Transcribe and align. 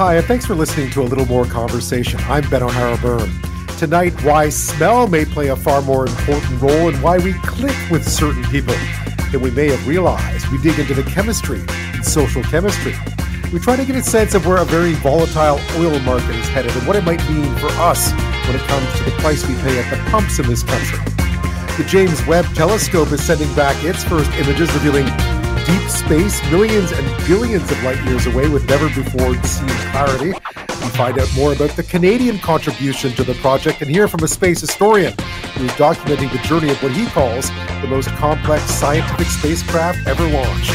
Hi, 0.00 0.14
and 0.14 0.24
thanks 0.24 0.46
for 0.46 0.54
listening 0.54 0.88
to 0.92 1.02
a 1.02 1.04
little 1.04 1.26
more 1.26 1.44
conversation. 1.44 2.18
I'm 2.22 2.48
Ben 2.48 2.62
O'Hara 2.62 2.96
Byrne. 3.02 3.30
Tonight, 3.76 4.18
why 4.24 4.48
smell 4.48 5.06
may 5.06 5.26
play 5.26 5.48
a 5.48 5.56
far 5.56 5.82
more 5.82 6.06
important 6.06 6.58
role 6.62 6.88
and 6.88 7.02
why 7.02 7.18
we 7.18 7.34
click 7.34 7.76
with 7.90 8.08
certain 8.08 8.42
people 8.44 8.74
than 9.30 9.42
we 9.42 9.50
may 9.50 9.68
have 9.68 9.86
realized. 9.86 10.48
We 10.48 10.56
dig 10.56 10.78
into 10.78 10.94
the 10.94 11.02
chemistry 11.02 11.60
and 11.68 12.02
social 12.02 12.42
chemistry. 12.44 12.94
We 13.52 13.58
try 13.58 13.76
to 13.76 13.84
get 13.84 13.94
a 13.94 14.02
sense 14.02 14.32
of 14.32 14.46
where 14.46 14.56
a 14.56 14.64
very 14.64 14.94
volatile 14.94 15.60
oil 15.76 15.98
market 15.98 16.34
is 16.34 16.48
headed 16.48 16.74
and 16.74 16.86
what 16.86 16.96
it 16.96 17.04
might 17.04 17.20
mean 17.28 17.54
for 17.56 17.68
us 17.72 18.10
when 18.46 18.56
it 18.56 18.62
comes 18.68 18.90
to 18.96 19.04
the 19.04 19.10
price 19.18 19.46
we 19.46 19.54
pay 19.56 19.78
at 19.78 19.90
the 19.90 20.02
pumps 20.10 20.38
in 20.38 20.46
this 20.46 20.62
country. 20.62 20.98
The 21.76 21.84
James 21.86 22.26
Webb 22.26 22.46
Telescope 22.54 23.12
is 23.12 23.22
sending 23.22 23.54
back 23.54 23.76
its 23.84 24.02
first 24.02 24.32
images 24.32 24.72
revealing 24.72 25.04
deep 25.70 25.88
space, 25.88 26.42
millions 26.50 26.90
and 26.90 27.26
billions 27.28 27.70
of 27.70 27.80
light 27.84 28.02
years 28.04 28.26
away 28.26 28.48
with 28.48 28.68
never 28.68 28.88
before 28.88 29.34
seen 29.44 29.68
clarity. 29.92 30.32
We 30.32 30.88
find 30.98 31.16
out 31.16 31.32
more 31.36 31.52
about 31.52 31.70
the 31.76 31.84
Canadian 31.84 32.40
contribution 32.40 33.12
to 33.12 33.22
the 33.22 33.34
project 33.34 33.80
and 33.80 33.88
hear 33.88 34.08
from 34.08 34.24
a 34.24 34.28
space 34.28 34.60
historian 34.60 35.14
who's 35.54 35.70
documenting 35.72 36.32
the 36.32 36.38
journey 36.48 36.70
of 36.70 36.82
what 36.82 36.90
he 36.90 37.06
calls 37.06 37.50
the 37.82 37.86
most 37.88 38.08
complex 38.08 38.64
scientific 38.64 39.28
spacecraft 39.28 40.08
ever 40.08 40.28
launched. 40.28 40.74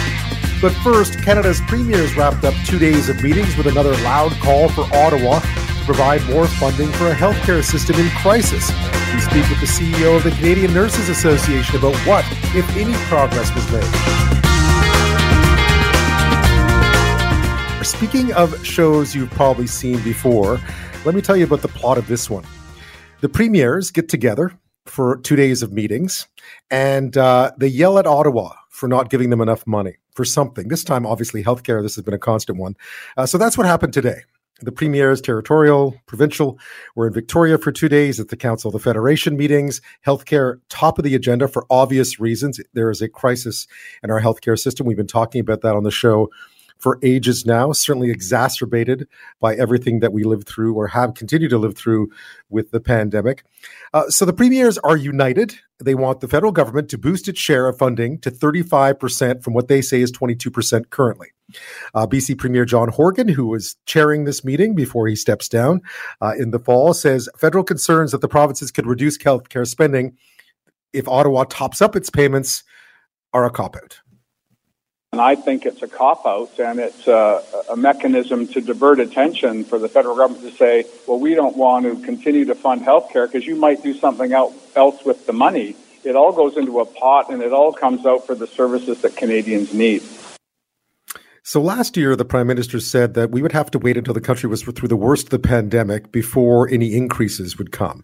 But 0.62 0.72
first, 0.76 1.20
Canada's 1.22 1.59
premiers 1.67 2.16
wrapped 2.16 2.45
up 2.45 2.53
two 2.66 2.80
days 2.80 3.09
of 3.09 3.22
meetings 3.22 3.58
with 3.58 3.67
another 3.67 3.91
loud 3.98 4.31
call 4.39 4.70
for 4.70 4.86
Ottawa 4.95 5.39
to 5.41 5.84
provide 5.86 6.23
more 6.30 6.48
funding 6.48 6.88
for 6.94 7.08
a 7.08 7.14
healthcare 7.14 7.64
system 7.64 7.98
in 7.98 8.09
crisis. 8.12 8.72
We 9.14 9.20
speak 9.20 9.50
with 9.50 9.59
the 9.59 9.67
CEO 9.67 10.16
of 10.16 10.23
the 10.23 10.31
Canadian 10.31 10.73
Nurses 10.73 11.09
Association 11.09 11.75
about 11.75 11.95
what, 12.08 12.23
if 12.55 12.66
any, 12.77 12.94
progress 13.09 13.53
was 13.53 13.70
made. 13.73 14.45
Speaking 17.85 18.34
of 18.34 18.66
shows 18.66 19.13
you've 19.13 19.30
probably 19.30 19.67
seen 19.67 20.02
before, 20.02 20.59
let 21.05 21.13
me 21.13 21.21
tell 21.21 21.38
you 21.38 21.45
about 21.45 21.61
the 21.61 21.67
plot 21.67 22.00
of 22.00 22.08
this 22.08 22.31
one. 22.31 22.44
The 23.22 23.30
premiers 23.30 23.91
get 23.91 24.09
together 24.09 24.58
for 24.88 25.17
two 25.17 25.36
days 25.36 25.61
of 25.61 25.72
meetings 25.72 26.28
and 26.72 27.16
uh, 27.16 27.52
they 27.59 27.67
yell 27.67 28.00
at 28.00 28.08
Ottawa 28.08 28.53
for 28.72 28.89
not 28.89 29.11
giving 29.11 29.30
them 29.30 29.39
enough 29.39 29.67
money 29.67 29.97
for 30.16 30.25
something. 30.25 30.67
This 30.67 30.83
time, 30.83 31.06
obviously, 31.06 31.44
healthcare. 31.44 31.83
This 31.83 31.94
has 31.94 32.03
been 32.03 32.16
a 32.16 32.19
constant 32.19 32.58
one. 32.58 32.75
Uh, 33.17 33.28
so 33.28 33.38
that's 33.38 33.56
what 33.56 33.67
happened 33.67 33.94
today. 33.94 34.22
The 34.61 34.72
premiers, 34.72 35.22
territorial, 35.22 35.95
provincial, 36.08 36.58
were 36.95 37.06
in 37.06 37.13
Victoria 37.13 37.59
for 37.59 37.72
two 37.72 37.88
days 37.88 38.19
at 38.19 38.30
the 38.30 38.38
Council 38.38 38.69
of 38.69 38.73
the 38.73 38.80
Federation 38.80 39.38
meetings. 39.38 39.80
Healthcare 40.06 40.59
top 40.69 40.97
of 40.97 41.03
the 41.03 41.13
agenda 41.13 41.47
for 41.47 41.67
obvious 41.69 42.19
reasons. 42.19 42.59
There 42.73 42.89
is 42.89 43.02
a 43.03 43.09
crisis 43.09 43.67
in 44.02 44.09
our 44.09 44.22
healthcare 44.22 44.58
system. 44.58 44.88
We've 44.88 44.97
been 44.97 45.06
talking 45.06 45.39
about 45.39 45.61
that 45.61 45.75
on 45.75 45.83
the 45.83 45.91
show 45.91 46.31
for 46.78 47.00
ages 47.02 47.45
now, 47.45 47.72
certainly 47.72 48.12
exacerbated 48.12 49.08
by 49.40 49.56
everything 49.56 50.00
that 50.02 50.14
we 50.14 50.23
lived 50.23 50.48
through 50.48 50.73
or 50.73 50.88
have 50.88 51.14
continued 51.14 51.50
to 51.50 51.58
live 51.58 51.76
through 51.76 52.09
with 52.50 52.72
the 52.72 52.80
pandemic. 52.80 53.44
Uh, 53.94 54.09
so 54.09 54.26
the 54.26 54.34
premiers 54.34 54.78
are 54.80 54.98
united. 54.98 55.58
They 55.84 55.96
want 55.96 56.20
the 56.20 56.28
federal 56.28 56.52
government 56.52 56.90
to 56.90 56.98
boost 56.98 57.28
its 57.28 57.40
share 57.40 57.68
of 57.68 57.78
funding 57.78 58.20
to 58.20 58.31
35% 58.31 59.44
from 59.44 59.53
what 59.53 59.68
they 59.68 59.81
say 59.81 60.02
is 60.02 60.12
22% 60.12 60.90
currently. 60.90 61.30
Uh, 61.94 62.08
BC 62.08 62.38
Premier 62.38 62.66
John 62.66 62.90
Horgan, 62.90 63.28
who 63.28 63.48
was 63.48 63.76
chairing 63.86 64.26
this 64.26 64.44
meeting 64.44 64.76
before 64.76 65.08
he 65.08 65.16
steps 65.16 65.48
down 65.48 65.81
uh, 66.22 66.34
in 66.38 66.52
the 66.52 66.59
fall, 66.59 66.94
says 66.94 67.30
federal 67.38 67.64
concerns 67.64 68.12
that 68.12 68.22
the 68.22 68.28
provinces 68.28 68.72
could 68.72 68.88
reduce 68.88 69.18
healthcare 69.18 69.68
spending 69.68 70.18
if 70.92 71.08
Ottawa 71.08 71.44
tops 71.44 71.81
up 71.81 71.96
its 71.96 72.09
payments 72.09 72.64
are 73.34 73.46
a 73.46 73.52
cop 73.52 73.76
out. 73.76 74.00
And 75.16 75.21
I 75.21 75.35
think 75.35 75.66
it's 75.66 75.81
a 75.81 75.88
cop 75.88 76.25
out 76.25 76.59
and 76.59 76.77
it's 76.77 77.08
a, 77.08 77.41
a, 77.69 77.77
mechanism 77.77 78.47
to 78.47 78.59
divert 78.59 78.99
attention 78.99 79.63
for 79.63 79.80
the 79.80 79.88
federal 79.88 80.17
government 80.17 80.44
to 80.44 80.52
say, 80.52 80.83
well, 81.07 81.17
we 81.17 81.35
don't 81.35 81.55
want 81.55 81.85
to 81.85 82.05
continue 82.05 82.44
to 82.44 82.53
fund 82.53 82.81
healthcare 82.81 83.25
because 83.25 83.47
you 83.47 83.55
might 83.55 83.81
do 83.81 83.94
something 83.94 84.33
else 84.33 85.05
with 85.05 85.25
the 85.25 85.31
money. 85.31 85.78
It 86.03 86.17
all 86.17 86.34
goes 86.34 86.57
into 86.57 86.81
a 86.81 86.85
pot 86.85 87.29
and 87.29 87.41
it 87.41 87.53
all 87.53 87.72
comes 87.72 88.06
out 88.06 88.28
for 88.28 88.35
the 88.35 88.45
services 88.45 89.03
that 89.03 89.16
Canadians 89.16 89.73
need. 89.73 90.03
So 91.44 91.61
last 91.61 91.95
year, 91.95 92.17
the 92.17 92.25
prime 92.25 92.47
minister 92.47 92.81
said 92.81 93.13
that 93.13 93.31
we 93.31 93.41
would 93.41 93.53
have 93.53 93.72
to 93.72 93.79
wait 93.79 93.95
until 93.95 94.13
the 94.13 94.19
country 94.19 94.50
was 94.50 94.63
through 94.63 94.90
the 94.90 94.97
worst 94.97 95.28
of 95.28 95.29
the 95.29 95.40
pandemic 95.40 96.11
before 96.11 96.67
any 96.69 96.94
increases 96.94 97.57
would 97.57 97.72
come. 97.72 98.03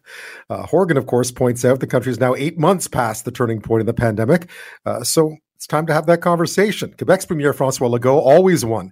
Uh, 0.49 0.65
Horgan, 0.65 0.95
of 0.95 1.07
course, 1.07 1.29
points 1.29 1.65
out 1.65 1.81
the 1.81 1.87
country 1.87 2.13
is 2.13 2.21
now 2.21 2.35
eight 2.35 2.57
months 2.57 2.87
past 2.87 3.25
the 3.25 3.31
turning 3.31 3.59
point 3.59 3.81
in 3.81 3.85
the 3.85 3.93
pandemic. 3.93 4.49
Uh, 4.85 5.03
so 5.03 5.35
it's 5.61 5.67
time 5.67 5.85
to 5.85 5.93
have 5.93 6.07
that 6.07 6.21
conversation. 6.21 6.91
Quebec's 6.97 7.27
Premier 7.27 7.53
Francois 7.53 7.87
Legault, 7.87 8.19
always 8.19 8.65
one 8.65 8.91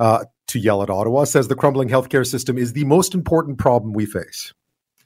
uh, 0.00 0.24
to 0.46 0.58
yell 0.58 0.82
at 0.82 0.88
Ottawa, 0.88 1.24
says 1.24 1.48
the 1.48 1.54
crumbling 1.54 1.90
healthcare 1.90 2.26
system 2.26 2.56
is 2.56 2.72
the 2.72 2.86
most 2.86 3.14
important 3.14 3.58
problem 3.58 3.92
we 3.92 4.06
face. 4.06 4.54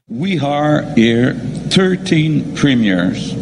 We 0.07 0.39
are 0.39 0.83
here 0.95 1.35
13 1.35 2.55
premiers 2.55 3.33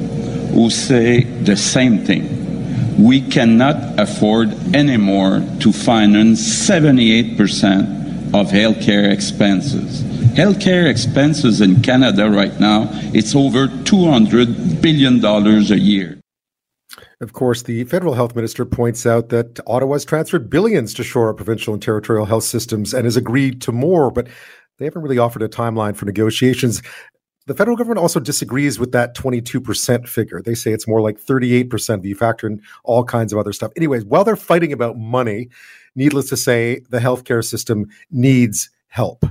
who 0.55 0.71
say 0.71 1.25
the 1.25 1.59
same 1.59 2.07
thing. 2.07 3.05
We 3.05 3.21
cannot 3.21 4.01
afford 4.01 4.51
anymore 4.75 5.45
to 5.61 5.71
finance 5.71 6.41
78% 6.41 8.29
of 8.29 8.49
healthcare 8.49 9.13
expenses. 9.13 10.03
Healthcare 10.33 10.89
expenses 10.89 11.61
in 11.61 11.83
Canada 11.83 12.31
right 12.31 12.59
now, 12.59 12.89
it's 13.13 13.35
over 13.35 13.67
$200 13.69 14.81
billion 14.81 15.23
a 15.23 15.77
year. 15.77 16.18
Of 17.21 17.33
course, 17.33 17.63
the 17.63 17.83
federal 17.85 18.15
health 18.15 18.37
minister 18.37 18.65
points 18.65 19.05
out 19.05 19.31
that 19.31 19.59
Ottawa 19.67 19.95
has 19.95 20.05
transferred 20.05 20.49
billions 20.49 20.95
to 20.95 21.03
shore 21.03 21.31
up 21.31 21.37
provincial 21.37 21.75
and 21.75 21.83
territorial 21.83 22.27
health 22.27 22.45
systems 22.45 22.95
and 22.95 23.05
has 23.05 23.17
agreed 23.17 23.61
to 23.63 23.73
more, 23.73 24.13
but 24.13 24.29
they 24.79 24.85
haven't 24.85 25.03
really 25.03 25.19
offered 25.19 25.43
a 25.43 25.49
timeline 25.49 25.97
for 25.97 26.07
negotiations. 26.07 26.81
The 27.47 27.55
federal 27.55 27.77
government 27.77 27.99
also 27.99 28.21
disagrees 28.21 28.79
with 28.79 28.93
that 28.93 29.17
22% 29.17 30.07
figure. 30.07 30.41
They 30.41 30.55
say 30.55 30.73
it's 30.73 30.87
more 30.87 31.01
like 31.01 31.19
38% 31.19 31.99
if 31.99 32.05
you 32.05 32.15
factor 32.15 32.47
in 32.47 32.63
all 32.85 33.03
kinds 33.03 33.33
of 33.33 33.39
other 33.39 33.53
stuff. 33.53 33.73
Anyways, 33.77 34.05
while 34.05 34.23
they're 34.23 34.37
fighting 34.37 34.73
about 34.73 34.97
money, 34.97 35.49
needless 35.97 36.29
to 36.29 36.37
say, 36.37 36.83
the 36.91 36.99
healthcare 37.01 37.45
system 37.45 37.87
needs 38.13 38.71
help. 38.87 39.25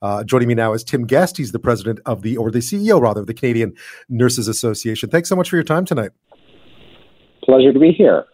Uh, 0.00 0.22
joining 0.22 0.48
me 0.48 0.54
now 0.54 0.72
is 0.72 0.84
Tim 0.84 1.06
Guest. 1.06 1.36
He's 1.36 1.52
the 1.52 1.58
president 1.58 1.98
of 2.06 2.22
the, 2.22 2.36
or 2.36 2.50
the 2.50 2.58
CEO 2.60 3.00
rather, 3.00 3.20
of 3.20 3.26
the 3.26 3.34
Canadian 3.34 3.74
Nurses 4.08 4.48
Association. 4.48 5.10
Thanks 5.10 5.28
so 5.28 5.36
much 5.36 5.50
for 5.50 5.56
your 5.56 5.64
time 5.64 5.84
tonight. 5.84 6.10
Pleasure 7.44 7.72
to 7.72 7.78
be 7.78 7.92
here. 7.92 8.24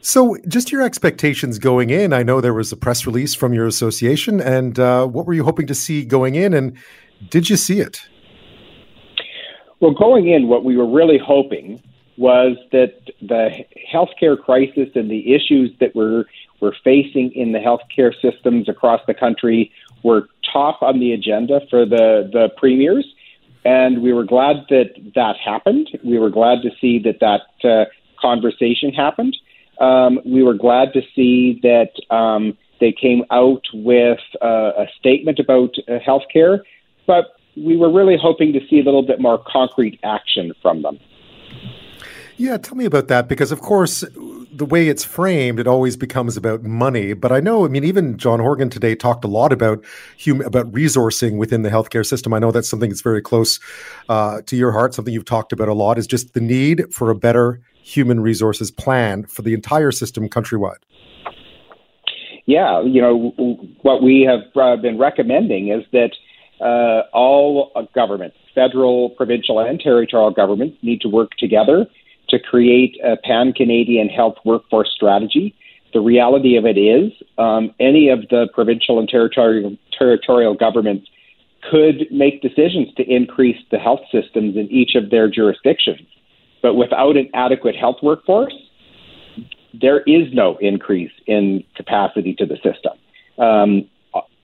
So, 0.00 0.36
just 0.46 0.70
your 0.70 0.82
expectations 0.82 1.58
going 1.58 1.90
in. 1.90 2.12
I 2.12 2.22
know 2.22 2.40
there 2.40 2.54
was 2.54 2.70
a 2.70 2.76
press 2.76 3.06
release 3.06 3.34
from 3.34 3.52
your 3.52 3.66
association, 3.66 4.40
and 4.40 4.78
uh, 4.78 5.06
what 5.06 5.26
were 5.26 5.34
you 5.34 5.44
hoping 5.44 5.66
to 5.66 5.74
see 5.74 6.04
going 6.04 6.34
in, 6.34 6.54
and 6.54 6.76
did 7.30 7.50
you 7.50 7.56
see 7.56 7.80
it? 7.80 8.00
Well, 9.80 9.92
going 9.92 10.28
in, 10.28 10.48
what 10.48 10.64
we 10.64 10.76
were 10.76 10.88
really 10.88 11.18
hoping 11.18 11.82
was 12.16 12.56
that 12.72 12.94
the 13.22 13.50
healthcare 13.92 14.36
crisis 14.36 14.88
and 14.94 15.10
the 15.10 15.34
issues 15.34 15.70
that 15.78 15.94
we're, 15.94 16.24
we're 16.60 16.74
facing 16.82 17.30
in 17.32 17.52
the 17.52 17.60
healthcare 17.60 18.12
systems 18.20 18.68
across 18.68 19.00
the 19.06 19.14
country 19.14 19.70
were 20.02 20.28
top 20.52 20.82
on 20.82 20.98
the 20.98 21.12
agenda 21.12 21.60
for 21.70 21.86
the, 21.86 22.28
the 22.32 22.48
premiers. 22.56 23.06
And 23.64 24.02
we 24.02 24.12
were 24.12 24.24
glad 24.24 24.56
that 24.70 24.94
that 25.14 25.36
happened. 25.36 25.90
We 26.04 26.18
were 26.18 26.30
glad 26.30 26.62
to 26.62 26.70
see 26.80 26.98
that 27.00 27.20
that 27.20 27.68
uh, 27.68 27.84
conversation 28.20 28.92
happened. 28.92 29.36
Um, 29.80 30.20
we 30.24 30.42
were 30.42 30.54
glad 30.54 30.92
to 30.94 31.02
see 31.14 31.60
that 31.62 31.90
um, 32.14 32.56
they 32.80 32.92
came 32.92 33.24
out 33.30 33.62
with 33.72 34.18
uh, 34.42 34.72
a 34.76 34.86
statement 34.98 35.38
about 35.38 35.74
uh, 35.86 35.98
healthcare, 36.06 36.60
but 37.06 37.36
we 37.56 37.76
were 37.76 37.92
really 37.92 38.16
hoping 38.20 38.52
to 38.52 38.60
see 38.68 38.80
a 38.80 38.82
little 38.82 39.02
bit 39.02 39.20
more 39.20 39.42
concrete 39.46 39.98
action 40.02 40.52
from 40.62 40.82
them. 40.82 40.98
Yeah, 42.36 42.56
tell 42.56 42.76
me 42.76 42.84
about 42.84 43.08
that 43.08 43.28
because, 43.28 43.50
of 43.50 43.60
course, 43.60 44.04
the 44.52 44.64
way 44.64 44.88
it's 44.88 45.02
framed, 45.02 45.58
it 45.58 45.66
always 45.66 45.96
becomes 45.96 46.36
about 46.36 46.62
money. 46.62 47.12
But 47.12 47.32
I 47.32 47.40
know, 47.40 47.64
I 47.64 47.68
mean, 47.68 47.82
even 47.82 48.16
John 48.16 48.38
Horgan 48.38 48.70
today 48.70 48.94
talked 48.94 49.24
a 49.24 49.28
lot 49.28 49.52
about 49.52 49.84
human, 50.16 50.46
about 50.46 50.70
resourcing 50.70 51.36
within 51.36 51.62
the 51.62 51.68
healthcare 51.68 52.06
system. 52.06 52.32
I 52.32 52.38
know 52.38 52.52
that's 52.52 52.68
something 52.68 52.90
that's 52.90 53.00
very 53.00 53.20
close 53.20 53.58
uh, 54.08 54.42
to 54.42 54.54
your 54.54 54.70
heart. 54.70 54.94
Something 54.94 55.12
you've 55.12 55.24
talked 55.24 55.52
about 55.52 55.66
a 55.66 55.74
lot 55.74 55.98
is 55.98 56.06
just 56.06 56.34
the 56.34 56.40
need 56.40 56.94
for 56.94 57.10
a 57.10 57.14
better 57.16 57.60
human 57.88 58.20
resources 58.20 58.70
plan 58.70 59.24
for 59.24 59.42
the 59.42 59.54
entire 59.54 59.90
system 59.90 60.28
countrywide? 60.28 60.82
Yeah, 62.46 62.82
you 62.82 63.00
know, 63.00 63.32
what 63.82 64.02
we 64.02 64.22
have 64.22 64.40
uh, 64.56 64.80
been 64.80 64.98
recommending 64.98 65.68
is 65.68 65.84
that 65.92 66.12
uh, 66.60 67.08
all 67.12 67.70
governments, 67.94 68.36
federal, 68.54 69.10
provincial, 69.10 69.58
and 69.58 69.78
territorial 69.78 70.30
governments, 70.30 70.76
need 70.82 71.00
to 71.02 71.08
work 71.08 71.32
together 71.38 71.86
to 72.30 72.38
create 72.38 72.98
a 73.04 73.16
pan 73.16 73.52
Canadian 73.52 74.08
health 74.08 74.36
workforce 74.44 74.90
strategy. 74.94 75.54
The 75.94 76.00
reality 76.00 76.56
of 76.56 76.64
it 76.66 76.76
is, 76.76 77.12
um, 77.38 77.74
any 77.80 78.08
of 78.08 78.20
the 78.28 78.48
provincial 78.52 78.98
and 78.98 79.08
territorial, 79.08 79.76
territorial 79.98 80.54
governments 80.54 81.08
could 81.70 82.06
make 82.10 82.42
decisions 82.42 82.92
to 82.96 83.02
increase 83.02 83.58
the 83.70 83.78
health 83.78 84.00
systems 84.12 84.56
in 84.56 84.68
each 84.70 84.94
of 84.94 85.10
their 85.10 85.28
jurisdictions. 85.28 86.06
But 86.62 86.74
without 86.74 87.16
an 87.16 87.28
adequate 87.34 87.76
health 87.76 87.96
workforce, 88.02 88.54
there 89.72 90.00
is 90.00 90.32
no 90.32 90.56
increase 90.60 91.12
in 91.26 91.64
capacity 91.76 92.34
to 92.34 92.46
the 92.46 92.56
system. 92.56 92.92
Um, 93.38 93.88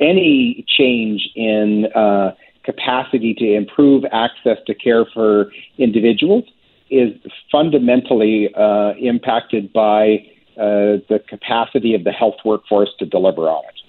any 0.01 0.65
change 0.69 1.29
in 1.35 1.87
uh, 1.95 2.33
capacity 2.65 3.35
to 3.35 3.55
improve 3.55 4.05
access 4.13 4.59
to 4.67 4.75
care 4.75 5.05
for 5.13 5.51
individuals 5.79 6.45
is 6.91 7.13
fundamentally 7.51 8.55
uh, 8.55 8.93
impacted 9.01 9.73
by 9.73 10.27
uh, 10.57 11.03
the 11.09 11.21
capacity 11.29 11.95
of 11.95 12.05
the 12.05 12.13
health 12.13 12.37
workforce 12.45 12.91
to 12.99 13.07
deliver 13.07 13.49
on 13.49 13.65
it. 13.65 13.84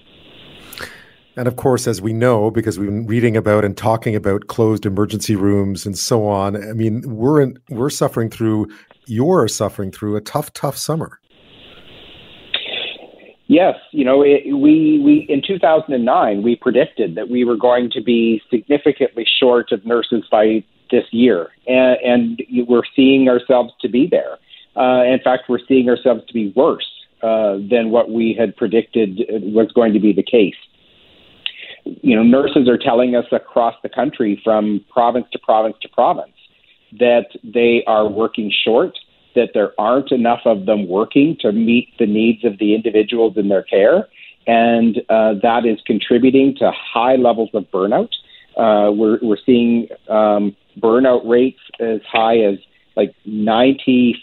And 1.36 1.46
of 1.46 1.56
course, 1.56 1.86
as 1.86 2.00
we 2.00 2.14
know, 2.14 2.50
because 2.50 2.78
we've 2.78 2.88
been 2.88 3.06
reading 3.06 3.36
about 3.36 3.64
and 3.64 3.76
talking 3.76 4.16
about 4.16 4.46
closed 4.46 4.86
emergency 4.86 5.36
rooms 5.36 5.84
and 5.84 5.96
so 5.96 6.26
on, 6.26 6.56
I 6.56 6.72
mean, 6.72 7.02
we're 7.06 7.42
in, 7.42 7.58
we're 7.68 7.90
suffering 7.90 8.30
through, 8.30 8.68
you're 9.06 9.46
suffering 9.46 9.92
through 9.92 10.16
a 10.16 10.22
tough, 10.22 10.50
tough 10.54 10.78
summer. 10.78 11.20
Yes, 13.48 13.76
you 13.92 14.04
know, 14.04 14.22
it, 14.22 14.42
we 14.46 15.00
we 15.04 15.24
in 15.28 15.40
2009 15.46 16.42
we 16.42 16.56
predicted 16.56 17.14
that 17.14 17.30
we 17.30 17.44
were 17.44 17.56
going 17.56 17.90
to 17.92 18.02
be 18.02 18.42
significantly 18.50 19.24
short 19.38 19.70
of 19.70 19.86
nurses 19.86 20.24
by 20.28 20.64
this 20.90 21.04
year, 21.12 21.48
and, 21.68 21.96
and 22.02 22.42
we're 22.66 22.82
seeing 22.96 23.28
ourselves 23.28 23.72
to 23.82 23.88
be 23.88 24.08
there. 24.10 24.38
Uh, 24.76 25.04
in 25.04 25.20
fact, 25.22 25.44
we're 25.48 25.64
seeing 25.68 25.88
ourselves 25.88 26.22
to 26.26 26.34
be 26.34 26.52
worse 26.56 26.88
uh, 27.22 27.58
than 27.70 27.90
what 27.90 28.10
we 28.10 28.34
had 28.36 28.56
predicted 28.56 29.20
was 29.28 29.70
going 29.72 29.92
to 29.92 30.00
be 30.00 30.12
the 30.12 30.24
case. 30.24 30.56
You 32.02 32.16
know, 32.16 32.22
nurses 32.22 32.68
are 32.68 32.78
telling 32.78 33.14
us 33.14 33.26
across 33.32 33.74
the 33.82 33.88
country, 33.88 34.40
from 34.42 34.84
province 34.90 35.26
to 35.32 35.38
province 35.38 35.76
to 35.82 35.88
province, 35.88 36.34
that 36.98 37.26
they 37.44 37.84
are 37.86 38.08
working 38.08 38.52
short 38.64 38.96
that 39.36 39.50
there 39.54 39.72
aren't 39.78 40.10
enough 40.10 40.40
of 40.46 40.66
them 40.66 40.88
working 40.88 41.36
to 41.40 41.52
meet 41.52 41.92
the 41.98 42.06
needs 42.06 42.44
of 42.44 42.58
the 42.58 42.74
individuals 42.74 43.36
in 43.36 43.48
their 43.48 43.62
care, 43.62 44.08
and 44.46 44.98
uh, 45.08 45.34
that 45.42 45.64
is 45.64 45.78
contributing 45.86 46.56
to 46.58 46.72
high 46.72 47.16
levels 47.16 47.50
of 47.54 47.64
burnout. 47.70 48.08
Uh, 48.56 48.90
we're, 48.90 49.18
we're 49.22 49.36
seeing 49.44 49.86
um, 50.08 50.56
burnout 50.80 51.28
rates 51.28 51.60
as 51.78 52.00
high 52.10 52.38
as 52.38 52.58
like 52.96 53.14
94% 53.28 54.14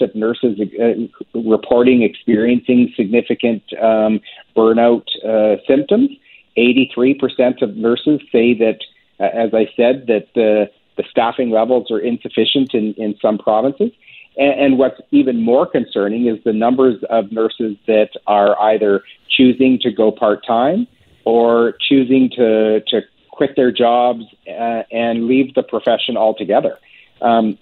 of 0.00 0.14
nurses 0.14 0.60
uh, 0.80 1.40
reporting 1.40 2.02
experiencing 2.02 2.92
significant 2.96 3.62
um, 3.82 4.20
burnout 4.56 5.04
uh, 5.26 5.56
symptoms. 5.66 6.10
83% 6.56 7.62
of 7.62 7.76
nurses 7.76 8.20
say 8.32 8.54
that, 8.54 8.78
uh, 9.18 9.24
as 9.24 9.54
I 9.54 9.68
said, 9.76 10.06
that 10.08 10.28
the, 10.34 10.70
the 10.96 11.04
staffing 11.10 11.50
levels 11.50 11.90
are 11.90 12.00
insufficient 12.00 12.74
in, 12.74 12.94
in 12.94 13.16
some 13.20 13.38
provinces. 13.38 13.92
And, 14.36 14.60
and 14.60 14.78
what's 14.78 15.00
even 15.10 15.42
more 15.42 15.66
concerning 15.66 16.26
is 16.26 16.42
the 16.44 16.52
numbers 16.52 17.02
of 17.08 17.32
nurses 17.32 17.76
that 17.86 18.10
are 18.26 18.60
either 18.60 19.02
choosing 19.28 19.78
to 19.82 19.90
go 19.90 20.10
part 20.10 20.44
time 20.46 20.86
or 21.24 21.74
choosing 21.88 22.30
to, 22.30 22.80
to 22.88 23.02
quit 23.30 23.56
their 23.56 23.72
jobs 23.72 24.24
uh, 24.48 24.82
and 24.90 25.26
leave 25.26 25.54
the 25.54 25.62
profession 25.62 26.16
altogether. 26.16 26.78
Um, 27.22 27.58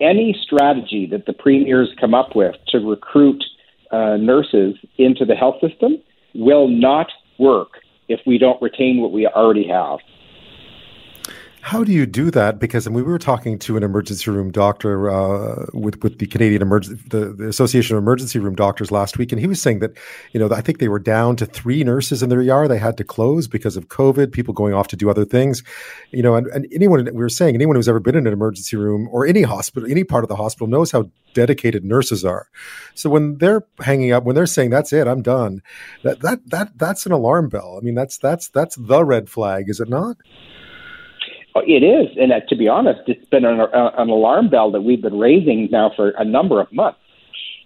any 0.00 0.36
strategy 0.42 1.06
that 1.06 1.26
the 1.26 1.32
premiers 1.32 1.94
come 2.00 2.14
up 2.14 2.34
with 2.34 2.56
to 2.68 2.78
recruit 2.78 3.42
uh, 3.90 4.16
nurses 4.16 4.74
into 4.98 5.24
the 5.24 5.34
health 5.34 5.60
system 5.60 5.98
will 6.34 6.68
not 6.68 7.06
work 7.38 7.83
if 8.08 8.20
we 8.26 8.38
don't 8.38 8.60
retain 8.60 9.00
what 9.00 9.12
we 9.12 9.26
already 9.26 9.66
have. 9.68 9.98
How 11.64 11.82
do 11.82 11.92
you 11.92 12.04
do 12.04 12.30
that? 12.30 12.58
Because 12.58 12.86
we 12.90 13.02
were 13.02 13.18
talking 13.18 13.58
to 13.60 13.78
an 13.78 13.82
emergency 13.82 14.30
room 14.30 14.52
doctor 14.52 15.08
uh, 15.08 15.64
with 15.72 16.02
with 16.02 16.18
the 16.18 16.26
Canadian 16.26 16.60
Emergency, 16.60 17.02
the, 17.08 17.32
the, 17.32 17.48
Association 17.48 17.96
of 17.96 18.02
Emergency 18.02 18.38
Room 18.38 18.54
Doctors 18.54 18.92
last 18.92 19.16
week, 19.16 19.32
and 19.32 19.40
he 19.40 19.46
was 19.46 19.62
saying 19.62 19.78
that 19.78 19.92
you 20.32 20.38
know 20.38 20.54
I 20.54 20.60
think 20.60 20.78
they 20.78 20.88
were 20.88 20.98
down 20.98 21.36
to 21.36 21.46
three 21.46 21.82
nurses 21.82 22.22
in 22.22 22.28
their 22.28 22.40
ER. 22.40 22.68
They 22.68 22.76
had 22.76 22.98
to 22.98 23.04
close 23.04 23.48
because 23.48 23.78
of 23.78 23.88
COVID, 23.88 24.30
people 24.30 24.52
going 24.52 24.74
off 24.74 24.88
to 24.88 24.96
do 24.96 25.08
other 25.08 25.24
things. 25.24 25.62
You 26.10 26.22
know, 26.22 26.34
and, 26.34 26.48
and 26.48 26.68
anyone 26.70 27.02
we 27.02 27.12
were 27.12 27.30
saying 27.30 27.54
anyone 27.54 27.76
who's 27.76 27.88
ever 27.88 27.98
been 27.98 28.14
in 28.14 28.26
an 28.26 28.34
emergency 28.34 28.76
room 28.76 29.08
or 29.10 29.26
any 29.26 29.40
hospital, 29.40 29.90
any 29.90 30.04
part 30.04 30.22
of 30.22 30.28
the 30.28 30.36
hospital 30.36 30.66
knows 30.66 30.90
how 30.90 31.10
dedicated 31.32 31.82
nurses 31.82 32.26
are. 32.26 32.48
So 32.94 33.08
when 33.08 33.38
they're 33.38 33.66
hanging 33.80 34.12
up, 34.12 34.24
when 34.24 34.34
they're 34.34 34.44
saying 34.44 34.68
that's 34.68 34.92
it, 34.92 35.06
I'm 35.06 35.22
done, 35.22 35.62
that 36.02 36.20
that 36.20 36.40
that 36.50 36.76
that's 36.76 37.06
an 37.06 37.12
alarm 37.12 37.48
bell. 37.48 37.78
I 37.80 37.82
mean, 37.82 37.94
that's 37.94 38.18
that's 38.18 38.48
that's 38.50 38.76
the 38.76 39.02
red 39.02 39.30
flag, 39.30 39.70
is 39.70 39.80
it 39.80 39.88
not? 39.88 40.18
It 41.56 41.84
is, 41.84 42.16
and 42.20 42.32
uh, 42.32 42.40
to 42.48 42.56
be 42.56 42.66
honest, 42.66 43.02
it's 43.06 43.24
been 43.26 43.44
an, 43.44 43.60
uh, 43.60 43.90
an 43.96 44.08
alarm 44.08 44.50
bell 44.50 44.72
that 44.72 44.80
we've 44.80 45.00
been 45.00 45.18
raising 45.18 45.68
now 45.70 45.92
for 45.94 46.10
a 46.10 46.24
number 46.24 46.60
of 46.60 46.72
months. 46.72 46.98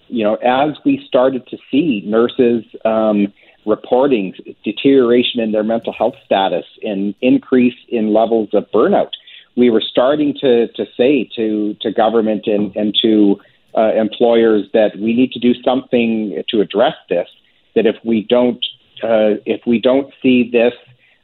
You 0.08 0.24
know, 0.24 0.34
as 0.36 0.76
we 0.84 1.02
started 1.06 1.46
to 1.48 1.56
see 1.70 2.02
nurses 2.04 2.64
um, 2.84 3.32
reporting 3.64 4.34
deterioration 4.62 5.40
in 5.40 5.52
their 5.52 5.62
mental 5.62 5.92
health 5.92 6.16
status 6.24 6.66
and 6.82 7.14
increase 7.22 7.76
in 7.88 8.12
levels 8.12 8.50
of 8.52 8.70
burnout, 8.72 9.12
we 9.56 9.70
were 9.70 9.82
starting 9.82 10.34
to, 10.40 10.68
to 10.68 10.84
say 10.96 11.28
to, 11.36 11.74
to 11.80 11.90
government 11.90 12.46
and, 12.46 12.76
and 12.76 12.94
to 13.02 13.40
uh, 13.76 13.92
employers 13.94 14.66
that 14.74 14.98
we 14.98 15.14
need 15.14 15.32
to 15.32 15.40
do 15.40 15.54
something 15.62 16.42
to 16.48 16.60
address 16.60 16.94
this. 17.08 17.28
That 17.74 17.86
if 17.86 17.96
we 18.04 18.22
don't 18.22 18.64
uh, 19.02 19.38
if 19.46 19.60
we 19.66 19.80
don't 19.80 20.12
see 20.20 20.50
this 20.50 20.72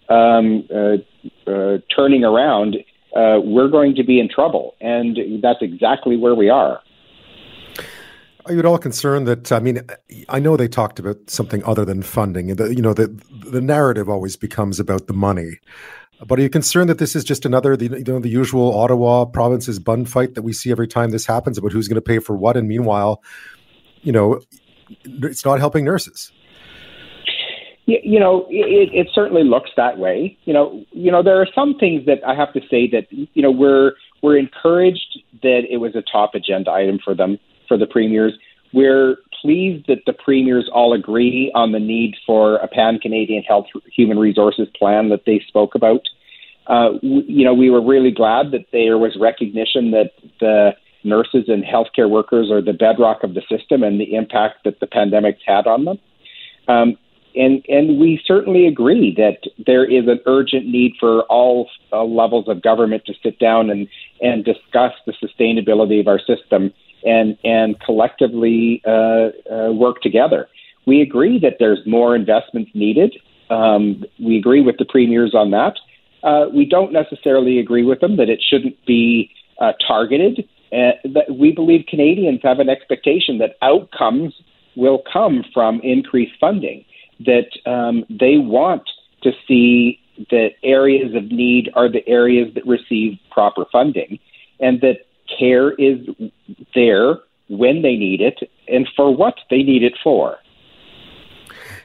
um, 0.09 0.69
uh, 0.75 0.97
uh, 1.51 1.79
turning 1.95 2.25
around, 2.25 2.77
uh, 3.17 3.41
we're 3.43 3.69
going 3.69 3.95
to 3.95 4.05
be 4.05 4.21
in 4.21 4.29
trouble. 4.29 4.75
And 4.81 5.19
that's 5.43 5.62
exactly 5.62 6.17
where 6.17 6.35
we 6.35 6.49
are. 6.49 6.81
Are 8.47 8.53
you 8.53 8.59
at 8.59 8.67
all 8.67 8.77
concerned 8.77 9.27
that 9.27 9.51
I 9.53 9.59
mean 9.59 9.81
I 10.29 10.39
know 10.39 10.55
they 10.56 10.69
talked 10.69 10.99
about 10.99 11.17
something 11.31 11.65
other 11.65 11.85
than 11.87 12.03
funding. 12.03 12.55
The, 12.55 12.75
you 12.75 12.83
know 12.83 12.93
the 12.93 13.09
the 13.51 13.62
narrative 13.62 14.11
always 14.11 14.37
becomes 14.37 14.79
about 14.79 15.06
the 15.06 15.15
money, 15.15 15.61
but 16.27 16.39
are 16.39 16.43
you 16.43 16.51
concerned 16.51 16.91
that 16.91 16.99
this 16.99 17.17
is 17.17 17.25
just 17.25 17.47
another 17.47 17.75
the 17.75 17.87
you 17.87 18.05
know 18.05 18.19
the 18.19 18.29
usual 18.29 18.79
Ottawa 18.79 19.25
provinces 19.25 19.79
bun 19.79 20.05
fight 20.05 20.35
that 20.35 20.43
we 20.43 20.53
see 20.53 20.71
every 20.71 20.87
time 20.87 21.11
this 21.11 21.25
happens 21.25 21.56
about 21.56 21.73
who's 21.73 21.89
going 21.89 21.95
to 21.95 22.03
pay 22.03 22.19
for 22.19 22.37
what? 22.37 22.59
And 22.59 22.69
meanwhile, 22.69 23.23
you 24.03 24.12
know, 24.12 24.41
it's 25.05 25.47
not 25.47 25.59
helping 25.59 25.87
nurses 25.87 26.31
you 27.86 28.19
know, 28.19 28.46
it, 28.48 28.90
it 28.92 29.08
certainly 29.14 29.44
looks 29.44 29.70
that 29.76 29.98
way. 29.98 30.36
You 30.44 30.54
know, 30.54 30.84
you 30.92 31.10
know, 31.10 31.22
there 31.22 31.40
are 31.40 31.48
some 31.54 31.76
things 31.78 32.06
that 32.06 32.19
I 32.26 32.34
have 32.34 32.52
to 32.54 32.60
say 32.70 32.88
that 32.92 33.06
you 33.10 33.42
know 33.42 33.50
we're 33.50 33.92
we're 34.22 34.38
encouraged 34.38 35.20
that 35.42 35.62
it 35.69 35.78
was 35.78 35.94
a 35.94 36.02
top 36.02 36.34
agenda 36.34 36.70
item 36.70 36.98
for 37.04 37.14
them 37.14 37.38
for 37.69 37.76
the 37.76 37.86
premiers. 37.86 38.32
We're 38.72 39.16
pleased 39.40 39.86
that 39.86 39.98
the 40.06 40.12
premiers 40.12 40.69
all 40.72 40.94
agree 40.94 41.52
on 41.54 41.72
the 41.72 41.78
need 41.78 42.14
for 42.26 42.56
a 42.56 42.66
pan 42.66 42.98
Canadian 42.98 43.42
health 43.42 43.66
human 43.94 44.19
resources 44.19 44.67
plan 44.76 45.10
that 45.10 45.26
they 45.26 45.43
spoke 45.46 45.74
about. 45.74 46.00
Uh, 46.67 46.94
w- 46.94 47.24
you 47.29 47.44
know, 47.44 47.53
we 47.53 47.70
were 47.70 47.84
really 47.84 48.10
glad 48.10 48.50
that 48.53 48.67
there 48.72 48.96
was 48.96 49.17
recognition 49.20 49.91
that 49.91 50.12
the 50.41 50.70
nurses 51.05 51.44
and 51.48 51.62
healthcare 51.62 52.08
workers 52.08 52.50
are 52.50 52.62
the 52.62 52.72
bedrock 52.72 53.22
of 53.22 53.34
the 53.34 53.43
system 53.48 53.82
and 53.82 54.00
the 54.00 54.14
impact 54.14 54.64
that 54.64 54.81
the 54.81 54.86
pandemic's 54.86 55.43
had 55.46 55.67
on 55.67 55.84
them. 55.84 55.98
Um, 56.67 56.96
and 57.34 57.64
and 57.69 57.98
we 57.98 58.20
certainly 58.24 58.67
agree 58.67 59.14
that 59.17 59.38
there 59.67 59.84
is 59.84 60.06
an 60.06 60.20
urgent 60.26 60.67
need 60.67 60.94
for 60.98 61.22
all 61.24 61.69
uh, 61.93 62.05
levels 62.05 62.48
of 62.48 62.62
government 62.62 63.05
to 63.06 63.14
sit 63.22 63.38
down 63.38 63.70
and 63.70 63.88
and 64.20 64.44
discuss 64.44 64.93
the 65.06 65.12
sustainability 65.22 66.00
of 66.00 66.08
our 66.08 66.19
system 66.20 66.72
and 67.05 67.36
and 67.44 67.81
collectively 67.81 68.82
uh, 68.86 69.31
uh, 69.53 69.72
work 69.72 70.00
together. 70.03 70.48
We 70.86 71.00
agree 71.00 71.38
that 71.41 71.56
there's 71.58 71.81
more 71.86 72.14
investments 72.14 72.70
needed. 72.74 73.17
Um, 73.50 74.05
we 74.22 74.36
agree 74.36 74.60
with 74.60 74.76
the 74.79 74.84
premiers 74.84 75.34
on 75.34 75.50
that. 75.50 75.74
Uh, 76.22 76.46
we 76.55 76.64
don't 76.64 76.93
necessarily 76.93 77.58
agree 77.58 77.84
with 77.84 78.00
them 78.00 78.17
that 78.17 78.29
it 78.29 78.43
shouldn't 78.43 78.84
be 78.86 79.31
uh, 79.60 79.72
targeted. 79.86 80.48
Uh, 80.72 80.93
that 81.05 81.36
we 81.38 81.53
believe 81.53 81.84
Canadians 81.88 82.41
have 82.43 82.58
an 82.58 82.69
expectation 82.69 83.38
that 83.38 83.56
outcomes 83.62 84.34
will 84.76 85.03
come 85.12 85.44
from 85.53 85.81
increased 85.82 86.32
funding 86.41 86.84
that 87.21 87.49
um, 87.67 88.05
they 88.11 88.39
want 88.39 88.83
to 89.23 89.33
see 89.47 90.01
that 90.31 90.51
areas 90.63 91.15
of 91.15 91.25
need 91.31 91.71
are 91.75 91.89
the 91.89 92.06
areas 92.09 92.53
that 92.55 92.67
receive 92.67 93.19
proper 93.31 93.65
funding 93.73 94.19
and 94.61 94.81
that 94.81 95.06
care 95.39 95.73
is 95.73 95.99
there 96.75 97.19
when 97.49 97.83
they 97.83 97.97
need 97.97 98.21
it 98.21 98.49
and 98.69 98.89
for 98.97 99.15
what 99.15 99.35
they 99.51 99.63
need 99.63 99.83
it 99.83 99.94
for. 100.03 100.37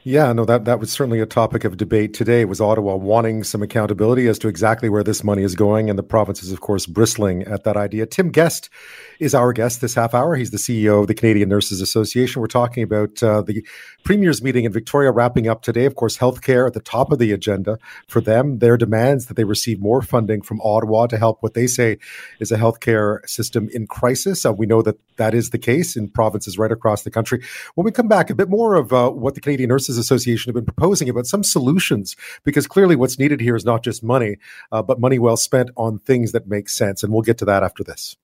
Yeah, 0.10 0.34
no, 0.34 0.44
that, 0.46 0.66
that 0.66 0.80
was 0.80 0.92
certainly 0.92 1.20
a 1.20 1.28
topic 1.28 1.64
of 1.64 1.78
debate 1.78 2.16
today. 2.16 2.44
Was 2.44 2.60
Ottawa 2.60 2.96
wanting 2.96 3.44
some 3.44 3.62
accountability 3.62 4.28
as 4.28 4.40
to 4.40 4.48
exactly 4.48 4.90
where 4.90 5.04
this 5.04 5.24
money 5.24 5.44
is 5.44 5.54
going, 5.54 5.88
and 5.88 6.00
the 6.00 6.04
province 6.04 6.42
is, 6.42 6.52
of 6.52 6.62
course, 6.62 6.88
bristling 6.88 7.44
at 7.44 7.64
that 7.64 7.78
idea. 7.78 8.08
Tim 8.08 8.32
Guest 8.32 8.72
is 9.20 9.36
our 9.36 9.54
guest 9.54 9.82
this 9.82 9.94
half 9.94 10.16
hour. 10.16 10.36
He's 10.36 10.50
the 10.50 10.58
CEO 10.58 11.02
of 11.02 11.08
the 11.08 11.14
Canadian 11.14 11.48
Nurses 11.48 11.80
Association. 11.80 12.42
We're 12.42 12.48
talking 12.48 12.82
about 12.82 13.22
uh, 13.22 13.44
the 13.44 13.64
Premier's 14.04 14.42
meeting 14.42 14.66
in 14.66 14.72
Victoria 14.72 15.12
wrapping 15.12 15.48
up 15.48 15.62
today. 15.62 15.86
Of 15.86 15.94
course, 15.94 16.18
healthcare 16.18 16.66
at 16.66 16.74
the 16.74 16.80
top 16.80 17.12
of 17.12 17.20
the 17.20 17.32
agenda 17.32 17.78
for 18.08 18.20
them. 18.20 18.60
Their 18.60 18.78
demands 18.78 19.28
that 19.28 19.36
they 19.36 19.44
receive 19.44 19.80
more 19.80 20.02
funding 20.02 20.42
from 20.42 20.60
Ottawa 20.62 21.06
to 21.06 21.20
help 21.20 21.44
what 21.44 21.54
they 21.54 21.68
say 21.68 22.00
is 22.40 22.52
a 22.52 22.58
healthcare 22.58 23.20
system 23.30 23.70
in 23.74 23.86
crisis. 23.86 24.44
Uh, 24.44 24.54
we 24.54 24.66
know 24.66 24.82
that 24.82 24.98
that 25.18 25.36
is 25.36 25.52
the 25.52 25.60
case 25.60 25.96
in 25.96 26.10
provinces 26.10 26.58
right 26.58 26.72
across 26.72 27.04
the 27.04 27.12
country. 27.12 27.44
When 27.76 27.86
we 27.86 27.92
come 27.92 28.08
back, 28.08 28.32
a 28.32 28.36
bit 28.36 28.50
more 28.50 28.74
of 28.74 28.92
uh, 28.92 29.12
what 29.12 29.36
the 29.36 29.42
Canadian 29.42 29.68
Nurses 29.68 29.99
Nurses 29.99 29.99
Association 30.00 30.50
have 30.50 30.56
been 30.56 30.74
proposing 30.74 31.10
about 31.10 31.28
some 31.28 31.44
solutions 31.44 32.16
because 32.44 32.68
clearly 32.68 32.96
what's 32.96 33.20
needed 33.20 33.42
here 33.42 33.56
is 33.56 33.66
not 33.66 33.84
just 33.84 34.04
money, 34.04 34.38
uh, 34.72 34.82
but 34.82 35.00
money 35.00 35.20
well 35.20 35.38
spent 35.38 35.70
on 35.78 36.00
things 36.00 36.32
that 36.32 36.48
make 36.48 36.70
sense. 36.70 37.04
And 37.04 37.14
we'll 37.14 37.22
get 37.22 37.38
to 37.40 37.46
that 37.46 37.64
after 37.64 37.84
this. 37.84 38.16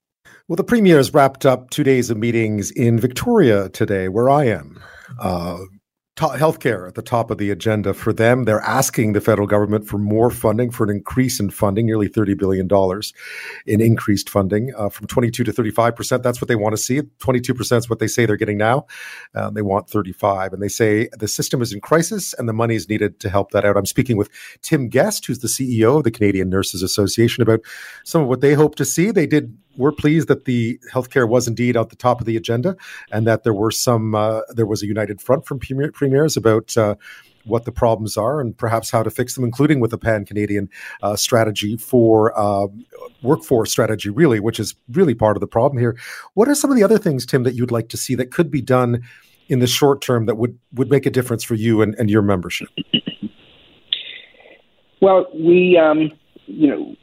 Well, 0.47 0.55
the 0.55 0.63
Premier 0.63 0.97
has 0.97 1.13
wrapped 1.13 1.45
up 1.45 1.71
two 1.71 1.83
days 1.83 2.09
of 2.09 2.17
meetings 2.17 2.69
in 2.71 2.99
Victoria 2.99 3.69
today, 3.69 4.09
where 4.09 4.29
I 4.29 4.45
am. 4.45 4.79
Uh, 5.19 5.59
healthcare 6.15 6.87
at 6.87 6.95
the 6.95 7.01
top 7.01 7.29
of 7.29 7.37
the 7.37 7.51
agenda 7.51 7.93
for 7.93 8.13
them. 8.13 8.45
They're 8.45 8.61
asking 8.61 9.13
the 9.13 9.21
federal 9.21 9.47
government 9.47 9.85
for 9.87 9.97
more 9.97 10.29
funding, 10.31 10.71
for 10.71 10.85
an 10.85 10.89
increase 10.89 11.39
in 11.39 11.49
funding, 11.49 11.85
nearly 11.85 12.07
$30 12.07 12.37
billion 12.37 12.69
in 13.65 13.81
increased 13.81 14.29
funding 14.29 14.73
uh, 14.77 14.89
from 14.89 15.07
22 15.07 15.43
to 15.43 15.51
35%. 15.51 16.23
That's 16.23 16.41
what 16.41 16.47
they 16.47 16.55
want 16.55 16.73
to 16.73 16.81
see. 16.81 17.01
22% 17.01 17.77
is 17.77 17.89
what 17.89 17.99
they 17.99 18.07
say 18.07 18.25
they're 18.25 18.37
getting 18.37 18.57
now. 18.57 18.85
Uh, 19.33 19.49
they 19.49 19.61
want 19.61 19.89
35. 19.89 20.53
And 20.53 20.61
they 20.61 20.69
say 20.69 21.09
the 21.17 21.27
system 21.27 21.61
is 21.61 21.73
in 21.73 21.81
crisis 21.81 22.33
and 22.33 22.47
the 22.47 22.53
money 22.53 22.75
is 22.75 22.87
needed 22.87 23.19
to 23.19 23.29
help 23.29 23.51
that 23.51 23.65
out. 23.65 23.75
I'm 23.75 23.85
speaking 23.85 24.15
with 24.15 24.29
Tim 24.61 24.87
Guest, 24.87 25.25
who's 25.25 25.39
the 25.39 25.47
CEO 25.47 25.97
of 25.97 26.05
the 26.05 26.11
Canadian 26.11 26.49
Nurses 26.49 26.81
Association, 26.81 27.41
about 27.41 27.59
some 28.05 28.21
of 28.21 28.27
what 28.27 28.41
they 28.41 28.53
hope 28.53 28.75
to 28.75 28.85
see. 28.85 29.11
They 29.11 29.27
did 29.27 29.57
we're 29.77 29.91
pleased 29.91 30.27
that 30.27 30.45
the 30.45 30.79
healthcare 30.93 31.27
was 31.27 31.47
indeed 31.47 31.77
at 31.77 31.89
the 31.89 31.95
top 31.95 32.19
of 32.19 32.25
the 32.25 32.37
agenda, 32.37 32.75
and 33.11 33.25
that 33.27 33.43
there 33.43 33.53
were 33.53 33.71
some 33.71 34.15
uh, 34.15 34.41
there 34.49 34.65
was 34.65 34.83
a 34.83 34.85
united 34.85 35.21
front 35.21 35.45
from 35.45 35.59
premier, 35.59 35.91
premiers 35.91 36.37
about. 36.37 36.77
Uh, 36.77 36.95
what 37.47 37.65
the 37.65 37.71
problems 37.71 38.17
are 38.17 38.41
and 38.41 38.57
perhaps 38.57 38.89
how 38.89 39.03
to 39.03 39.09
fix 39.11 39.35
them, 39.35 39.43
including 39.43 39.79
with 39.79 39.93
a 39.93 39.97
pan 39.97 40.25
Canadian 40.25 40.67
uh, 41.03 41.15
strategy 41.15 41.77
for 41.77 42.37
uh, 42.37 42.67
workforce 43.21 43.71
strategy, 43.71 44.09
really, 44.09 44.39
which 44.39 44.59
is 44.59 44.75
really 44.91 45.13
part 45.13 45.37
of 45.37 45.41
the 45.41 45.47
problem 45.47 45.79
here. 45.79 45.95
What 46.33 46.47
are 46.47 46.55
some 46.55 46.71
of 46.71 46.75
the 46.75 46.83
other 46.83 46.97
things, 46.97 47.25
Tim, 47.25 47.43
that 47.43 47.53
you'd 47.53 47.71
like 47.71 47.89
to 47.89 47.97
see 47.97 48.15
that 48.15 48.31
could 48.31 48.49
be 48.49 48.61
done 48.61 49.03
in 49.47 49.59
the 49.59 49.67
short 49.67 50.01
term 50.01 50.25
that 50.25 50.35
would, 50.35 50.57
would 50.73 50.89
make 50.89 51.05
a 51.05 51.11
difference 51.11 51.43
for 51.43 51.53
you 51.55 51.81
and, 51.81 51.93
and 51.99 52.09
your 52.09 52.23
membership? 52.23 52.67
Well, 55.01 55.27
we, 55.35 55.77
um, 55.77 56.11
you 56.47 56.67
know, 56.67 56.95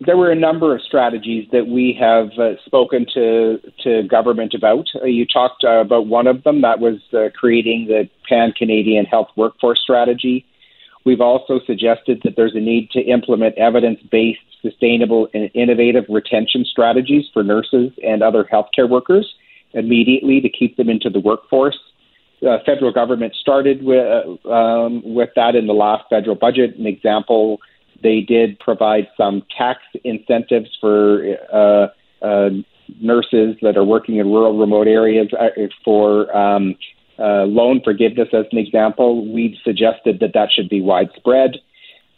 there 0.00 0.16
were 0.16 0.30
a 0.30 0.36
number 0.36 0.74
of 0.74 0.82
strategies 0.82 1.48
that 1.52 1.66
we 1.68 1.96
have 1.98 2.28
uh, 2.38 2.56
spoken 2.64 3.06
to 3.14 3.58
to 3.82 4.02
government 4.08 4.54
about. 4.54 4.86
Uh, 4.94 5.06
you 5.06 5.24
talked 5.24 5.64
uh, 5.64 5.80
about 5.80 6.06
one 6.06 6.26
of 6.26 6.42
them, 6.44 6.62
that 6.62 6.80
was 6.80 7.00
uh, 7.14 7.28
creating 7.34 7.86
the 7.88 8.08
Pan 8.28 8.52
Canadian 8.52 9.06
Health 9.06 9.28
Workforce 9.36 9.80
Strategy. 9.82 10.44
We've 11.04 11.20
also 11.20 11.60
suggested 11.66 12.20
that 12.24 12.34
there's 12.36 12.54
a 12.54 12.60
need 12.60 12.90
to 12.90 13.00
implement 13.00 13.56
evidence 13.56 14.00
based, 14.10 14.40
sustainable, 14.60 15.28
and 15.32 15.50
innovative 15.54 16.04
retention 16.08 16.64
strategies 16.64 17.24
for 17.32 17.42
nurses 17.42 17.92
and 18.04 18.22
other 18.22 18.44
healthcare 18.52 18.88
workers 18.88 19.34
immediately 19.72 20.40
to 20.40 20.48
keep 20.48 20.76
them 20.76 20.88
into 20.88 21.08
the 21.08 21.20
workforce. 21.20 21.78
The 22.40 22.58
federal 22.66 22.92
government 22.92 23.34
started 23.40 23.82
with, 23.82 24.04
uh, 24.44 24.50
um, 24.50 25.02
with 25.14 25.30
that 25.36 25.54
in 25.54 25.66
the 25.66 25.72
last 25.72 26.04
federal 26.10 26.36
budget. 26.36 26.76
An 26.76 26.86
example 26.86 27.60
they 28.02 28.20
did 28.20 28.58
provide 28.58 29.08
some 29.16 29.42
tax 29.56 29.80
incentives 30.04 30.70
for 30.80 31.36
uh, 31.52 32.24
uh, 32.24 32.50
nurses 33.00 33.56
that 33.62 33.76
are 33.76 33.84
working 33.84 34.16
in 34.16 34.26
rural, 34.26 34.58
remote 34.58 34.86
areas 34.86 35.28
uh, 35.38 35.48
for 35.84 36.34
um, 36.36 36.76
uh, 37.18 37.44
loan 37.44 37.80
forgiveness, 37.82 38.28
as 38.32 38.44
an 38.52 38.58
example. 38.58 39.32
We've 39.32 39.56
suggested 39.64 40.20
that 40.20 40.32
that 40.34 40.50
should 40.52 40.68
be 40.68 40.82
widespread. 40.82 41.56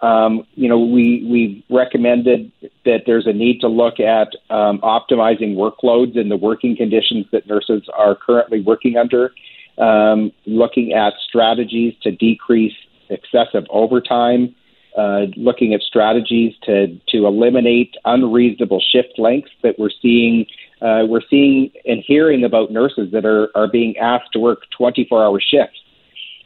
Um, 0.01 0.47
you 0.55 0.69
know, 0.69 0.79
we 0.79 1.27
we 1.29 1.65
recommended 1.75 2.53
that 2.85 3.03
there's 3.07 3.27
a 3.27 3.33
need 3.33 3.61
to 3.61 3.69
look 3.69 3.99
at 3.99 4.29
um, 4.49 4.79
optimizing 4.81 5.57
workloads 5.57 6.19
and 6.19 6.31
the 6.31 6.37
working 6.37 6.77
conditions 6.77 7.27
that 7.33 7.49
nurses 7.49 7.83
are 7.97 8.15
currently 8.15 8.61
working 8.61 8.97
under. 8.97 9.33
Um, 9.77 10.33
looking 10.47 10.93
at 10.93 11.15
strategies 11.29 11.95
to 12.03 12.11
decrease 12.11 12.75
excessive 13.11 13.65
overtime, 13.71 14.55
uh, 14.99 15.26
looking 15.37 15.73
at 15.75 15.81
strategies 15.81 16.55
to 16.64 16.88
to 17.09 17.26
eliminate 17.26 17.95
unreasonable 18.05 18.83
shift 18.93 19.19
lengths 19.19 19.52
that 19.62 19.78
we're 19.78 19.97
seeing. 20.02 20.45
Uh, 20.83 21.05
we're 21.09 21.26
seeing 21.31 21.71
and 21.85 22.02
hearing 22.07 22.45
about 22.45 22.71
nurses 22.71 23.11
that 23.12 23.25
are, 23.25 23.49
are 23.57 23.69
being 23.69 23.97
asked 23.99 24.33
to 24.33 24.38
work 24.38 24.62
24 24.76 25.25
hour 25.25 25.40
shifts. 25.40 25.78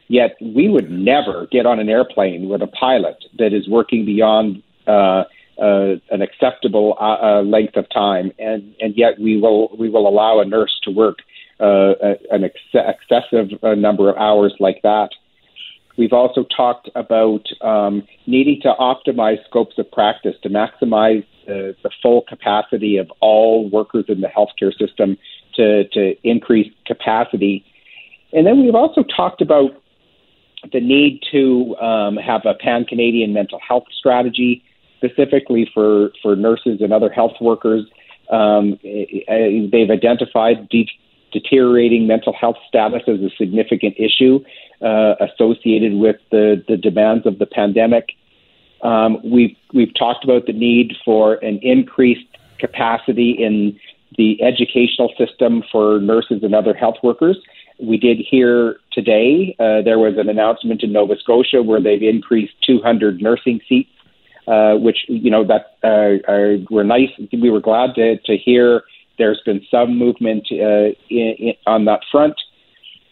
Yet 0.09 0.37
we 0.41 0.69
would 0.69 0.91
never 0.91 1.47
get 1.51 1.65
on 1.65 1.81
an 1.81 1.89
airplane 1.89 2.49
with 2.49 2.63
a 2.63 2.67
pilot 2.67 3.17
that 3.39 3.53
is 3.55 3.69
working 3.69 4.05
beyond 4.05 4.63
uh, 4.87 5.25
uh, 5.59 5.97
an 6.11 6.23
acceptable 6.23 6.97
uh, 7.01 7.39
uh, 7.39 7.43
length 7.43 7.77
of 7.77 7.89
time, 7.91 8.33
and, 8.39 8.75
and 8.81 8.95
yet 8.97 9.19
we 9.19 9.41
will 9.41 9.75
we 9.79 9.89
will 9.89 10.09
allow 10.09 10.41
a 10.41 10.45
nurse 10.45 10.79
to 10.83 10.91
work 10.91 11.19
uh, 11.61 11.93
an 12.31 12.45
ex- 12.45 12.75
excessive 12.75 13.49
number 13.79 14.11
of 14.11 14.17
hours 14.17 14.55
like 14.61 14.81
that. 14.83 15.11
We've 15.97 16.13
also 16.13 16.45
talked 16.45 16.89
about 16.95 17.47
um, 17.61 18.03
needing 18.27 18.61
to 18.63 18.73
optimize 18.79 19.45
scopes 19.47 19.77
of 19.79 19.91
practice 19.91 20.35
to 20.43 20.49
maximize 20.49 21.25
uh, 21.49 21.77
the 21.83 21.91
full 22.03 22.23
capacity 22.23 22.97
of 22.97 23.11
all 23.21 23.69
workers 23.69 24.07
in 24.09 24.21
the 24.21 24.29
healthcare 24.29 24.77
system 24.79 25.19
to, 25.55 25.87
to 25.89 26.15
increase 26.27 26.73
capacity. 26.87 27.65
And 28.33 28.47
then 28.47 28.63
we've 28.63 28.75
also 28.75 29.03
talked 29.03 29.43
about 29.43 29.73
the 30.73 30.81
need 30.81 31.21
to 31.33 31.77
um, 31.77 32.17
have 32.17 32.43
a 32.47 32.55
pan 32.55 32.85
Canadian 32.85 33.33
mental 33.33 33.61
health 33.67 33.85
strategy, 33.99 34.63
specifically 34.99 35.69
for, 35.75 36.13
for 36.23 36.37
nurses 36.37 36.81
and 36.81 36.93
other 36.93 37.11
health 37.11 37.33
workers. 37.41 37.85
Um, 38.31 38.79
they've 38.83 39.91
identified 39.91 40.69
de- 40.69 40.89
deteriorating 41.33 42.07
mental 42.07 42.33
health 42.33 42.57
status 42.69 43.03
as 43.07 43.21
a 43.21 43.31
significant 43.37 43.95
issue 43.99 44.41
uh, 44.83 45.15
associated 45.21 45.95
with 45.95 46.17
the, 46.31 46.63
the 46.69 46.77
demands 46.77 47.27
of 47.27 47.39
the 47.39 47.47
pandemic. 47.47 48.11
Um, 48.83 49.19
we've 49.25 49.57
we've 49.73 49.95
talked 49.95 50.25
about 50.25 50.47
the 50.47 50.53
need 50.53 50.95
for 51.05 51.35
an 51.35 51.61
increased 51.63 52.27
capacity 52.59 53.31
in 53.31 53.79
the 54.19 54.43
educational 54.43 55.13
system 55.17 55.63
for 55.71 56.01
nurses 56.01 56.43
and 56.43 56.55
other 56.55 56.75
health 56.75 56.97
workers. 57.03 57.39
We 57.81 57.97
did 57.97 58.19
hear 58.19 58.77
today 58.93 59.57
uh, 59.59 59.83
there 59.83 59.99
was 59.99 60.15
an 60.19 60.29
announcement 60.29 60.83
in 60.83 60.93
Nova 60.93 61.17
Scotia 61.19 61.63
where 61.63 61.81
they've 61.81 62.03
increased 62.03 62.55
200 62.67 63.23
nursing 63.23 63.61
seats, 63.69 63.91
uh, 64.47 64.75
which 64.75 64.99
you 65.09 65.31
know 65.31 65.45
that 65.45 65.77
uh, 65.83 66.31
are, 66.31 66.59
were 66.71 66.85
nice. 66.85 67.11
We 67.33 67.51
were 67.51 67.61
glad 67.61 67.95
to 67.95 68.19
to 68.19 68.37
hear. 68.37 68.83
There's 69.23 69.41
been 69.47 69.65
some 69.71 69.97
movement 69.97 70.49
uh, 70.51 70.99
in, 71.09 71.35
in, 71.39 71.55
on 71.65 71.85
that 71.85 72.01
front. 72.11 72.35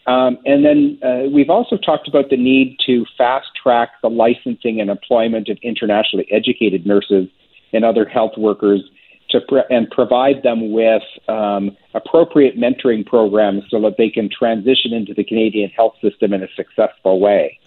Um, 0.07 0.37
and 0.45 0.65
then 0.65 0.99
uh, 1.01 1.29
we've 1.29 1.49
also 1.49 1.77
talked 1.77 2.09
about 2.09 2.29
the 2.29 2.35
need 2.35 2.75
to 2.85 3.05
fast 3.17 3.47
track 3.63 3.91
the 4.01 4.09
licensing 4.09 4.81
and 4.81 4.89
employment 4.89 5.47
of 5.47 5.57
internationally 5.63 6.27
educated 6.29 6.85
nurses 6.85 7.29
and 7.71 7.85
other 7.85 8.03
health 8.03 8.33
workers 8.37 8.81
to 9.29 9.39
pre- 9.47 9.63
and 9.69 9.89
provide 9.89 10.43
them 10.43 10.73
with 10.73 11.03
um, 11.29 11.77
appropriate 11.93 12.57
mentoring 12.57 13.05
programs 13.05 13.63
so 13.69 13.79
that 13.79 13.95
they 13.97 14.09
can 14.09 14.29
transition 14.29 14.91
into 14.91 15.13
the 15.13 15.23
Canadian 15.23 15.69
health 15.69 15.93
system 16.01 16.33
in 16.33 16.43
a 16.43 16.47
successful 16.57 17.21
way. 17.21 17.57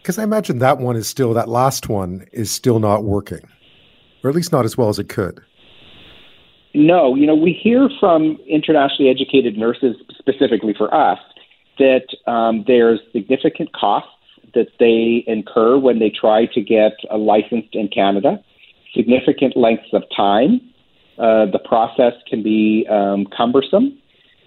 Because 0.00 0.18
I 0.18 0.22
imagine 0.22 0.58
that 0.60 0.78
one 0.78 0.96
is 0.96 1.06
still, 1.06 1.34
that 1.34 1.50
last 1.50 1.90
one 1.90 2.24
is 2.32 2.50
still 2.50 2.80
not 2.80 3.04
working, 3.04 3.46
or 4.22 4.30
at 4.30 4.36
least 4.36 4.52
not 4.52 4.64
as 4.64 4.78
well 4.78 4.88
as 4.88 4.98
it 4.98 5.10
could. 5.10 5.42
No, 6.74 7.14
you 7.14 7.26
know, 7.26 7.36
we 7.36 7.52
hear 7.52 7.88
from 8.00 8.38
internationally 8.48 9.08
educated 9.08 9.56
nurses, 9.56 9.96
specifically 10.18 10.74
for 10.76 10.92
us, 10.92 11.18
that 11.78 12.06
um, 12.30 12.64
there's 12.66 13.00
significant 13.12 13.72
costs 13.72 14.10
that 14.54 14.68
they 14.78 15.24
incur 15.26 15.78
when 15.78 16.00
they 16.00 16.10
try 16.10 16.46
to 16.46 16.60
get 16.60 16.92
a 17.10 17.16
licensed 17.16 17.74
in 17.74 17.88
Canada, 17.88 18.42
significant 18.94 19.56
lengths 19.56 19.88
of 19.92 20.02
time. 20.16 20.60
Uh, 21.16 21.46
the 21.46 21.60
process 21.64 22.12
can 22.28 22.42
be 22.42 22.86
um, 22.90 23.26
cumbersome, 23.36 23.96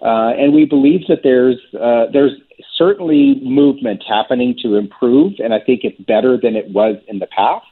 uh, 0.02 0.32
and 0.36 0.52
we 0.52 0.66
believe 0.66 1.00
that 1.08 1.20
there's 1.22 1.56
uh, 1.80 2.04
there's 2.12 2.32
certainly 2.76 3.40
movement 3.42 4.02
happening 4.06 4.54
to 4.62 4.76
improve, 4.76 5.32
and 5.38 5.54
I 5.54 5.60
think 5.60 5.80
it's 5.82 6.00
better 6.02 6.38
than 6.40 6.56
it 6.56 6.70
was 6.70 6.96
in 7.08 7.20
the 7.20 7.26
past. 7.26 7.64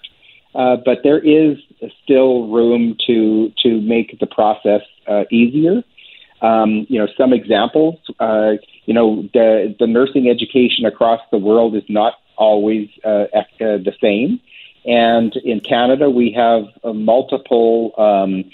Uh, 0.56 0.76
but 0.82 1.00
there 1.04 1.18
is 1.18 1.58
still 2.02 2.48
room 2.48 2.96
to 3.06 3.52
to 3.62 3.80
make 3.82 4.18
the 4.18 4.26
process 4.26 4.80
uh, 5.06 5.24
easier. 5.30 5.84
Um, 6.40 6.86
you 6.88 6.98
know, 6.98 7.08
some 7.16 7.34
examples. 7.34 7.98
Uh, 8.18 8.52
you 8.86 8.94
know, 8.94 9.28
the 9.34 9.76
the 9.78 9.86
nursing 9.86 10.30
education 10.30 10.86
across 10.86 11.20
the 11.30 11.36
world 11.36 11.76
is 11.76 11.82
not 11.90 12.14
always 12.36 12.88
uh, 13.04 13.26
uh, 13.34 13.44
the 13.60 13.92
same. 14.00 14.40
And 14.86 15.36
in 15.36 15.60
Canada, 15.60 16.08
we 16.08 16.32
have 16.32 16.64
multiple 16.94 17.92
um, 17.98 18.44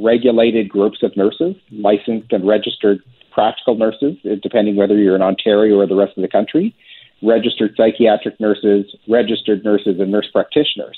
regulated 0.00 0.70
groups 0.70 1.02
of 1.02 1.14
nurses, 1.16 1.56
licensed 1.70 2.32
and 2.32 2.46
registered 2.46 3.02
practical 3.30 3.74
nurses, 3.74 4.16
depending 4.42 4.76
whether 4.76 4.96
you're 4.96 5.16
in 5.16 5.22
Ontario 5.22 5.80
or 5.80 5.86
the 5.86 5.96
rest 5.96 6.16
of 6.16 6.22
the 6.22 6.28
country, 6.28 6.74
registered 7.20 7.74
psychiatric 7.76 8.38
nurses, 8.38 8.94
registered 9.08 9.64
nurses, 9.64 9.98
and 9.98 10.12
nurse 10.12 10.28
practitioners 10.32 10.96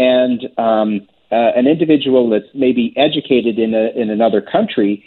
and 0.00 0.48
um, 0.56 1.06
uh, 1.30 1.52
an 1.54 1.66
individual 1.66 2.30
that's 2.30 2.48
maybe 2.54 2.94
educated 2.96 3.58
in 3.58 3.74
a, 3.74 3.90
in 3.94 4.08
another 4.08 4.40
country 4.40 5.04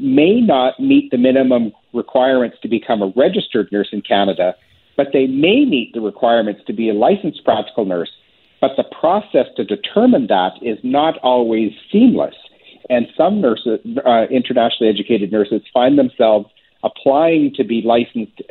may 0.00 0.40
not 0.40 0.80
meet 0.80 1.12
the 1.12 1.16
minimum 1.16 1.72
requirements 1.92 2.56
to 2.62 2.68
become 2.68 3.02
a 3.02 3.12
registered 3.14 3.70
nurse 3.70 3.90
in 3.92 4.02
Canada, 4.02 4.54
but 4.96 5.08
they 5.12 5.28
may 5.28 5.64
meet 5.64 5.92
the 5.94 6.00
requirements 6.00 6.60
to 6.66 6.72
be 6.72 6.90
a 6.90 6.92
licensed 6.92 7.44
practical 7.44 7.84
nurse. 7.84 8.10
But 8.60 8.72
the 8.76 8.84
process 9.00 9.46
to 9.56 9.64
determine 9.64 10.26
that 10.26 10.52
is 10.60 10.78
not 10.82 11.18
always 11.18 11.70
seamless. 11.90 12.34
And 12.90 13.06
some 13.16 13.40
nurses, 13.40 13.78
uh, 14.04 14.24
internationally 14.28 14.90
educated 14.90 15.30
nurses, 15.30 15.62
find 15.72 15.96
themselves 15.98 16.48
applying 16.82 17.54
to 17.54 17.64
be 17.64 17.80
licensed 17.82 18.42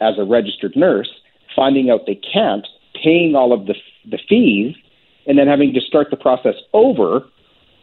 as 0.00 0.14
a 0.16 0.24
registered 0.24 0.76
nurse, 0.76 1.10
finding 1.56 1.90
out 1.90 2.06
they 2.06 2.20
can't, 2.32 2.66
paying 3.02 3.34
all 3.34 3.52
of 3.52 3.66
the, 3.66 3.74
the 4.08 4.18
fees, 4.28 4.76
and 5.26 5.38
then 5.38 5.46
having 5.46 5.72
to 5.74 5.80
start 5.80 6.08
the 6.10 6.16
process 6.16 6.54
over 6.72 7.24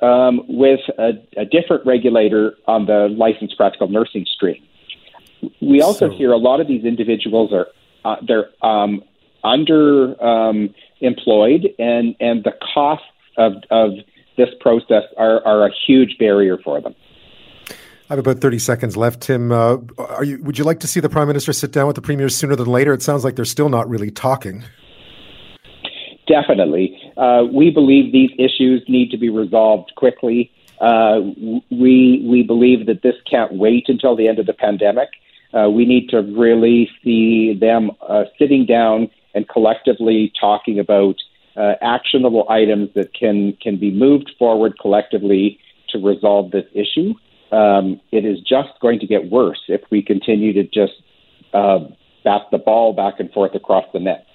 um, 0.01 0.41
with 0.47 0.79
a, 0.97 1.11
a, 1.37 1.45
different 1.45 1.85
regulator 1.85 2.53
on 2.67 2.85
the 2.85 3.07
licensed 3.09 3.57
practical 3.57 3.87
nursing 3.87 4.25
stream. 4.35 4.63
We 5.59 5.81
also 5.81 6.09
so, 6.09 6.15
hear 6.15 6.31
a 6.31 6.37
lot 6.37 6.61
of 6.61 6.67
these 6.67 6.83
individuals 6.83 7.51
are 7.51 7.67
uh, 8.05 8.17
they're 8.27 8.49
um, 8.63 9.03
under 9.43 10.21
um, 10.23 10.73
employed, 11.01 11.67
and 11.79 12.15
and 12.19 12.43
the 12.43 12.53
costs 12.73 13.05
of 13.37 13.53
of 13.71 13.91
this 14.37 14.49
process 14.59 15.03
are, 15.17 15.43
are 15.45 15.67
a 15.67 15.71
huge 15.87 16.17
barrier 16.19 16.57
for 16.63 16.79
them. 16.79 16.95
I 18.09 18.13
have 18.13 18.19
about 18.19 18.39
30 18.39 18.59
seconds 18.59 18.95
left. 18.95 19.21
Tim, 19.21 19.51
uh, 19.51 19.77
are 19.97 20.23
you, 20.23 20.41
would 20.43 20.57
you 20.57 20.63
like 20.63 20.79
to 20.81 20.87
see 20.87 21.01
the 21.01 21.09
Prime 21.09 21.27
Minister 21.27 21.51
sit 21.51 21.73
down 21.73 21.87
with 21.87 21.97
the 21.97 22.01
Premier 22.01 22.29
sooner 22.29 22.55
than 22.55 22.67
later? 22.67 22.93
It 22.93 23.01
sounds 23.01 23.25
like 23.25 23.35
they're 23.35 23.43
still 23.43 23.67
not 23.67 23.89
really 23.89 24.11
talking. 24.11 24.63
Definitely. 26.27 26.99
Uh, 27.15 27.45
we 27.51 27.71
believe 27.71 28.11
these 28.11 28.31
issues 28.37 28.83
need 28.87 29.11
to 29.11 29.17
be 29.17 29.29
resolved 29.29 29.93
quickly. 29.95 30.51
Uh, 30.79 31.21
we, 31.71 32.23
we 32.29 32.43
believe 32.45 32.85
that 32.87 33.01
this 33.01 33.15
can't 33.29 33.53
wait 33.53 33.85
until 33.87 34.15
the 34.15 34.27
end 34.27 34.37
of 34.37 34.45
the 34.45 34.53
pandemic. 34.53 35.09
Uh, 35.53 35.69
we 35.69 35.85
need 35.85 36.09
to 36.09 36.21
really 36.21 36.89
see 37.03 37.53
them 37.53 37.91
uh, 38.07 38.25
sitting 38.37 38.65
down 38.65 39.09
and 39.33 39.47
collectively 39.47 40.31
talking 40.39 40.79
about 40.79 41.15
uh, 41.55 41.73
actionable 41.81 42.45
items 42.49 42.89
that 42.93 43.13
can, 43.13 43.53
can 43.61 43.77
be 43.77 43.89
moved 43.89 44.29
forward 44.37 44.77
collectively 44.79 45.59
to 45.89 45.97
resolve 45.97 46.51
this 46.51 46.65
issue. 46.73 47.13
Um, 47.51 48.01
it 48.11 48.25
is 48.25 48.39
just 48.41 48.77
going 48.81 48.99
to 48.99 49.07
get 49.07 49.31
worse 49.31 49.61
if 49.69 49.81
we 49.89 50.01
continue 50.01 50.51
to 50.53 50.63
just 50.63 51.01
uh, 51.53 51.79
bat 52.25 52.41
the 52.51 52.57
ball 52.57 52.93
back 52.93 53.19
and 53.19 53.31
forth 53.31 53.55
across 53.55 53.85
the 53.93 53.99
net. 53.99 54.25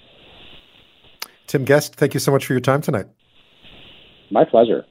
Tim 1.53 1.65
Guest, 1.65 1.93
thank 1.93 2.15
you 2.15 2.19
so 2.19 2.31
much 2.31 2.47
for 2.47 2.53
your 2.53 2.61
time 2.61 2.81
tonight. 2.81 3.05
My 4.31 4.43
pleasure. 4.43 4.87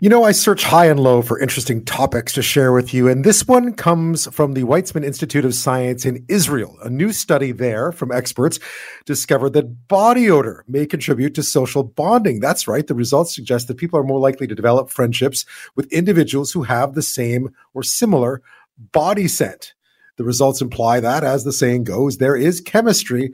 You 0.00 0.08
know, 0.08 0.24
I 0.24 0.32
search 0.32 0.64
high 0.64 0.86
and 0.86 0.98
low 0.98 1.20
for 1.20 1.38
interesting 1.38 1.84
topics 1.84 2.32
to 2.32 2.40
share 2.40 2.72
with 2.72 2.94
you, 2.94 3.06
and 3.06 3.22
this 3.22 3.46
one 3.46 3.74
comes 3.74 4.26
from 4.34 4.54
the 4.54 4.62
Weizmann 4.62 5.04
Institute 5.04 5.44
of 5.44 5.54
Science 5.54 6.06
in 6.06 6.24
Israel. 6.28 6.78
A 6.84 6.88
new 6.88 7.12
study 7.12 7.52
there 7.52 7.92
from 7.92 8.10
experts 8.10 8.58
discovered 9.04 9.52
that 9.52 9.88
body 9.88 10.30
odor 10.30 10.64
may 10.66 10.86
contribute 10.86 11.34
to 11.34 11.42
social 11.42 11.82
bonding. 11.82 12.40
That's 12.40 12.66
right. 12.66 12.86
The 12.86 12.94
results 12.94 13.34
suggest 13.34 13.68
that 13.68 13.76
people 13.76 14.00
are 14.00 14.04
more 14.04 14.20
likely 14.20 14.46
to 14.46 14.54
develop 14.54 14.88
friendships 14.88 15.44
with 15.74 15.92
individuals 15.92 16.52
who 16.52 16.62
have 16.62 16.94
the 16.94 17.02
same 17.02 17.50
or 17.74 17.82
similar 17.82 18.40
body 18.78 19.28
scent. 19.28 19.74
The 20.16 20.24
results 20.24 20.60
imply 20.60 21.00
that, 21.00 21.24
as 21.24 21.44
the 21.44 21.52
saying 21.52 21.84
goes, 21.84 22.18
there 22.18 22.36
is 22.36 22.60
chemistry 22.60 23.32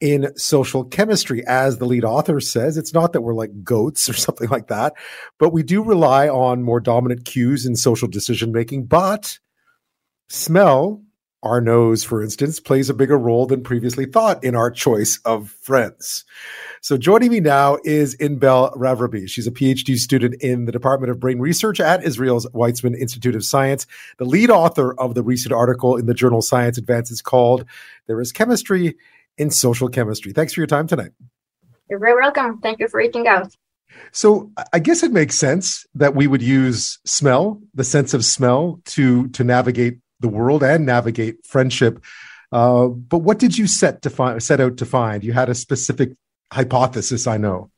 in 0.00 0.36
social 0.36 0.84
chemistry. 0.84 1.46
As 1.46 1.78
the 1.78 1.84
lead 1.86 2.04
author 2.04 2.40
says, 2.40 2.76
it's 2.76 2.94
not 2.94 3.12
that 3.12 3.20
we're 3.20 3.34
like 3.34 3.62
goats 3.62 4.08
or 4.08 4.14
something 4.14 4.48
like 4.48 4.68
that, 4.68 4.94
but 5.38 5.52
we 5.52 5.62
do 5.62 5.82
rely 5.82 6.28
on 6.28 6.62
more 6.62 6.80
dominant 6.80 7.24
cues 7.24 7.66
in 7.66 7.76
social 7.76 8.08
decision 8.08 8.52
making. 8.52 8.86
But 8.86 9.38
smell, 10.28 11.02
our 11.42 11.60
nose, 11.60 12.04
for 12.04 12.22
instance, 12.22 12.60
plays 12.60 12.90
a 12.90 12.94
bigger 12.94 13.18
role 13.18 13.46
than 13.46 13.62
previously 13.62 14.04
thought 14.04 14.42
in 14.44 14.54
our 14.54 14.70
choice 14.70 15.18
of 15.24 15.50
friends. 15.50 16.24
So 16.82 16.98
joining 16.98 17.30
me 17.30 17.40
now 17.40 17.78
is 17.84 18.16
Inbal 18.16 18.76
Ravreby. 18.76 19.28
She's 19.28 19.46
a 19.46 19.50
PhD 19.50 19.96
student 19.96 20.34
in 20.42 20.66
the 20.66 20.72
Department 20.72 21.10
of 21.10 21.18
Brain 21.18 21.38
Research 21.38 21.80
at 21.80 22.04
Israel's 22.04 22.46
Weizmann 22.48 22.96
Institute 22.96 23.34
of 23.34 23.44
Science, 23.44 23.86
the 24.18 24.24
lead 24.24 24.50
author 24.50 24.94
of 25.00 25.14
the 25.14 25.22
recent 25.22 25.52
article 25.52 25.96
in 25.96 26.06
the 26.06 26.14
journal 26.14 26.42
Science 26.42 26.76
Advances 26.76 27.22
called 27.22 27.64
There 28.06 28.20
is 28.20 28.32
Chemistry 28.32 28.96
in 29.38 29.50
Social 29.50 29.88
Chemistry. 29.88 30.32
Thanks 30.32 30.52
for 30.52 30.60
your 30.60 30.66
time 30.66 30.86
tonight. 30.86 31.12
You're 31.88 31.98
very 31.98 32.20
welcome. 32.20 32.58
Thank 32.58 32.80
you 32.80 32.88
for 32.88 32.98
reaching 32.98 33.26
out. 33.26 33.56
So 34.12 34.50
I 34.72 34.78
guess 34.78 35.02
it 35.02 35.12
makes 35.12 35.36
sense 35.36 35.86
that 35.94 36.14
we 36.14 36.26
would 36.26 36.42
use 36.42 36.98
smell, 37.04 37.60
the 37.74 37.84
sense 37.84 38.14
of 38.14 38.24
smell, 38.24 38.80
to 38.86 39.28
to 39.28 39.44
navigate 39.44 39.98
the 40.20 40.28
world 40.28 40.62
and 40.62 40.86
navigate 40.86 41.44
friendship. 41.46 42.02
Uh, 42.52 42.88
but 42.88 43.18
what 43.18 43.38
did 43.38 43.56
you 43.56 43.66
set 43.66 44.02
to 44.02 44.10
find, 44.10 44.42
set 44.42 44.60
out 44.60 44.76
to 44.78 44.86
find? 44.86 45.24
You 45.24 45.32
had 45.32 45.48
a 45.48 45.54
specific 45.54 46.12
hypothesis, 46.52 47.26
I 47.26 47.36
know. 47.36 47.70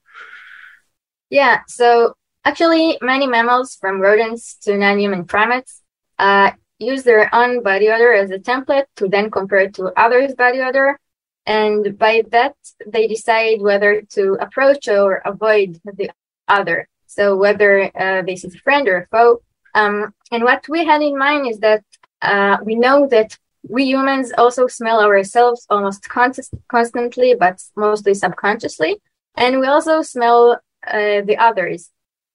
Yeah, 1.31 1.61
so 1.67 2.15
actually, 2.45 2.99
many 3.01 3.27
mammals, 3.27 3.77
from 3.77 4.01
rodents 4.01 4.57
to 4.63 4.77
non 4.77 4.99
human 4.99 5.25
primates, 5.25 5.83
uh, 6.19 6.53
use 6.79 7.05
their 7.05 7.35
own 7.35 7.63
body 7.63 7.89
odor 7.89 8.13
as 8.13 8.31
a 8.31 8.39
template 8.39 8.87
to 8.97 9.09
then 9.09 9.31
compare 9.31 9.61
it 9.61 9.75
to 9.75 9.93
others' 9.97 10.35
body 10.35 10.61
odor. 10.61 10.99
And 11.47 11.99
by 11.99 12.23
that, 12.31 12.55
they 12.87 13.07
decide 13.07 13.61
whether 13.61 14.03
to 14.11 14.37
approach 14.41 14.89
or 14.89 15.23
avoid 15.25 15.81
the 15.85 16.11
other. 16.49 16.89
So 17.07 17.37
whether 17.37 17.91
uh, 17.97 18.23
this 18.23 18.45
is 18.45 18.55
a 18.55 18.59
friend 18.59 18.87
or 18.89 18.97
a 18.99 19.07
foe. 19.07 19.43
Um, 19.75 20.15
and 20.31 20.45
what 20.45 20.69
we 20.69 20.85
had 20.85 21.03
in 21.03 21.19
mind 21.19 21.49
is 21.49 21.59
that 21.59 21.83
uh, 22.23 22.59
we 22.65 22.77
know 22.77 23.07
that 23.09 23.37
we 23.69 23.85
humans 23.85 24.33
also 24.37 24.67
smell 24.67 25.01
ourselves 25.01 25.67
almost 25.71 26.09
con- 26.09 26.33
constantly, 26.69 27.35
but 27.35 27.63
mostly 27.77 28.15
subconsciously. 28.15 29.01
And 29.37 29.61
we 29.61 29.67
also 29.67 30.03
smell 30.03 30.61
uh, 30.87 31.21
the 31.23 31.37
others. 31.39 31.91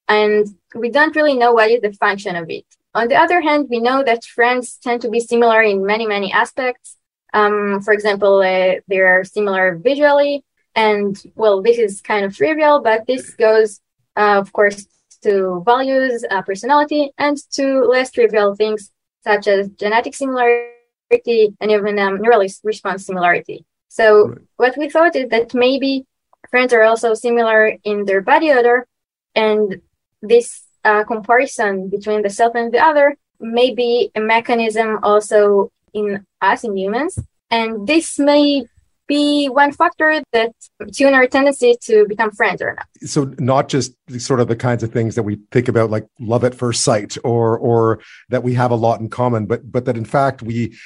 And 0.08 0.48
we 0.74 0.90
don't 0.90 1.16
really 1.16 1.36
know 1.36 1.54
what 1.54 1.70
is 1.70 1.82
the 1.82 1.92
function 1.94 2.36
of 2.36 2.50
it. 2.50 2.66
On 2.94 3.08
the 3.08 3.16
other 3.16 3.42
hand, 3.42 3.68
we 3.70 3.80
know 3.80 4.04
that 4.04 4.24
friends 4.24 4.78
tend 4.82 5.02
to 5.02 5.10
be 5.10 5.20
similar 5.20 5.62
in 5.62 5.86
many, 5.86 6.08
many 6.08 6.32
aspects. 6.32 6.98
Um, 7.34 7.82
for 7.82 7.94
example, 7.94 8.40
uh, 8.40 8.76
they're 8.88 9.24
similar 9.26 9.76
visually. 9.76 10.44
And 10.76 11.22
well, 11.36 11.62
this 11.62 11.78
is 11.78 12.02
kind 12.02 12.24
of 12.26 12.36
trivial, 12.36 12.82
but 12.82 13.06
this 13.06 13.32
goes, 13.32 13.82
uh, 14.16 14.40
of 14.40 14.54
course, 14.54 14.88
to 15.24 15.62
values, 15.66 16.24
uh, 16.30 16.42
personality, 16.44 17.12
and 17.18 17.38
to 17.52 17.82
less 17.84 18.12
trivial 18.12 18.56
things 18.56 18.92
such 19.28 19.48
as 19.48 19.70
genetic 19.84 20.14
similarity 20.16 21.44
and 21.62 21.72
even 21.72 22.00
um, 22.00 22.22
neural 22.22 22.46
response 22.64 23.06
similarity. 23.06 23.66
So 23.90 24.06
right. 24.28 24.38
what 24.58 24.78
we 24.78 24.90
thought 24.90 25.16
is 25.16 25.30
that 25.30 25.54
maybe 25.54 26.06
friends 26.50 26.72
are 26.74 26.84
also 26.84 27.14
similar 27.14 27.62
in 27.84 28.06
their 28.06 28.22
body 28.22 28.52
odor, 28.52 28.88
and 29.36 29.82
this 30.22 30.64
uh, 30.84 31.04
comparison 31.04 31.90
between 31.90 32.22
the 32.22 32.30
self 32.30 32.56
and 32.56 32.72
the 32.74 32.80
other 32.90 33.16
may 33.40 33.74
be 33.74 34.12
a 34.16 34.22
mechanism 34.22 35.00
also 35.04 35.72
in 35.94 36.26
us 36.42 36.64
in 36.64 36.78
humans, 36.78 37.20
and 37.52 37.88
this 37.88 38.18
may 38.20 38.66
be 39.08 39.48
one 39.48 39.72
factor 39.72 40.22
that 40.34 40.52
tune 40.92 41.14
our 41.14 41.28
tendency 41.28 41.76
to 41.84 42.06
become 42.08 42.32
friends 42.32 42.62
or 42.62 42.74
not. 42.76 42.88
So 43.02 43.34
not 43.40 43.70
just 43.70 43.94
sort 44.20 44.40
of 44.40 44.48
the 44.48 44.56
kinds 44.56 44.84
of 44.84 44.92
things 44.92 45.16
that 45.16 45.24
we 45.24 45.40
think 45.52 45.68
about 45.68 45.90
like 45.90 46.06
love 46.20 46.44
at 46.44 46.56
first 46.56 46.84
sight 46.84 47.18
or 47.24 47.58
or 47.58 48.00
that 48.30 48.44
we 48.44 48.54
have 48.54 48.72
a 48.72 48.76
lot 48.76 49.00
in 49.00 49.10
common, 49.10 49.46
but 49.46 49.72
but 49.72 49.86
that 49.86 49.98
in 49.98 50.06
fact 50.06 50.42
we 50.42 50.78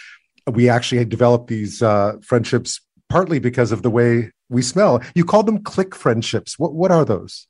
we 0.48 0.70
actually 0.70 1.04
developed 1.06 1.48
these 1.48 1.82
uh, 1.82 2.14
friendships 2.22 2.82
partly 3.10 3.40
because 3.40 3.72
of 3.72 3.82
the 3.82 3.90
way 3.90 4.32
we 4.50 4.62
smell. 4.62 5.02
You 5.16 5.26
call 5.26 5.44
them 5.44 5.64
click 5.64 5.96
friendships. 5.96 6.58
What 6.58 6.74
what 6.74 6.92
are 6.92 7.06
those? 7.06 7.48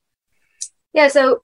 Yeah, 0.93 1.07
so 1.07 1.43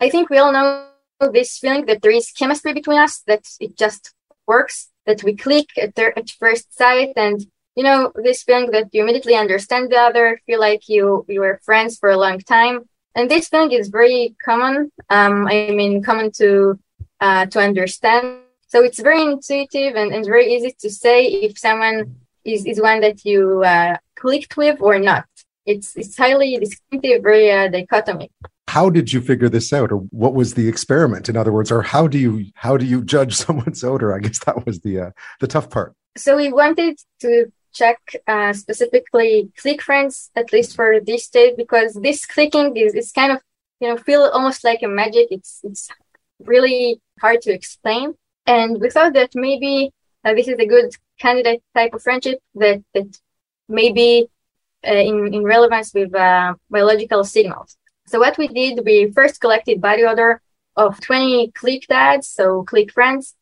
I 0.00 0.10
think 0.10 0.30
we 0.30 0.38
all 0.38 0.52
know 0.52 0.86
this 1.32 1.58
feeling 1.58 1.86
that 1.86 2.02
there 2.02 2.10
is 2.10 2.30
chemistry 2.30 2.72
between 2.72 2.98
us, 2.98 3.22
that 3.26 3.44
it 3.60 3.76
just 3.76 4.12
works, 4.46 4.90
that 5.06 5.22
we 5.22 5.34
click 5.34 5.66
at, 5.80 5.94
their, 5.94 6.16
at 6.18 6.30
first 6.30 6.76
sight, 6.76 7.12
and 7.16 7.46
you 7.76 7.84
know 7.84 8.12
this 8.16 8.42
feeling 8.42 8.70
that 8.72 8.88
you 8.92 9.02
immediately 9.02 9.34
understand 9.34 9.90
the 9.90 9.98
other, 9.98 10.40
feel 10.46 10.60
like 10.60 10.88
you 10.88 11.24
you 11.28 11.40
were 11.40 11.60
friends 11.62 11.98
for 11.98 12.10
a 12.10 12.16
long 12.16 12.40
time, 12.40 12.88
and 13.14 13.30
this 13.30 13.48
feeling 13.48 13.72
is 13.72 13.88
very 13.88 14.34
common. 14.44 14.90
Um, 15.10 15.46
I 15.46 15.70
mean, 15.70 16.02
common 16.02 16.32
to 16.32 16.78
uh, 17.20 17.46
to 17.46 17.60
understand. 17.60 18.40
So 18.68 18.82
it's 18.82 19.00
very 19.00 19.22
intuitive 19.22 19.94
and, 19.94 20.12
and 20.12 20.24
very 20.24 20.52
easy 20.54 20.74
to 20.80 20.90
say 20.90 21.26
if 21.26 21.56
someone 21.56 22.16
is, 22.44 22.66
is 22.66 22.80
one 22.80 23.00
that 23.00 23.24
you 23.24 23.62
uh, 23.62 23.96
clicked 24.16 24.56
with 24.56 24.80
or 24.80 24.98
not. 24.98 25.26
It's 25.66 25.96
it's 25.96 26.16
highly 26.16 26.56
distinctive, 26.56 27.22
very 27.22 27.50
uh, 27.50 27.68
dichotomic. 27.68 28.30
How 28.68 28.90
did 28.90 29.12
you 29.12 29.20
figure 29.20 29.48
this 29.48 29.72
out, 29.72 29.92
or 29.92 29.98
what 30.22 30.34
was 30.34 30.54
the 30.54 30.68
experiment? 30.68 31.28
In 31.28 31.36
other 31.36 31.52
words, 31.52 31.70
or 31.70 31.82
how 31.82 32.06
do 32.06 32.18
you 32.18 32.46
how 32.54 32.76
do 32.76 32.86
you 32.86 33.04
judge 33.04 33.34
someone's 33.44 33.82
odor? 33.84 34.14
I 34.14 34.20
guess 34.20 34.38
that 34.44 34.64
was 34.64 34.80
the 34.80 35.00
uh, 35.00 35.10
the 35.40 35.46
tough 35.46 35.68
part. 35.68 35.94
So 36.16 36.36
we 36.36 36.52
wanted 36.52 36.98
to 37.20 37.52
check 37.76 37.98
uh, 38.26 38.52
specifically 38.52 39.50
click 39.56 39.82
friends, 39.82 40.30
at 40.34 40.52
least 40.52 40.74
for 40.74 41.00
this 41.00 41.24
state, 41.24 41.56
because 41.56 41.94
this 41.94 42.26
clicking 42.26 42.76
is, 42.76 42.94
is 42.94 43.12
kind 43.12 43.32
of 43.32 43.40
you 43.80 43.88
know 43.88 43.96
feel 43.96 44.22
almost 44.22 44.64
like 44.64 44.82
a 44.82 44.88
magic. 44.88 45.28
It's 45.30 45.60
it's 45.62 45.88
really 46.52 47.00
hard 47.20 47.40
to 47.42 47.52
explain, 47.52 48.14
and 48.46 48.80
we 48.80 48.90
thought 48.90 49.14
that 49.14 49.30
maybe 49.34 49.92
uh, 50.24 50.34
this 50.34 50.48
is 50.48 50.58
a 50.58 50.66
good 50.66 50.90
candidate 51.20 51.62
type 51.74 51.94
of 51.94 52.02
friendship 52.02 52.38
that 52.54 52.82
that 52.94 53.08
maybe 53.68 54.28
uh, 54.86 55.02
in 55.10 55.34
in 55.34 55.42
relevance 55.44 55.92
with 55.94 56.14
uh, 56.14 56.54
biological 56.70 57.22
signals. 57.24 57.76
So 58.06 58.20
what 58.20 58.38
we 58.38 58.48
did, 58.48 58.84
we 58.84 59.10
first 59.10 59.40
collected 59.40 59.80
body 59.80 60.04
odor 60.04 60.40
of 60.76 61.00
20 61.00 61.52
click 61.52 61.86
dyads, 61.90 62.24
so 62.24 62.62
click 62.62 62.92
friends, 62.92 63.34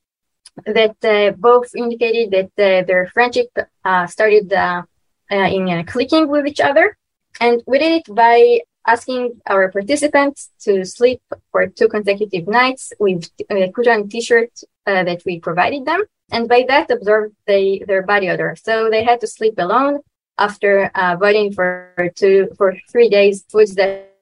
that 0.67 0.97
uh, 1.05 1.33
both 1.37 1.75
indicated 1.75 2.31
that 2.31 2.63
uh, 2.63 2.85
their 2.87 3.07
friendship 3.09 3.49
uh, 3.85 4.07
started 4.07 4.53
uh, 4.53 4.83
uh, 5.31 5.35
in 5.37 5.69
uh, 5.69 5.83
clicking 5.87 6.29
with 6.29 6.47
each 6.47 6.61
other. 6.61 6.97
And 7.41 7.63
we 7.67 7.79
did 7.79 7.93
it 8.07 8.15
by 8.15 8.61
asking 8.87 9.41
our 9.47 9.71
participants 9.73 10.51
to 10.61 10.85
sleep 10.85 11.21
for 11.51 11.67
two 11.67 11.89
consecutive 11.89 12.47
nights 12.47 12.93
with 13.01 13.31
a 13.51 13.73
Kujan 13.73 14.11
t-shirt 14.11 14.51
that 14.87 15.23
we 15.25 15.41
provided 15.41 15.87
them. 15.87 16.05
And 16.31 16.49
by 16.49 16.65
that, 16.69 16.91
observed 16.91 17.35
they, 17.47 17.83
their 17.87 18.03
body 18.03 18.29
odor. 18.29 18.55
So 18.63 18.91
they 18.91 19.03
had 19.03 19.21
to 19.23 19.27
sleep 19.27 19.55
alone 19.59 20.01
after 20.39 20.91
avoiding 20.95 21.53
for 21.53 21.95
two, 22.15 22.51
for 22.59 22.77
three 22.93 23.09
days 23.09 23.45
foods 23.51 23.75
that 23.77 24.13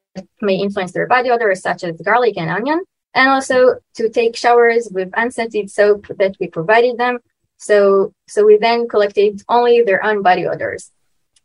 may 0.41 0.57
influence 0.57 0.93
their 0.93 1.09
body 1.09 1.31
odor, 1.31 1.55
such 1.55 1.85
as 1.85 2.01
garlic 2.01 2.35
and 2.37 2.49
onion 2.49 2.85
and 3.15 3.29
also 3.29 3.77
to 3.95 4.09
take 4.09 4.37
showers 4.37 4.89
with 4.91 5.11
unscented 5.15 5.71
soap 5.71 6.07
that 6.19 6.37
we 6.41 6.49
provided 6.49 6.99
them. 6.99 7.19
So, 7.57 8.13
so 8.27 8.45
we 8.45 8.57
then 8.57 8.89
collected 8.89 9.43
only 9.49 9.83
their 9.83 10.05
own 10.05 10.23
body 10.23 10.47
odors. 10.47 10.91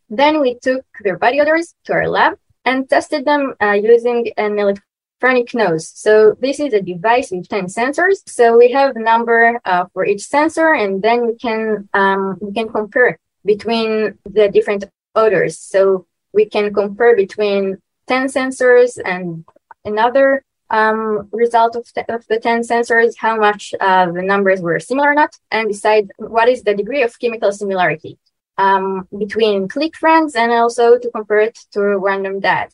Then 0.09 0.39
we 0.39 0.57
took 0.59 0.85
their 1.03 1.17
body 1.17 1.41
odors 1.41 1.73
to 1.85 1.93
our 1.93 2.07
lab 2.07 2.37
and 2.65 2.89
tested 2.89 3.25
them 3.25 3.55
uh, 3.61 3.73
using 3.73 4.31
an 4.37 4.57
electronic 4.57 5.53
nose. 5.53 5.87
So 5.89 6.35
this 6.39 6.59
is 6.59 6.73
a 6.73 6.81
device 6.81 7.31
with 7.31 7.49
10 7.49 7.65
sensors. 7.65 8.27
So 8.27 8.57
we 8.57 8.71
have 8.71 8.95
a 8.95 8.99
number 8.99 9.59
uh, 9.65 9.85
for 9.93 10.05
each 10.05 10.23
sensor 10.23 10.73
and 10.73 11.01
then 11.01 11.27
we 11.27 11.35
can, 11.35 11.89
um, 11.93 12.37
we 12.41 12.53
can 12.53 12.69
compare 12.69 13.19
between 13.45 14.17
the 14.25 14.49
different 14.49 14.85
odors. 15.15 15.59
So 15.59 16.07
we 16.33 16.45
can 16.45 16.73
compare 16.73 17.15
between 17.15 17.77
10 18.07 18.27
sensors 18.27 18.97
and 19.03 19.45
another 19.83 20.43
um, 20.69 21.29
result 21.31 21.75
of, 21.75 21.87
of 22.09 22.25
the 22.27 22.39
10 22.39 22.61
sensors, 22.61 23.15
how 23.17 23.37
much 23.37 23.73
uh, 23.79 24.11
the 24.11 24.21
numbers 24.21 24.61
were 24.61 24.79
similar 24.79 25.11
or 25.11 25.15
not, 25.15 25.37
and 25.51 25.69
decide 25.69 26.09
what 26.17 26.49
is 26.49 26.63
the 26.63 26.75
degree 26.75 27.03
of 27.03 27.17
chemical 27.19 27.51
similarity 27.51 28.17
um, 28.57 29.07
between 29.17 29.67
click 29.67 29.95
friends 29.95 30.35
and 30.35 30.51
also 30.51 30.97
to 30.97 31.09
compare 31.11 31.39
it 31.39 31.57
to 31.71 31.81
random 31.81 32.41
dyad, 32.41 32.69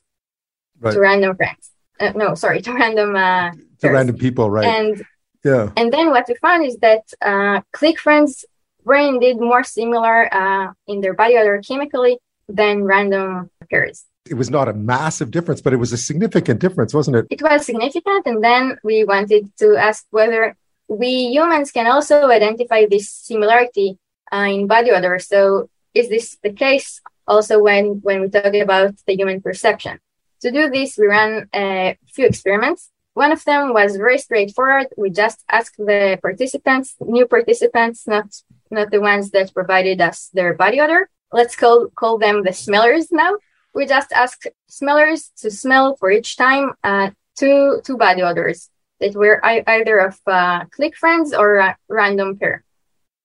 right. 0.79 0.93
to 0.93 0.99
random 0.99 1.35
friends. 1.35 1.71
Uh, 1.99 2.11
no, 2.15 2.35
sorry, 2.35 2.61
to 2.65 2.73
random 2.73 3.15
uh, 3.15 3.51
to 3.79 3.89
random 3.89 4.17
people, 4.17 4.49
right? 4.49 4.65
And 4.65 5.05
yeah, 5.43 5.71
and 5.77 5.91
then 5.91 6.09
what 6.09 6.25
we 6.27 6.35
found 6.35 6.65
is 6.65 6.77
that 6.77 7.03
uh, 7.21 7.61
click 7.71 7.99
friends 7.99 8.45
were 8.83 8.95
indeed 8.95 9.39
more 9.39 9.63
similar 9.63 10.33
uh, 10.33 10.73
in 10.87 11.01
their 11.01 11.13
body 11.13 11.37
odor 11.37 11.61
chemically 11.65 12.17
than 12.49 12.83
random 12.83 13.49
pairs 13.69 14.05
it 14.29 14.35
was 14.35 14.49
not 14.49 14.69
a 14.69 14.73
massive 14.73 15.31
difference, 15.31 15.61
but 15.61 15.73
it 15.73 15.77
was 15.77 15.91
a 15.91 15.97
significant 15.97 16.59
difference, 16.59 16.93
wasn't 16.93 17.17
it? 17.17 17.27
It 17.29 17.41
was 17.41 17.65
significant. 17.65 18.25
And 18.25 18.43
then 18.43 18.77
we 18.83 19.03
wanted 19.03 19.51
to 19.57 19.75
ask 19.75 20.05
whether 20.11 20.55
we 20.87 21.09
humans 21.31 21.71
can 21.71 21.87
also 21.87 22.29
identify 22.29 22.85
this 22.89 23.09
similarity 23.09 23.97
uh, 24.31 24.47
in 24.49 24.67
body 24.67 24.91
odor. 24.91 25.19
So 25.19 25.69
is 25.93 26.09
this 26.09 26.37
the 26.41 26.53
case 26.53 27.01
also 27.27 27.59
when, 27.59 27.99
when 28.01 28.21
we 28.21 28.29
talk 28.29 28.53
about 28.53 28.93
the 29.05 29.15
human 29.15 29.41
perception? 29.41 29.99
To 30.41 30.51
do 30.51 30.69
this, 30.69 30.97
we 30.97 31.07
ran 31.07 31.49
a 31.53 31.97
few 32.13 32.25
experiments. 32.25 32.89
One 33.13 33.31
of 33.31 33.43
them 33.43 33.73
was 33.73 33.95
very 33.95 34.17
straightforward. 34.17 34.87
We 34.97 35.09
just 35.09 35.43
asked 35.49 35.77
the 35.77 36.17
participants, 36.21 36.95
new 36.99 37.27
participants, 37.27 38.07
not, 38.07 38.25
not 38.71 38.89
the 38.89 38.99
ones 38.99 39.31
that 39.31 39.53
provided 39.53 40.01
us 40.01 40.29
their 40.33 40.53
body 40.53 40.81
odor. 40.81 41.09
Let's 41.31 41.55
call, 41.55 41.87
call 41.95 42.17
them 42.17 42.43
the 42.43 42.53
smellers 42.53 43.11
now 43.11 43.35
we 43.73 43.85
just 43.85 44.11
ask 44.11 44.43
smellers 44.67 45.31
to 45.37 45.49
smell 45.49 45.95
for 45.95 46.11
each 46.11 46.37
time 46.37 46.73
uh, 46.83 47.09
two 47.37 47.81
two 47.83 47.97
body 47.97 48.21
odors 48.21 48.69
that 48.99 49.15
were 49.15 49.43
either 49.45 49.97
of 49.99 50.19
uh, 50.27 50.65
click 50.65 50.95
friends 50.95 51.33
or 51.33 51.55
a 51.55 51.77
random 51.89 52.37
pair. 52.37 52.63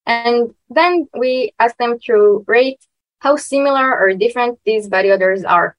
And 0.07 0.55
then 0.71 1.09
we 1.17 1.53
ask 1.59 1.77
them 1.77 1.99
to 2.07 2.45
rate 2.47 2.81
how 3.21 3.37
similar 3.37 3.97
or 3.99 4.15
different 4.15 4.59
these 4.65 4.89
body 4.89 5.11
odors 5.11 5.45
are 5.45 5.77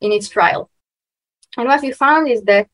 in 0.00 0.12
each 0.12 0.30
trial. 0.30 0.70
And 1.56 1.66
what 1.66 1.82
we 1.82 1.92
found 1.92 2.28
is 2.28 2.42
that 2.42 2.68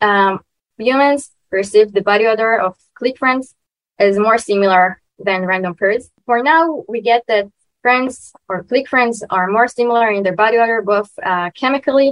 um, 0.00 0.40
humans 0.78 1.30
perceive 1.50 1.92
the 1.92 2.02
body 2.02 2.26
odor 2.26 2.58
of 2.60 2.76
click 2.94 3.18
friends 3.18 3.54
as 3.98 4.18
more 4.18 4.38
similar 4.38 5.00
than 5.18 5.46
random 5.46 5.74
pairs. 5.74 6.10
For 6.26 6.42
now, 6.42 6.84
we 6.88 7.00
get 7.00 7.24
that 7.28 7.48
friends 7.86 8.32
or 8.48 8.56
click 8.70 8.86
friends 8.94 9.16
are 9.36 9.46
more 9.56 9.68
similar 9.78 10.06
in 10.16 10.20
their 10.24 10.38
body 10.42 10.56
odor, 10.62 10.80
both 10.94 11.10
uh, 11.30 11.48
chemically 11.60 12.10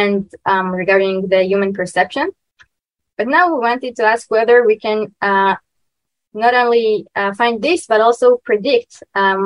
and 0.00 0.18
um, 0.52 0.68
regarding 0.82 1.16
the 1.32 1.40
human 1.52 1.70
perception. 1.80 2.26
But 3.18 3.26
now 3.36 3.44
we 3.52 3.58
wanted 3.68 3.92
to 3.98 4.04
ask 4.12 4.24
whether 4.36 4.56
we 4.70 4.76
can 4.86 4.98
uh, 5.30 5.56
not 6.42 6.54
only 6.62 6.88
uh, 7.20 7.32
find 7.40 7.60
this, 7.66 7.80
but 7.92 8.00
also 8.06 8.26
predict 8.50 8.92
um, 9.14 9.44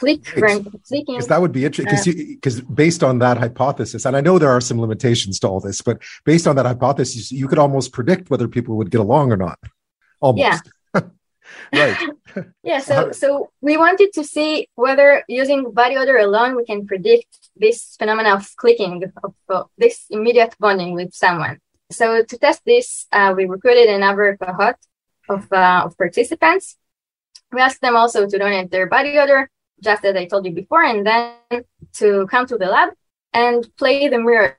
click. 0.00 0.20
Because 0.34 1.28
that 1.32 1.40
would 1.40 1.56
be 1.60 1.64
interesting. 1.64 2.34
Because 2.34 2.60
uh, 2.60 2.64
based 2.84 3.02
on 3.08 3.14
that 3.24 3.36
hypothesis, 3.44 4.04
and 4.06 4.14
I 4.14 4.20
know 4.26 4.34
there 4.38 4.54
are 4.56 4.64
some 4.70 4.78
limitations 4.86 5.34
to 5.40 5.46
all 5.48 5.60
this, 5.68 5.80
but 5.88 5.96
based 6.30 6.46
on 6.46 6.54
that 6.56 6.66
hypothesis, 6.66 7.32
you 7.40 7.46
could 7.48 7.60
almost 7.64 7.88
predict 7.98 8.24
whether 8.30 8.46
people 8.56 8.76
would 8.78 8.90
get 8.94 9.00
along 9.00 9.32
or 9.32 9.38
not. 9.38 9.58
Almost. 10.20 10.42
Yeah. 10.42 10.58
Right. 11.72 11.96
yeah. 12.62 12.80
So 12.80 13.12
so 13.12 13.50
we 13.60 13.76
wanted 13.76 14.12
to 14.14 14.24
see 14.24 14.68
whether 14.74 15.24
using 15.28 15.72
body 15.72 15.96
odor 15.96 16.16
alone 16.16 16.56
we 16.56 16.64
can 16.64 16.86
predict 16.86 17.50
this 17.56 17.96
phenomenon 17.98 18.36
of 18.38 18.56
clicking 18.56 19.04
of, 19.22 19.34
of 19.48 19.68
this 19.76 20.06
immediate 20.10 20.54
bonding 20.58 20.94
with 20.94 21.14
someone. 21.14 21.58
So 21.90 22.22
to 22.22 22.38
test 22.38 22.62
this, 22.64 23.06
uh, 23.12 23.34
we 23.36 23.46
recruited 23.46 23.88
another 23.88 24.36
cohort 24.40 24.76
of 25.28 25.50
uh, 25.52 25.82
of 25.84 25.96
participants. 25.96 26.76
We 27.52 27.60
asked 27.60 27.80
them 27.80 27.96
also 27.96 28.26
to 28.26 28.38
donate 28.38 28.70
their 28.70 28.86
body 28.86 29.18
odor, 29.18 29.50
just 29.82 30.04
as 30.04 30.14
I 30.16 30.26
told 30.26 30.44
you 30.44 30.52
before, 30.52 30.82
and 30.82 31.06
then 31.06 31.64
to 31.94 32.26
come 32.26 32.46
to 32.46 32.58
the 32.58 32.66
lab 32.66 32.90
and 33.32 33.66
play 33.76 34.08
the 34.08 34.18
mirror 34.18 34.58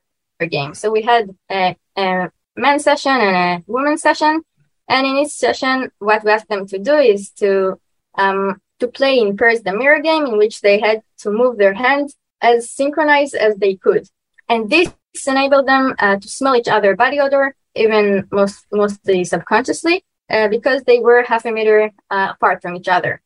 game. 0.49 0.73
So 0.73 0.89
we 0.91 1.01
had 1.01 1.29
a, 1.51 1.75
a 1.97 2.31
men's 2.55 2.83
session 2.83 3.11
and 3.11 3.35
a 3.35 3.63
women's 3.67 4.01
session 4.01 4.41
and 4.89 5.07
in 5.07 5.17
each 5.17 5.31
session, 5.31 5.91
what 5.99 6.23
we 6.23 6.31
asked 6.31 6.49
them 6.49 6.65
to 6.67 6.79
do 6.79 6.95
is 6.95 7.29
to 7.41 7.79
um, 8.17 8.59
to 8.79 8.87
play 8.87 9.19
in 9.19 9.37
pairs 9.37 9.61
the 9.61 9.73
mirror 9.73 10.01
game, 10.01 10.25
in 10.25 10.37
which 10.37 10.61
they 10.61 10.79
had 10.79 11.01
to 11.19 11.31
move 11.31 11.57
their 11.57 11.73
hands 11.73 12.15
as 12.41 12.69
synchronized 12.69 13.35
as 13.35 13.55
they 13.57 13.75
could, 13.75 14.07
and 14.49 14.69
this 14.69 14.89
enabled 15.27 15.67
them 15.67 15.95
uh, 15.99 16.17
to 16.17 16.27
smell 16.27 16.55
each 16.55 16.67
other 16.67 16.95
body 16.95 17.19
odor, 17.19 17.55
even 17.75 18.27
most 18.31 18.65
mostly 18.71 19.23
subconsciously, 19.23 20.03
uh, 20.29 20.47
because 20.47 20.83
they 20.83 20.99
were 20.99 21.23
half 21.23 21.45
a 21.45 21.51
meter 21.51 21.91
uh, 22.09 22.27
apart 22.31 22.61
from 22.61 22.75
each 22.75 22.87
other. 22.87 23.21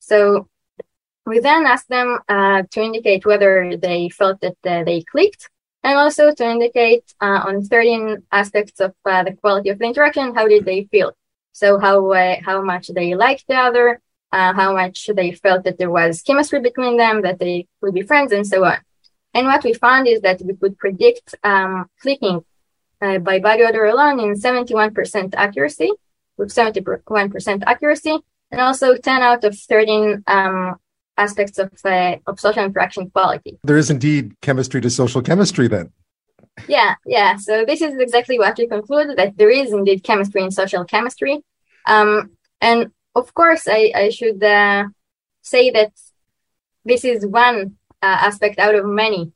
So 0.00 0.48
we 1.26 1.38
then 1.38 1.66
asked 1.66 1.88
them 1.88 2.18
uh, 2.28 2.62
to 2.70 2.80
indicate 2.80 3.24
whether 3.24 3.76
they 3.76 4.08
felt 4.08 4.40
that 4.40 4.56
uh, 4.64 4.84
they 4.84 5.02
clicked 5.02 5.48
and 5.82 5.98
also 5.98 6.32
to 6.32 6.44
indicate 6.44 7.04
uh, 7.20 7.42
on 7.46 7.62
13 7.62 8.22
aspects 8.30 8.80
of 8.80 8.94
uh, 9.04 9.24
the 9.24 9.32
quality 9.32 9.68
of 9.70 9.78
the 9.78 9.84
interaction, 9.84 10.34
how 10.34 10.46
did 10.46 10.64
they 10.64 10.84
feel? 10.84 11.12
So 11.52 11.78
how 11.78 12.12
uh, 12.12 12.36
how 12.44 12.62
much 12.62 12.88
they 12.88 13.14
liked 13.14 13.46
the 13.48 13.56
other, 13.56 14.00
uh, 14.32 14.52
how 14.54 14.72
much 14.72 15.10
they 15.14 15.32
felt 15.32 15.64
that 15.64 15.78
there 15.78 15.90
was 15.90 16.22
chemistry 16.22 16.60
between 16.60 16.96
them, 16.96 17.22
that 17.22 17.38
they 17.38 17.66
could 17.80 17.94
be 17.94 18.02
friends, 18.02 18.32
and 18.32 18.46
so 18.46 18.64
on. 18.64 18.78
And 19.34 19.46
what 19.46 19.64
we 19.64 19.72
found 19.72 20.06
is 20.08 20.20
that 20.22 20.40
we 20.42 20.54
could 20.54 20.78
predict 20.78 21.34
um, 21.42 21.86
clicking 22.00 22.44
uh, 23.00 23.18
by 23.18 23.38
body 23.40 23.62
odor 23.64 23.86
alone 23.86 24.20
in 24.20 24.34
71% 24.34 25.34
accuracy, 25.34 25.90
with 26.36 26.50
71% 26.50 27.62
accuracy, 27.66 28.18
and 28.50 28.60
also 28.60 28.96
10 28.96 29.22
out 29.22 29.44
of 29.44 29.58
13 29.58 30.22
um, 30.26 30.76
aspects 31.16 31.58
of, 31.58 31.70
uh, 31.84 32.16
of 32.26 32.40
social 32.40 32.64
interaction 32.64 33.10
quality. 33.10 33.58
There 33.64 33.76
is 33.76 33.90
indeed 33.90 34.40
chemistry 34.40 34.80
to 34.80 34.90
social 34.90 35.22
chemistry 35.22 35.68
then. 35.68 35.92
Yeah, 36.68 36.94
yeah. 37.06 37.36
So 37.36 37.64
this 37.64 37.80
is 37.80 37.94
exactly 37.98 38.38
what 38.38 38.58
we 38.58 38.66
conclude 38.66 39.16
that 39.16 39.36
there 39.36 39.50
is 39.50 39.72
indeed 39.72 40.02
chemistry 40.02 40.42
in 40.42 40.50
social 40.50 40.84
chemistry. 40.84 41.42
Um, 41.86 42.32
and 42.60 42.90
of 43.14 43.34
course, 43.34 43.66
I, 43.68 43.92
I 43.94 44.10
should 44.10 44.42
uh, 44.42 44.84
say 45.42 45.70
that 45.70 45.92
this 46.84 47.04
is 47.04 47.26
one 47.26 47.76
uh, 48.02 48.18
aspect 48.28 48.58
out 48.58 48.74
of 48.74 48.86
many 48.86 49.32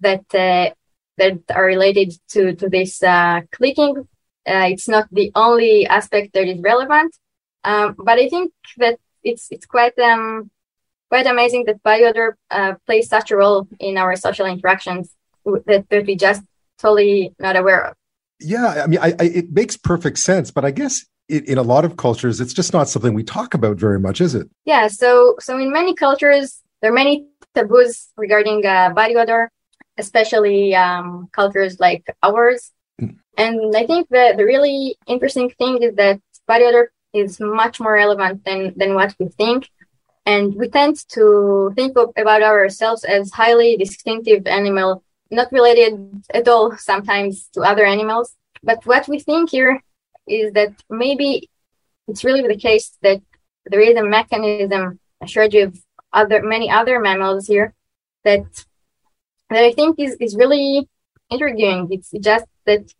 that 0.00 0.24
uh, 0.34 0.70
that 1.16 1.38
are 1.54 1.64
related 1.64 2.12
to 2.28 2.54
to 2.54 2.68
this 2.68 3.02
uh, 3.02 3.40
clicking. 3.52 4.08
Uh, 4.46 4.68
it's 4.72 4.88
not 4.88 5.06
the 5.12 5.30
only 5.34 5.86
aspect 5.86 6.32
that 6.32 6.48
is 6.48 6.60
relevant, 6.60 7.14
um, 7.64 7.94
but 7.98 8.18
I 8.18 8.28
think 8.28 8.52
that 8.78 8.98
it's 9.22 9.48
it's 9.50 9.66
quite 9.66 9.98
um, 9.98 10.50
quite 11.10 11.26
amazing 11.26 11.64
that 11.66 11.82
body 11.82 12.04
odor 12.04 12.36
uh, 12.50 12.74
plays 12.86 13.08
such 13.08 13.30
a 13.30 13.36
role 13.36 13.68
in 13.78 13.98
our 13.98 14.16
social 14.16 14.46
interactions 14.46 15.14
that, 15.66 15.86
that 15.90 16.06
we 16.06 16.14
just 16.16 16.42
totally 16.78 17.34
not 17.38 17.56
aware 17.56 17.88
of. 17.88 17.94
Yeah, 18.38 18.82
I 18.84 18.86
mean, 18.86 19.00
I, 19.00 19.08
I, 19.20 19.24
it 19.24 19.52
makes 19.52 19.76
perfect 19.76 20.18
sense, 20.18 20.50
but 20.50 20.64
I 20.64 20.70
guess 20.70 21.04
it, 21.28 21.46
in 21.46 21.58
a 21.58 21.62
lot 21.62 21.84
of 21.84 21.96
cultures, 21.96 22.40
it's 22.40 22.54
just 22.54 22.72
not 22.72 22.88
something 22.88 23.12
we 23.12 23.24
talk 23.24 23.54
about 23.54 23.76
very 23.76 24.00
much, 24.00 24.20
is 24.20 24.34
it? 24.34 24.48
Yeah. 24.64 24.88
So, 24.88 25.36
so 25.40 25.58
in 25.58 25.72
many 25.72 25.94
cultures, 25.94 26.62
there 26.80 26.90
are 26.90 26.94
many 26.94 27.26
taboos 27.54 28.08
regarding 28.16 28.64
uh, 28.64 28.90
body 28.90 29.16
odor, 29.16 29.50
especially 29.98 30.74
um, 30.74 31.28
cultures 31.32 31.78
like 31.78 32.06
ours. 32.22 32.72
Mm. 33.00 33.16
And 33.36 33.76
I 33.76 33.86
think 33.86 34.08
that 34.10 34.38
the 34.38 34.44
really 34.44 34.96
interesting 35.06 35.50
thing 35.50 35.82
is 35.82 35.94
that 35.96 36.20
body 36.46 36.64
odor 36.64 36.92
is 37.12 37.40
much 37.40 37.80
more 37.80 37.94
relevant 37.94 38.44
than 38.44 38.72
than 38.76 38.94
what 38.94 39.14
we 39.18 39.28
think. 39.28 39.68
And 40.26 40.54
we 40.54 40.68
tend 40.68 40.96
to 41.10 41.72
think 41.74 41.96
of, 41.96 42.12
about 42.16 42.42
ourselves 42.42 43.04
as 43.04 43.30
highly 43.32 43.76
distinctive 43.76 44.46
animal 44.46 45.02
not 45.30 45.52
related 45.52 46.24
at 46.34 46.48
all 46.48 46.76
sometimes 46.76 47.48
to 47.54 47.60
other 47.62 47.84
animals. 47.84 48.36
But 48.62 48.84
what 48.84 49.08
we 49.08 49.20
think 49.20 49.50
here 49.50 49.82
is 50.26 50.52
that 50.52 50.72
maybe 50.90 51.48
it's 52.08 52.24
really 52.24 52.42
the 52.46 52.56
case 52.56 52.96
that 53.02 53.22
there 53.66 53.80
is 53.80 53.96
a 53.96 54.04
mechanism, 54.04 54.98
I 55.22 55.26
showed 55.26 55.54
you 55.54 55.72
other 56.12 56.42
many 56.42 56.70
other 56.70 56.98
mammals 56.98 57.46
here 57.46 57.74
that 58.24 58.44
that 59.48 59.64
I 59.64 59.72
think 59.72 59.98
is, 59.98 60.16
is 60.20 60.36
really 60.36 60.88
intriguing. 61.30 61.88
It's 61.90 62.10
just 62.20 62.46
that 62.66 62.92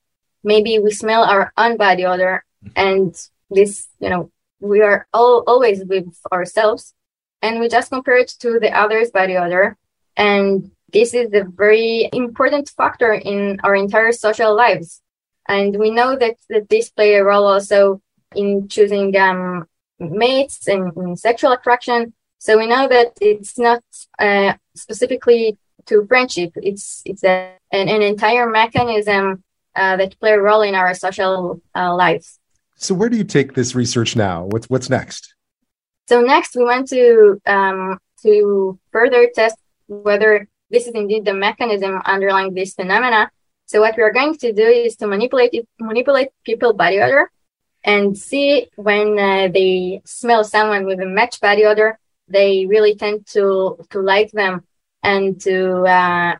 maybe 0.43 0.79
we 0.79 0.91
smell 0.91 1.23
our 1.25 1.53
own 1.57 1.77
body 1.77 2.05
odor 2.05 2.45
mm-hmm. 2.65 2.73
and 2.77 3.29
this, 3.51 3.89
you 3.99 4.11
know, 4.11 4.31
we 4.61 4.81
are 4.83 5.07
all 5.13 5.43
always 5.47 5.85
with 5.85 6.07
ourselves 6.33 6.95
and 7.43 7.61
we 7.61 7.69
just 7.69 7.91
compare 7.91 8.19
it 8.19 8.29
to 8.41 8.59
the 8.61 8.73
other's 8.73 9.11
by 9.11 9.27
the 9.27 9.37
other. 9.37 9.77
and 10.17 10.71
this 10.93 11.15
is 11.15 11.33
a 11.33 11.45
very 11.45 12.09
important 12.13 12.69
factor 12.77 13.13
in 13.13 13.61
our 13.63 13.75
entire 13.75 14.13
social 14.13 14.55
lives. 14.55 15.03
And 15.49 15.79
we 15.79 15.91
know 15.91 16.17
that, 16.17 16.37
that 16.49 16.69
this 16.69 16.91
play 16.91 17.15
a 17.15 17.25
role 17.25 17.47
also 17.47 18.01
in 18.35 18.69
choosing 18.69 19.17
um, 19.17 19.67
mates 19.99 20.69
and 20.69 20.93
in 20.97 21.17
sexual 21.17 21.53
attraction. 21.53 22.13
So 22.39 22.59
we 22.59 22.67
know 22.67 22.89
that 22.89 23.13
it's 23.21 23.59
not 23.59 23.83
uh, 24.19 24.55
specifically 24.75 25.59
to 25.87 26.07
friendship. 26.07 26.53
It's 26.57 27.03
it's 27.05 27.25
a, 27.25 27.53
an, 27.73 27.89
an 27.89 28.03
entire 28.03 28.49
mechanism 28.49 29.43
uh, 29.75 29.97
that 29.97 30.19
play 30.21 30.33
a 30.33 30.41
role 30.41 30.63
in 30.63 30.75
our 30.75 30.95
social 30.95 31.61
uh, 31.75 31.95
lives. 31.95 32.39
So 32.77 32.95
where 32.95 33.09
do 33.09 33.17
you 33.17 33.25
take 33.25 33.55
this 33.55 33.75
research 33.75 34.17
now? 34.17 34.45
What's 34.45 34.71
what's 34.71 34.89
next? 34.89 35.35
So 36.11 36.23
next 36.23 36.57
we 36.57 36.65
want 36.65 36.89
to 36.89 37.41
um, 37.47 37.97
to 38.23 38.77
further 38.91 39.31
test 39.33 39.57
whether 39.87 40.49
this 40.69 40.89
is 40.89 40.95
indeed 40.95 41.25
the 41.25 41.35
mechanism 41.35 42.03
underlying 42.05 42.53
this 42.53 42.75
phenomena. 42.75 43.31
So 43.67 43.81
what 43.81 43.97
we 43.97 44.03
are 44.03 44.13
going 44.13 44.35
to 44.39 44.53
do 44.53 44.67
is 44.67 44.97
to 44.97 45.07
manipulate 45.07 45.51
it, 45.53 45.69
manipulate 45.79 46.31
people 46.45 46.73
body 46.73 46.99
odor 46.99 47.31
and 47.85 48.19
see 48.19 48.67
when 48.75 49.21
uh, 49.21 49.51
they 49.55 50.03
smell 50.05 50.43
someone 50.43 50.85
with 50.85 50.99
a 50.99 51.07
matched 51.07 51.41
body 51.41 51.65
odor, 51.65 51.97
they 52.27 52.67
really 52.67 52.97
tend 52.97 53.25
to 53.29 53.79
to 53.91 54.01
like 54.01 54.33
them 54.33 54.65
and 55.05 55.41
to 55.43 55.85
uh, 55.85 56.35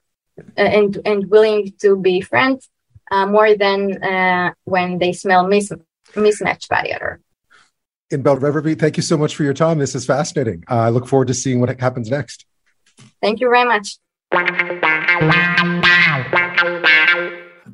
and 0.57 0.99
and 1.05 1.31
willing 1.31 1.73
to 1.83 1.95
be 1.95 2.21
friends 2.21 2.69
uh, 3.13 3.25
more 3.25 3.55
than 3.55 4.03
uh, 4.03 4.51
when 4.65 4.99
they 4.99 5.13
smell 5.13 5.47
mis- 5.47 5.71
mismatched 6.17 6.69
body 6.69 6.93
odor. 6.93 7.21
Inbal 8.11 8.41
Ravreby, 8.41 8.79
thank 8.79 8.97
you 8.97 9.05
so 9.05 9.17
much 9.17 9.37
for 9.37 9.45
your 9.45 9.55
time. 9.55 9.79
This 9.79 9.95
is 9.95 10.05
fascinating. 10.05 10.65
I 10.67 10.89
look 10.89 11.07
forward 11.07 11.29
to 11.29 11.35
seeing 11.35 11.61
what 11.61 11.81
happens 11.81 12.11
next. 12.11 12.45
Thank 13.23 13.41
you 13.41 13.49
very 13.49 13.65
much. 13.65 13.99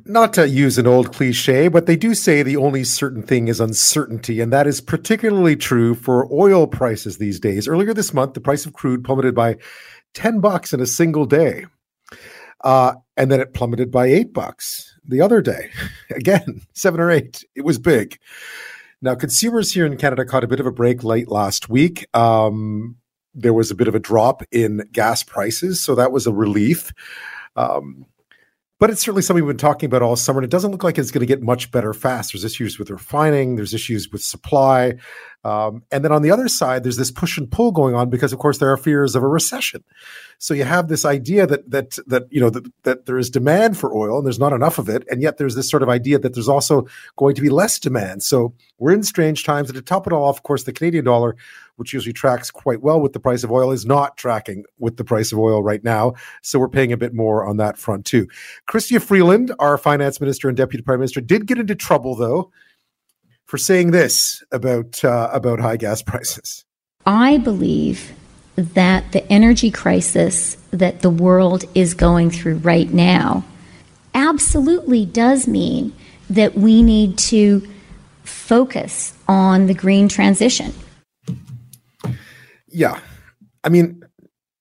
Not 0.05 0.33
to 0.33 0.47
use 0.47 0.77
an 0.77 0.85
old 0.85 1.11
cliche, 1.13 1.67
but 1.67 1.87
they 1.87 1.95
do 1.95 2.13
say 2.13 2.43
the 2.43 2.57
only 2.57 2.83
certain 2.83 3.23
thing 3.23 3.47
is 3.47 3.59
uncertainty, 3.59 4.39
and 4.39 4.53
that 4.53 4.67
is 4.67 4.79
particularly 4.79 5.55
true 5.55 5.95
for 5.95 6.31
oil 6.31 6.67
prices 6.67 7.17
these 7.17 7.39
days. 7.39 7.67
Earlier 7.67 7.93
this 7.93 8.13
month, 8.13 8.33
the 8.33 8.39
price 8.39 8.65
of 8.65 8.73
crude 8.73 9.03
plummeted 9.03 9.33
by 9.33 9.57
10 10.13 10.39
bucks 10.39 10.71
in 10.71 10.79
a 10.79 10.85
single 10.85 11.25
day. 11.25 11.65
Uh, 12.63 12.93
and 13.17 13.31
then 13.31 13.39
it 13.39 13.53
plummeted 13.53 13.91
by 13.91 14.05
eight 14.05 14.33
bucks 14.33 14.95
the 15.03 15.21
other 15.21 15.41
day. 15.41 15.69
Again, 16.11 16.61
seven 16.73 16.99
or 16.99 17.11
eight. 17.11 17.43
It 17.55 17.65
was 17.65 17.79
big. 17.79 18.19
Now, 19.01 19.15
consumers 19.15 19.71
here 19.71 19.85
in 19.85 19.97
Canada 19.97 20.25
caught 20.25 20.43
a 20.43 20.47
bit 20.47 20.59
of 20.59 20.65
a 20.65 20.71
break 20.71 21.03
late 21.03 21.27
last 21.27 21.69
week. 21.69 22.07
Um, 22.15 22.97
there 23.33 23.53
was 23.53 23.69
a 23.69 23.75
bit 23.75 23.87
of 23.87 23.93
a 23.93 23.99
drop 23.99 24.41
in 24.51 24.89
gas 24.91 25.21
prices, 25.21 25.81
so 25.81 25.93
that 25.95 26.11
was 26.11 26.25
a 26.25 26.33
relief. 26.33 26.91
Um, 27.55 28.05
but 28.79 28.89
it's 28.89 29.01
certainly 29.01 29.21
something 29.21 29.43
we've 29.43 29.53
been 29.53 29.59
talking 29.59 29.87
about 29.87 30.01
all 30.01 30.15
summer, 30.15 30.39
and 30.39 30.45
it 30.45 30.51
doesn't 30.51 30.71
look 30.71 30.83
like 30.83 30.97
it's 30.97 31.11
going 31.11 31.21
to 31.21 31.27
get 31.27 31.41
much 31.41 31.71
better 31.71 31.93
fast. 31.93 32.33
There's 32.33 32.43
issues 32.43 32.77
with 32.77 32.89
refining, 32.89 33.55
there's 33.55 33.73
issues 33.73 34.09
with 34.11 34.23
supply. 34.23 34.95
Um, 35.47 35.83
and 35.91 36.03
then 36.03 36.11
on 36.11 36.23
the 36.23 36.31
other 36.31 36.49
side, 36.49 36.83
there's 36.83 36.97
this 36.97 37.09
push 37.09 37.37
and 37.37 37.49
pull 37.49 37.71
going 37.71 37.95
on 37.95 38.09
because, 38.09 38.33
of 38.33 38.39
course, 38.39 38.57
there 38.57 38.69
are 38.69 38.75
fears 38.75 39.15
of 39.15 39.23
a 39.23 39.27
recession. 39.29 39.81
So 40.39 40.53
you 40.53 40.65
have 40.65 40.89
this 40.89 41.05
idea 41.05 41.47
that 41.47 41.71
that 41.71 41.97
that 42.07 42.27
you 42.29 42.41
know 42.41 42.49
that, 42.49 42.69
that 42.83 43.05
there 43.05 43.17
is 43.17 43.29
demand 43.29 43.77
for 43.77 43.95
oil 43.95 44.17
and 44.17 44.25
there's 44.25 44.39
not 44.39 44.51
enough 44.51 44.77
of 44.77 44.89
it, 44.89 45.07
and 45.09 45.21
yet 45.21 45.37
there's 45.37 45.55
this 45.55 45.69
sort 45.69 45.83
of 45.83 45.89
idea 45.89 46.19
that 46.19 46.33
there's 46.33 46.49
also 46.49 46.85
going 47.15 47.33
to 47.35 47.41
be 47.41 47.47
less 47.47 47.79
demand. 47.79 48.23
So 48.23 48.53
we're 48.77 48.91
in 48.91 49.03
strange 49.03 49.45
times. 49.45 49.69
And 49.69 49.77
to 49.77 49.81
top 49.81 50.05
it 50.05 50.11
all 50.11 50.25
off, 50.25 50.35
of 50.35 50.43
course, 50.43 50.65
the 50.65 50.73
Canadian 50.73 51.05
dollar, 51.05 51.37
which 51.77 51.93
usually 51.93 52.11
tracks 52.11 52.51
quite 52.51 52.81
well 52.81 52.99
with 52.99 53.13
the 53.13 53.19
price 53.21 53.45
of 53.45 53.51
oil, 53.51 53.71
is 53.71 53.85
not 53.85 54.17
tracking 54.17 54.65
with 54.79 54.97
the 54.97 55.05
price 55.05 55.31
of 55.31 55.39
oil 55.39 55.63
right 55.63 55.83
now. 55.83 56.15
So 56.41 56.59
we're 56.59 56.67
paying 56.67 56.91
a 56.91 56.97
bit 56.97 57.13
more 57.13 57.47
on 57.47 57.55
that 57.55 57.77
front 57.77 58.05
too. 58.05 58.27
Chrystia 58.69 59.01
Freeland, 59.01 59.53
our 59.59 59.77
finance 59.77 60.19
minister 60.19 60.49
and 60.49 60.57
deputy 60.57 60.83
prime 60.83 60.99
minister, 60.99 61.21
did 61.21 61.45
get 61.45 61.57
into 61.57 61.73
trouble 61.73 62.15
though 62.15 62.51
for 63.47 63.57
saying 63.57 63.91
this 63.91 64.43
about 64.51 65.03
uh, 65.03 65.29
about 65.33 65.59
high 65.59 65.77
gas 65.77 66.01
prices. 66.01 66.63
I 67.05 67.37
believe 67.37 68.13
that 68.55 69.11
the 69.11 69.25
energy 69.31 69.71
crisis 69.71 70.57
that 70.71 71.01
the 71.01 71.09
world 71.09 71.65
is 71.73 71.93
going 71.93 72.29
through 72.29 72.57
right 72.57 72.91
now 72.91 73.43
absolutely 74.13 75.05
does 75.05 75.47
mean 75.47 75.93
that 76.29 76.55
we 76.55 76.81
need 76.81 77.17
to 77.17 77.67
focus 78.23 79.13
on 79.27 79.67
the 79.67 79.73
green 79.73 80.09
transition. 80.09 80.73
Yeah. 82.67 82.99
I 83.63 83.69
mean, 83.69 84.03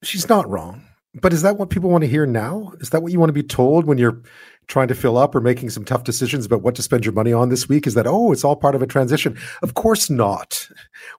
she's 0.03 0.29
not 0.29 0.49
wrong. 0.49 0.83
But 1.21 1.33
is 1.33 1.43
that 1.43 1.57
what 1.57 1.71
people 1.71 1.89
want 1.89 2.03
to 2.03 2.09
hear 2.09 2.27
now? 2.27 2.73
Is 2.81 2.91
that 2.91 3.03
what 3.03 3.11
you 3.11 3.19
want 3.19 3.31
to 3.31 3.35
be 3.35 3.43
told 3.43 3.87
when 3.87 3.97
you're 3.97 4.23
trying 4.69 4.89
to 4.89 4.95
fill 4.95 5.17
up 5.17 5.35
or 5.35 5.41
making 5.41 5.71
some 5.71 5.85
tough 5.85 6.05
decisions 6.05 6.45
about 6.45 6.63
what 6.63 6.75
to 6.75 6.83
spend 6.83 7.05
your 7.05 7.15
money 7.15 7.33
on 7.33 7.49
this 7.49 7.69
week 7.69 7.87
is 7.87 7.95
that, 7.95 8.07
oh, 8.07 8.33
it's 8.33 8.45
all 8.45 8.57
part 8.57 8.75
of 8.75 8.83
a 8.83 8.87
transition. 8.87 9.39
Of 9.63 9.75
course 9.75 10.11
not. 10.11 10.69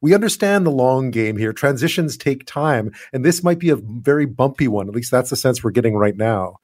We 0.02 0.14
understand 0.14 0.66
the 0.66 0.72
long 0.72 1.12
game 1.12 1.38
here. 1.38 1.54
Transitions 1.54 2.18
take 2.18 2.46
time, 2.46 2.92
and 3.14 3.24
this 3.24 3.44
might 3.44 3.60
be 3.60 3.70
a 3.70 3.78
very 3.78 4.26
bumpy 4.26 4.68
one. 4.68 4.88
At 4.88 4.96
least 4.96 5.12
that's 5.12 5.30
the 5.30 5.36
sense 5.36 5.64
we're 5.64 5.72
getting 5.72 5.96
right 5.96 6.16
now. 6.16 6.58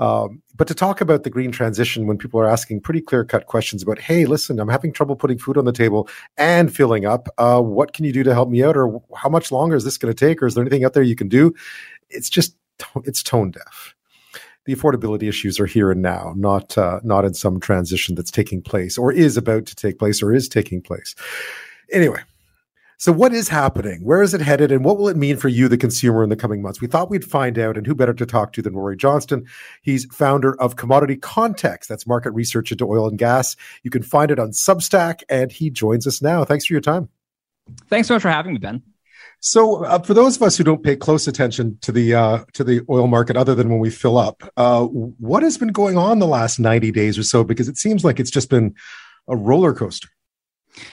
Um, 0.00 0.42
but 0.54 0.68
to 0.68 0.74
talk 0.74 1.00
about 1.00 1.24
the 1.24 1.30
green 1.30 1.50
transition 1.50 2.06
when 2.06 2.18
people 2.18 2.38
are 2.40 2.48
asking 2.48 2.82
pretty 2.82 3.00
clear 3.00 3.24
cut 3.24 3.46
questions 3.46 3.82
about, 3.82 3.98
hey, 3.98 4.26
listen, 4.26 4.60
I'm 4.60 4.68
having 4.68 4.92
trouble 4.92 5.16
putting 5.16 5.38
food 5.38 5.58
on 5.58 5.64
the 5.64 5.72
table 5.72 6.08
and 6.36 6.74
filling 6.74 7.04
up. 7.04 7.28
Uh, 7.36 7.60
what 7.60 7.92
can 7.94 8.04
you 8.04 8.12
do 8.12 8.22
to 8.22 8.32
help 8.32 8.48
me 8.48 8.62
out? 8.62 8.76
Or 8.76 9.02
how 9.16 9.28
much 9.28 9.50
longer 9.50 9.74
is 9.74 9.84
this 9.84 9.98
going 9.98 10.14
to 10.14 10.26
take? 10.26 10.40
Or 10.40 10.46
is 10.46 10.54
there 10.54 10.62
anything 10.62 10.84
out 10.84 10.92
there 10.92 11.02
you 11.02 11.16
can 11.16 11.28
do? 11.28 11.52
It's 12.10 12.30
just, 12.30 12.56
it's 13.04 13.24
tone 13.24 13.50
deaf 13.50 13.96
the 14.68 14.76
affordability 14.76 15.26
issues 15.26 15.58
are 15.58 15.64
here 15.64 15.90
and 15.90 16.02
now, 16.02 16.34
not 16.36 16.76
uh, 16.76 17.00
not 17.02 17.24
in 17.24 17.32
some 17.32 17.58
transition 17.58 18.14
that's 18.14 18.30
taking 18.30 18.60
place 18.60 18.98
or 18.98 19.10
is 19.10 19.38
about 19.38 19.64
to 19.64 19.74
take 19.74 19.98
place 19.98 20.22
or 20.22 20.34
is 20.34 20.46
taking 20.46 20.82
place. 20.82 21.14
Anyway, 21.90 22.20
so 22.98 23.10
what 23.10 23.32
is 23.32 23.48
happening? 23.48 24.04
Where 24.04 24.20
is 24.20 24.34
it 24.34 24.42
headed? 24.42 24.70
And 24.70 24.84
what 24.84 24.98
will 24.98 25.08
it 25.08 25.16
mean 25.16 25.38
for 25.38 25.48
you, 25.48 25.68
the 25.68 25.78
consumer, 25.78 26.22
in 26.22 26.28
the 26.28 26.36
coming 26.36 26.60
months? 26.60 26.82
We 26.82 26.86
thought 26.86 27.08
we'd 27.08 27.24
find 27.24 27.58
out, 27.58 27.78
and 27.78 27.86
who 27.86 27.94
better 27.94 28.12
to 28.12 28.26
talk 28.26 28.52
to 28.52 28.62
than 28.62 28.76
Rory 28.76 28.98
Johnston? 28.98 29.46
He's 29.80 30.04
founder 30.14 30.60
of 30.60 30.76
Commodity 30.76 31.16
Context. 31.16 31.88
That's 31.88 32.06
market 32.06 32.32
research 32.32 32.70
into 32.70 32.86
oil 32.86 33.08
and 33.08 33.16
gas. 33.16 33.56
You 33.84 33.90
can 33.90 34.02
find 34.02 34.30
it 34.30 34.38
on 34.38 34.50
Substack, 34.50 35.22
and 35.30 35.50
he 35.50 35.70
joins 35.70 36.06
us 36.06 36.20
now. 36.20 36.44
Thanks 36.44 36.66
for 36.66 36.74
your 36.74 36.82
time. 36.82 37.08
Thanks 37.88 38.08
so 38.08 38.14
much 38.14 38.22
for 38.22 38.30
having 38.30 38.52
me, 38.52 38.58
Ben. 38.58 38.82
So, 39.40 39.84
uh, 39.84 40.00
for 40.00 40.14
those 40.14 40.36
of 40.36 40.42
us 40.42 40.56
who 40.56 40.64
don't 40.64 40.82
pay 40.82 40.96
close 40.96 41.28
attention 41.28 41.78
to 41.82 41.92
the 41.92 42.14
uh, 42.14 42.44
to 42.54 42.64
the 42.64 42.82
oil 42.90 43.06
market, 43.06 43.36
other 43.36 43.54
than 43.54 43.68
when 43.68 43.78
we 43.78 43.90
fill 43.90 44.18
up, 44.18 44.42
uh, 44.56 44.84
what 44.84 45.42
has 45.42 45.56
been 45.56 45.68
going 45.68 45.96
on 45.96 46.18
the 46.18 46.26
last 46.26 46.58
ninety 46.58 46.90
days 46.90 47.16
or 47.16 47.22
so? 47.22 47.44
Because 47.44 47.68
it 47.68 47.78
seems 47.78 48.04
like 48.04 48.18
it's 48.18 48.30
just 48.30 48.50
been 48.50 48.74
a 49.28 49.36
roller 49.36 49.72
coaster. 49.72 50.08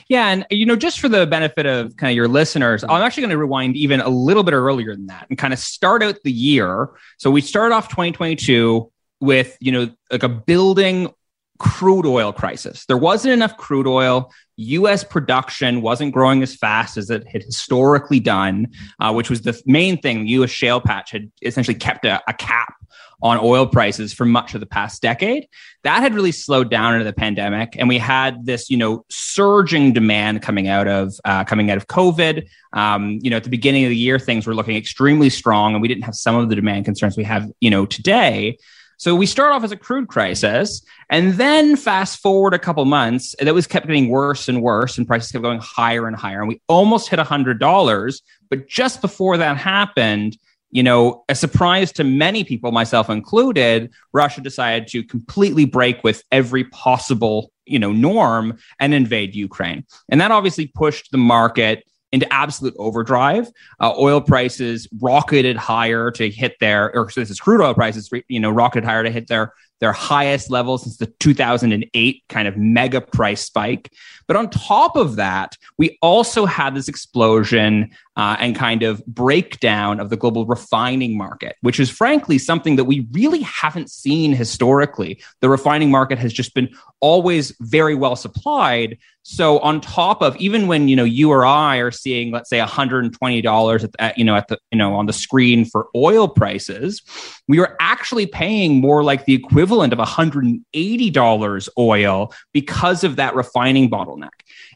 Yeah, 0.07 0.27
and 0.29 0.45
you 0.51 0.65
know, 0.65 0.75
just 0.75 0.99
for 0.99 1.09
the 1.09 1.25
benefit 1.25 1.65
of 1.65 1.95
kind 1.97 2.11
of 2.11 2.15
your 2.15 2.27
listeners, 2.27 2.83
I'm 2.83 3.01
actually 3.01 3.21
going 3.21 3.31
to 3.31 3.37
rewind 3.37 3.75
even 3.77 4.01
a 4.01 4.09
little 4.09 4.43
bit 4.43 4.53
earlier 4.53 4.95
than 4.95 5.07
that 5.07 5.27
and 5.29 5.37
kind 5.37 5.53
of 5.53 5.59
start 5.59 6.03
out 6.03 6.17
the 6.23 6.31
year. 6.31 6.89
So 7.17 7.31
we 7.31 7.41
started 7.41 7.73
off 7.73 7.89
2022 7.89 8.91
with 9.21 9.57
you 9.59 9.71
know 9.71 9.89
like 10.11 10.23
a 10.23 10.29
building 10.29 11.11
crude 11.57 12.05
oil 12.05 12.33
crisis. 12.33 12.85
There 12.85 12.97
wasn't 12.97 13.33
enough 13.33 13.57
crude 13.57 13.87
oil. 13.87 14.31
US 14.57 15.03
production 15.03 15.81
wasn't 15.81 16.13
growing 16.13 16.41
as 16.41 16.55
fast 16.55 16.97
as 16.97 17.09
it 17.09 17.27
had 17.27 17.43
historically 17.43 18.19
done, 18.19 18.67
uh, 18.99 19.13
which 19.13 19.29
was 19.29 19.41
the 19.41 19.61
main 19.65 19.99
thing. 19.99 20.27
US 20.27 20.49
shale 20.49 20.81
patch 20.81 21.11
had 21.11 21.31
essentially 21.41 21.75
kept 21.75 22.05
a, 22.05 22.21
a 22.27 22.33
cap 22.33 22.73
on 23.21 23.39
oil 23.41 23.65
prices 23.65 24.13
for 24.13 24.25
much 24.25 24.53
of 24.53 24.59
the 24.59 24.65
past 24.65 25.01
decade. 25.01 25.47
That 25.83 26.01
had 26.01 26.13
really 26.13 26.31
slowed 26.31 26.69
down 26.69 26.93
into 26.93 27.05
the 27.05 27.13
pandemic, 27.13 27.75
and 27.77 27.87
we 27.87 27.97
had 27.97 28.45
this, 28.45 28.69
you 28.69 28.77
know, 28.77 29.05
surging 29.09 29.93
demand 29.93 30.41
coming 30.41 30.67
out 30.67 30.87
of 30.87 31.13
uh, 31.23 31.43
coming 31.43 31.71
out 31.71 31.77
of 31.77 31.87
COVID. 31.87 32.47
Um, 32.73 33.19
you 33.21 33.29
know, 33.29 33.37
at 33.37 33.43
the 33.43 33.49
beginning 33.49 33.83
of 33.85 33.89
the 33.89 33.97
year, 33.97 34.19
things 34.19 34.45
were 34.45 34.55
looking 34.55 34.75
extremely 34.75 35.29
strong, 35.29 35.73
and 35.73 35.81
we 35.81 35.87
didn't 35.87 36.03
have 36.03 36.15
some 36.15 36.35
of 36.35 36.49
the 36.49 36.55
demand 36.55 36.85
concerns 36.85 37.17
we 37.17 37.23
have, 37.23 37.49
you 37.61 37.69
know, 37.69 37.85
today. 37.85 38.57
So 38.97 39.15
we 39.15 39.25
start 39.25 39.53
off 39.53 39.63
as 39.63 39.71
a 39.71 39.77
crude 39.77 40.07
crisis, 40.07 40.81
and 41.09 41.33
then 41.33 41.75
fast 41.75 42.19
forward 42.21 42.53
a 42.53 42.59
couple 42.59 42.85
months, 42.85 43.33
and 43.35 43.47
that 43.47 43.53
was 43.53 43.67
kept 43.67 43.87
getting 43.87 44.09
worse 44.09 44.47
and 44.47 44.61
worse, 44.61 44.97
and 44.97 45.07
prices 45.07 45.31
kept 45.31 45.43
going 45.43 45.59
higher 45.59 46.07
and 46.07 46.15
higher, 46.15 46.39
and 46.39 46.47
we 46.47 46.61
almost 46.67 47.09
hit 47.09 47.19
hundred 47.19 47.59
dollars. 47.59 48.21
But 48.49 48.67
just 48.67 49.01
before 49.01 49.37
that 49.37 49.57
happened, 49.57 50.37
you 50.71 50.83
know, 50.83 51.23
a 51.29 51.35
surprise 51.35 51.91
to 51.93 52.03
many 52.03 52.43
people, 52.43 52.71
myself 52.71 53.09
included, 53.09 53.91
Russia 54.13 54.41
decided 54.41 54.87
to 54.89 55.03
completely 55.03 55.65
break 55.65 56.03
with 56.03 56.23
every 56.31 56.65
possible, 56.65 57.51
you 57.65 57.79
know, 57.79 57.91
norm 57.91 58.57
and 58.79 58.93
invade 58.93 59.35
Ukraine. 59.35 59.85
And 60.09 60.19
that 60.19 60.31
obviously 60.31 60.67
pushed 60.67 61.11
the 61.11 61.17
market 61.17 61.83
into 62.15 62.31
absolute 62.33 62.73
overdrive. 62.79 63.47
Uh, 63.79 63.93
oil 63.99 64.19
prices 64.19 64.87
rocketed 64.99 65.55
higher 65.55 66.09
to 66.11 66.29
hit 66.29 66.57
their, 66.59 66.95
or 66.95 67.09
so 67.11 67.21
this 67.21 67.29
is 67.29 67.39
crude 67.39 67.61
oil 67.61 67.75
prices, 67.75 68.09
you 68.27 68.39
know, 68.39 68.49
rocketed 68.49 68.85
higher 68.85 69.03
to 69.03 69.11
hit 69.11 69.27
their 69.27 69.53
their 69.81 69.91
highest 69.91 70.49
level 70.49 70.77
since 70.77 70.97
the 70.97 71.07
2008 71.19 72.23
kind 72.29 72.47
of 72.47 72.57
mega 72.57 73.01
price 73.01 73.41
spike. 73.41 73.91
But 74.27 74.37
on 74.37 74.49
top 74.49 74.95
of 74.95 75.17
that, 75.17 75.57
we 75.77 75.97
also 76.01 76.45
had 76.45 76.73
this 76.75 76.87
explosion 76.87 77.91
uh, 78.15 78.37
and 78.39 78.55
kind 78.55 78.83
of 78.83 79.05
breakdown 79.05 79.99
of 79.99 80.09
the 80.09 80.17
global 80.17 80.45
refining 80.45 81.17
market, 81.17 81.57
which 81.61 81.79
is 81.79 81.89
frankly 81.89 82.37
something 82.37 82.77
that 82.77 82.85
we 82.85 83.07
really 83.11 83.41
haven't 83.41 83.91
seen 83.91 84.31
historically. 84.31 85.21
The 85.41 85.49
refining 85.49 85.91
market 85.91 86.17
has 86.19 86.31
just 86.31 86.53
been 86.53 86.69
always 87.01 87.53
very 87.59 87.95
well 87.95 88.15
supplied. 88.15 88.97
So 89.27 89.57
on 89.61 89.81
top 89.81 90.21
of 90.21 90.37
even 90.37 90.67
when 90.67 90.87
you 90.87 90.95
know 90.95 91.03
you 91.03 91.31
or 91.31 91.47
I 91.47 91.77
are 91.77 91.89
seeing, 91.89 92.29
let's 92.29 92.47
say, 92.47 92.59
$120 92.59 93.83
at, 93.83 93.89
at 93.97 94.17
you 94.19 94.23
know 94.23 94.35
at 94.35 94.49
the 94.49 94.59
you 94.71 94.77
know 94.77 94.93
on 94.93 95.07
the 95.07 95.13
screen 95.13 95.65
for 95.65 95.87
oil 95.95 96.27
prices, 96.27 97.01
we 97.47 97.59
are 97.59 97.75
actually 97.79 98.27
paying 98.27 98.79
more 98.79 99.03
like 99.03 99.25
the 99.25 99.33
equivalent 99.33 99.93
of 99.93 99.99
$180 99.99 101.69
oil 101.79 102.33
because 102.53 103.03
of 103.03 103.15
that 103.15 103.33
refining 103.33 103.89
bottleneck. 103.89 104.29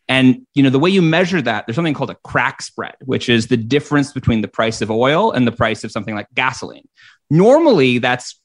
And 0.07 0.47
you 0.55 0.63
know 0.63 0.71
the 0.71 0.79
way 0.79 0.89
you 0.89 1.03
measure 1.03 1.43
that, 1.43 1.67
there's 1.67 1.75
something 1.75 1.93
called 1.93 2.09
a 2.09 2.17
crack 2.23 2.63
spread, 2.63 2.95
which 3.01 3.29
is 3.29 3.47
the 3.47 3.57
difference 3.57 4.11
between 4.13 4.41
the 4.41 4.47
price 4.47 4.81
of 4.81 4.89
oil 4.89 5.31
and 5.31 5.45
the 5.45 5.51
price 5.51 5.83
of 5.83 5.91
something 5.91 6.15
like 6.15 6.27
gasoline. 6.33 6.87
Normally, 7.29 7.99
that's 7.99 8.39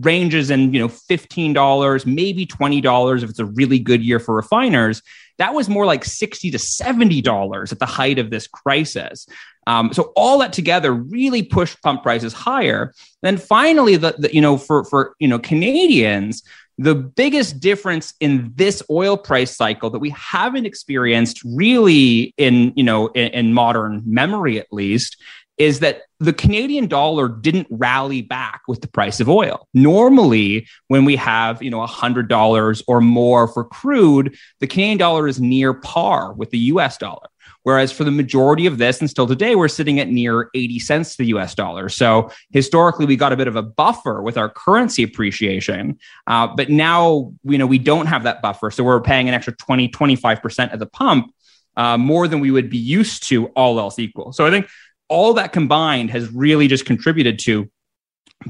ranges 0.00 0.50
in 0.50 0.72
you 0.72 0.80
know 0.80 0.88
$15 0.88 2.06
maybe 2.06 2.46
$20 2.46 3.22
if 3.22 3.30
it's 3.30 3.38
a 3.38 3.44
really 3.44 3.78
good 3.78 4.02
year 4.02 4.18
for 4.18 4.34
refiners 4.34 5.02
that 5.38 5.54
was 5.54 5.68
more 5.68 5.86
like 5.86 6.04
60 6.04 6.50
to 6.50 6.58
$70 6.58 7.72
at 7.72 7.78
the 7.78 7.86
height 7.86 8.18
of 8.18 8.30
this 8.30 8.46
crisis. 8.46 9.26
Um, 9.66 9.92
so 9.92 10.12
all 10.16 10.38
that 10.38 10.52
together 10.52 10.92
really 10.92 11.42
pushed 11.42 11.82
pump 11.82 12.02
prices 12.02 12.32
higher. 12.32 12.94
Then 13.22 13.36
finally 13.36 13.96
the, 13.96 14.14
the 14.16 14.32
you 14.32 14.40
know 14.40 14.56
for 14.56 14.84
for 14.84 15.14
you 15.18 15.28
know 15.28 15.38
canadians 15.38 16.42
the 16.78 16.94
biggest 16.94 17.58
difference 17.58 18.12
in 18.20 18.52
this 18.54 18.82
oil 18.90 19.16
price 19.16 19.56
cycle 19.56 19.88
that 19.90 19.98
we 19.98 20.10
haven't 20.10 20.66
experienced 20.66 21.42
really 21.44 22.34
in 22.36 22.72
you 22.76 22.84
know 22.84 23.08
in, 23.08 23.28
in, 23.32 23.52
modern 23.54 24.02
memory 24.04 24.60
at 24.60 24.66
least 24.70 25.16
is 25.58 25.80
that 25.80 26.02
the 26.20 26.32
Canadian 26.32 26.86
dollar 26.86 27.28
didn't 27.28 27.66
rally 27.70 28.22
back 28.22 28.62
with 28.68 28.80
the 28.80 28.88
price 28.88 29.20
of 29.20 29.28
oil. 29.28 29.66
Normally, 29.74 30.66
when 30.88 31.04
we 31.04 31.16
have, 31.16 31.62
you 31.62 31.70
know, 31.70 31.84
$100 31.86 32.82
or 32.86 33.00
more 33.00 33.48
for 33.48 33.64
crude, 33.64 34.36
the 34.60 34.66
Canadian 34.66 34.98
dollar 34.98 35.28
is 35.28 35.40
near 35.40 35.74
par 35.74 36.32
with 36.32 36.50
the 36.50 36.58
US 36.58 36.96
dollar. 36.98 37.28
Whereas 37.62 37.90
for 37.90 38.04
the 38.04 38.10
majority 38.12 38.66
of 38.66 38.78
this 38.78 39.00
and 39.00 39.10
still 39.10 39.26
today, 39.26 39.56
we're 39.56 39.68
sitting 39.68 39.98
at 39.98 40.08
near 40.08 40.50
80 40.54 40.78
cents 40.78 41.16
to 41.16 41.24
the 41.24 41.36
US 41.36 41.54
dollar. 41.54 41.88
So 41.88 42.30
historically, 42.50 43.06
we 43.06 43.16
got 43.16 43.32
a 43.32 43.36
bit 43.36 43.48
of 43.48 43.56
a 43.56 43.62
buffer 43.62 44.22
with 44.22 44.38
our 44.38 44.48
currency 44.48 45.02
appreciation. 45.02 45.98
Uh, 46.26 46.46
but 46.46 46.70
now, 46.70 47.32
you 47.42 47.58
know, 47.58 47.66
we 47.66 47.78
don't 47.78 48.06
have 48.06 48.22
that 48.22 48.40
buffer. 48.40 48.70
So 48.70 48.84
we're 48.84 49.00
paying 49.00 49.28
an 49.28 49.34
extra 49.34 49.54
20, 49.54 49.88
25% 49.88 50.72
at 50.72 50.78
the 50.78 50.86
pump, 50.86 51.34
uh, 51.76 51.98
more 51.98 52.28
than 52.28 52.40
we 52.40 52.50
would 52.50 52.70
be 52.70 52.78
used 52.78 53.28
to, 53.28 53.46
all 53.48 53.78
else 53.78 53.98
equal. 53.98 54.32
So 54.32 54.46
I 54.46 54.50
think 54.50 54.68
all 55.08 55.34
that 55.34 55.52
combined 55.52 56.10
has 56.10 56.32
really 56.32 56.68
just 56.68 56.86
contributed 56.86 57.38
to 57.40 57.70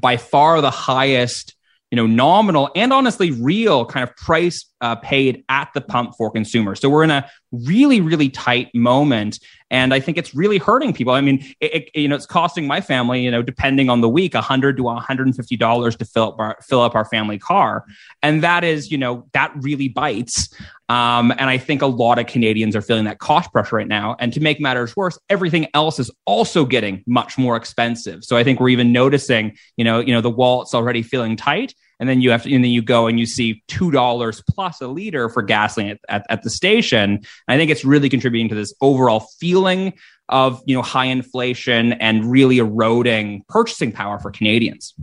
by 0.00 0.16
far 0.16 0.60
the 0.60 0.70
highest 0.70 1.56
you 1.90 1.96
know, 1.96 2.06
nominal 2.06 2.70
and 2.74 2.92
honestly 2.92 3.30
real 3.30 3.84
kind 3.86 4.08
of 4.08 4.14
price 4.16 4.66
uh, 4.80 4.96
paid 4.96 5.44
at 5.48 5.70
the 5.72 5.80
pump 5.80 6.14
for 6.18 6.30
consumers. 6.30 6.80
So 6.80 6.90
we're 6.90 7.04
in 7.04 7.10
a 7.10 7.30
really, 7.52 8.00
really 8.00 8.28
tight 8.28 8.74
moment, 8.74 9.38
and 9.70 9.92
I 9.92 10.00
think 10.00 10.18
it's 10.18 10.34
really 10.34 10.58
hurting 10.58 10.92
people. 10.92 11.12
I 11.12 11.20
mean, 11.20 11.44
it, 11.60 11.74
it, 11.74 11.90
you 11.94 12.08
know, 12.08 12.16
it's 12.16 12.26
costing 12.26 12.66
my 12.66 12.80
family, 12.80 13.22
you 13.22 13.30
know, 13.30 13.42
depending 13.42 13.90
on 13.90 14.00
the 14.00 14.08
week, 14.08 14.34
hundred 14.34 14.76
to 14.76 14.84
one 14.84 15.02
hundred 15.02 15.26
and 15.26 15.36
fifty 15.36 15.56
dollars 15.56 15.96
to 15.96 16.04
fill 16.04 16.28
up 16.28 16.38
our 16.38 16.56
fill 16.62 16.82
up 16.82 16.94
our 16.94 17.04
family 17.04 17.38
car, 17.38 17.84
and 18.22 18.42
that 18.42 18.64
is, 18.64 18.90
you 18.90 18.98
know, 18.98 19.26
that 19.32 19.52
really 19.56 19.88
bites. 19.88 20.54
Um, 20.88 21.32
and 21.32 21.50
I 21.50 21.58
think 21.58 21.82
a 21.82 21.86
lot 21.86 22.20
of 22.20 22.26
Canadians 22.26 22.76
are 22.76 22.80
feeling 22.80 23.06
that 23.06 23.18
cost 23.18 23.52
pressure 23.52 23.74
right 23.74 23.88
now. 23.88 24.14
And 24.20 24.32
to 24.34 24.40
make 24.40 24.60
matters 24.60 24.94
worse, 24.96 25.18
everything 25.28 25.66
else 25.74 25.98
is 25.98 26.12
also 26.26 26.64
getting 26.64 27.02
much 27.08 27.36
more 27.36 27.56
expensive. 27.56 28.22
So 28.22 28.36
I 28.36 28.44
think 28.44 28.60
we're 28.60 28.68
even 28.68 28.92
noticing, 28.92 29.56
you 29.76 29.82
know, 29.82 29.98
you 29.98 30.14
know, 30.14 30.20
the 30.20 30.30
wallet's 30.30 30.74
already 30.74 31.02
feeling 31.02 31.34
tight 31.34 31.74
and 31.98 32.08
then 32.08 32.20
you 32.20 32.30
have 32.30 32.42
to, 32.42 32.54
and 32.54 32.62
then 32.62 32.70
you 32.70 32.82
go 32.82 33.06
and 33.06 33.18
you 33.18 33.26
see 33.26 33.62
two 33.68 33.90
dollars 33.90 34.42
plus 34.48 34.80
a 34.80 34.88
liter 34.88 35.28
for 35.28 35.42
gasoline 35.42 35.90
at, 35.90 36.00
at, 36.08 36.26
at 36.28 36.42
the 36.42 36.50
station. 36.50 37.10
And 37.10 37.22
I 37.48 37.56
think 37.56 37.70
it's 37.70 37.84
really 37.84 38.08
contributing 38.08 38.48
to 38.50 38.54
this 38.54 38.74
overall 38.80 39.26
feeling 39.40 39.94
of 40.28 40.62
you 40.66 40.76
know 40.76 40.82
high 40.82 41.06
inflation 41.06 41.92
and 41.94 42.30
really 42.30 42.58
eroding 42.58 43.44
purchasing 43.48 43.92
power 43.92 44.18
for 44.18 44.30
Canadians. 44.30 44.94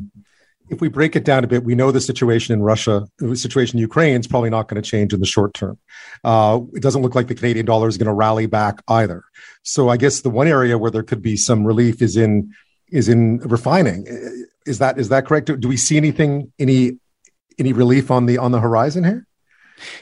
If 0.70 0.82
we 0.82 0.88
break 0.88 1.16
it 1.16 1.26
down 1.26 1.44
a 1.44 1.48
bit, 1.48 1.64
we 1.64 1.76
know 1.76 1.92
the 1.92 2.02
situation 2.02 2.54
in 2.54 2.62
Russia, 2.62 3.06
the 3.20 3.36
situation 3.36 3.78
in 3.78 3.82
Ukraine 3.82 4.20
is 4.20 4.28
probably 4.28 4.50
not 4.50 4.70
going 4.70 4.82
to 4.82 4.90
change 4.90 5.14
in 5.14 5.20
the 5.20 5.26
short 5.26 5.54
term. 5.54 5.78
Uh, 6.24 6.62
it 6.74 6.82
doesn't 6.82 7.02
look 7.02 7.16
like 7.16 7.28
the 7.28 7.36
Canadian 7.36 7.66
dollar 7.66 7.90
is 7.90 7.98
going 7.98 8.08
to 8.08 8.14
rally 8.14 8.46
back 8.46 8.82
either. 8.88 9.24
So 9.64 9.90
I 9.90 9.98
guess 9.98 10.22
the 10.22 10.30
one 10.30 10.48
area 10.48 10.78
where 10.78 10.90
there 10.90 11.04
could 11.04 11.22
be 11.22 11.36
some 11.36 11.66
relief 11.66 12.02
is 12.02 12.16
in 12.16 12.54
is 12.90 13.10
in 13.10 13.40
refining. 13.40 14.06
Is 14.66 14.80
that 14.80 15.00
is 15.00 15.10
that 15.10 15.26
correct? 15.26 15.60
Do 15.60 15.68
we 15.68 15.78
see 15.78 15.98
anything 15.98 16.52
any 16.60 17.00
any 17.60 17.74
relief 17.74 18.12
on 18.12 18.26
the 18.26 18.38
on 18.38 18.52
the 18.52 18.60
horizon 18.60 19.04
here? 19.04 19.28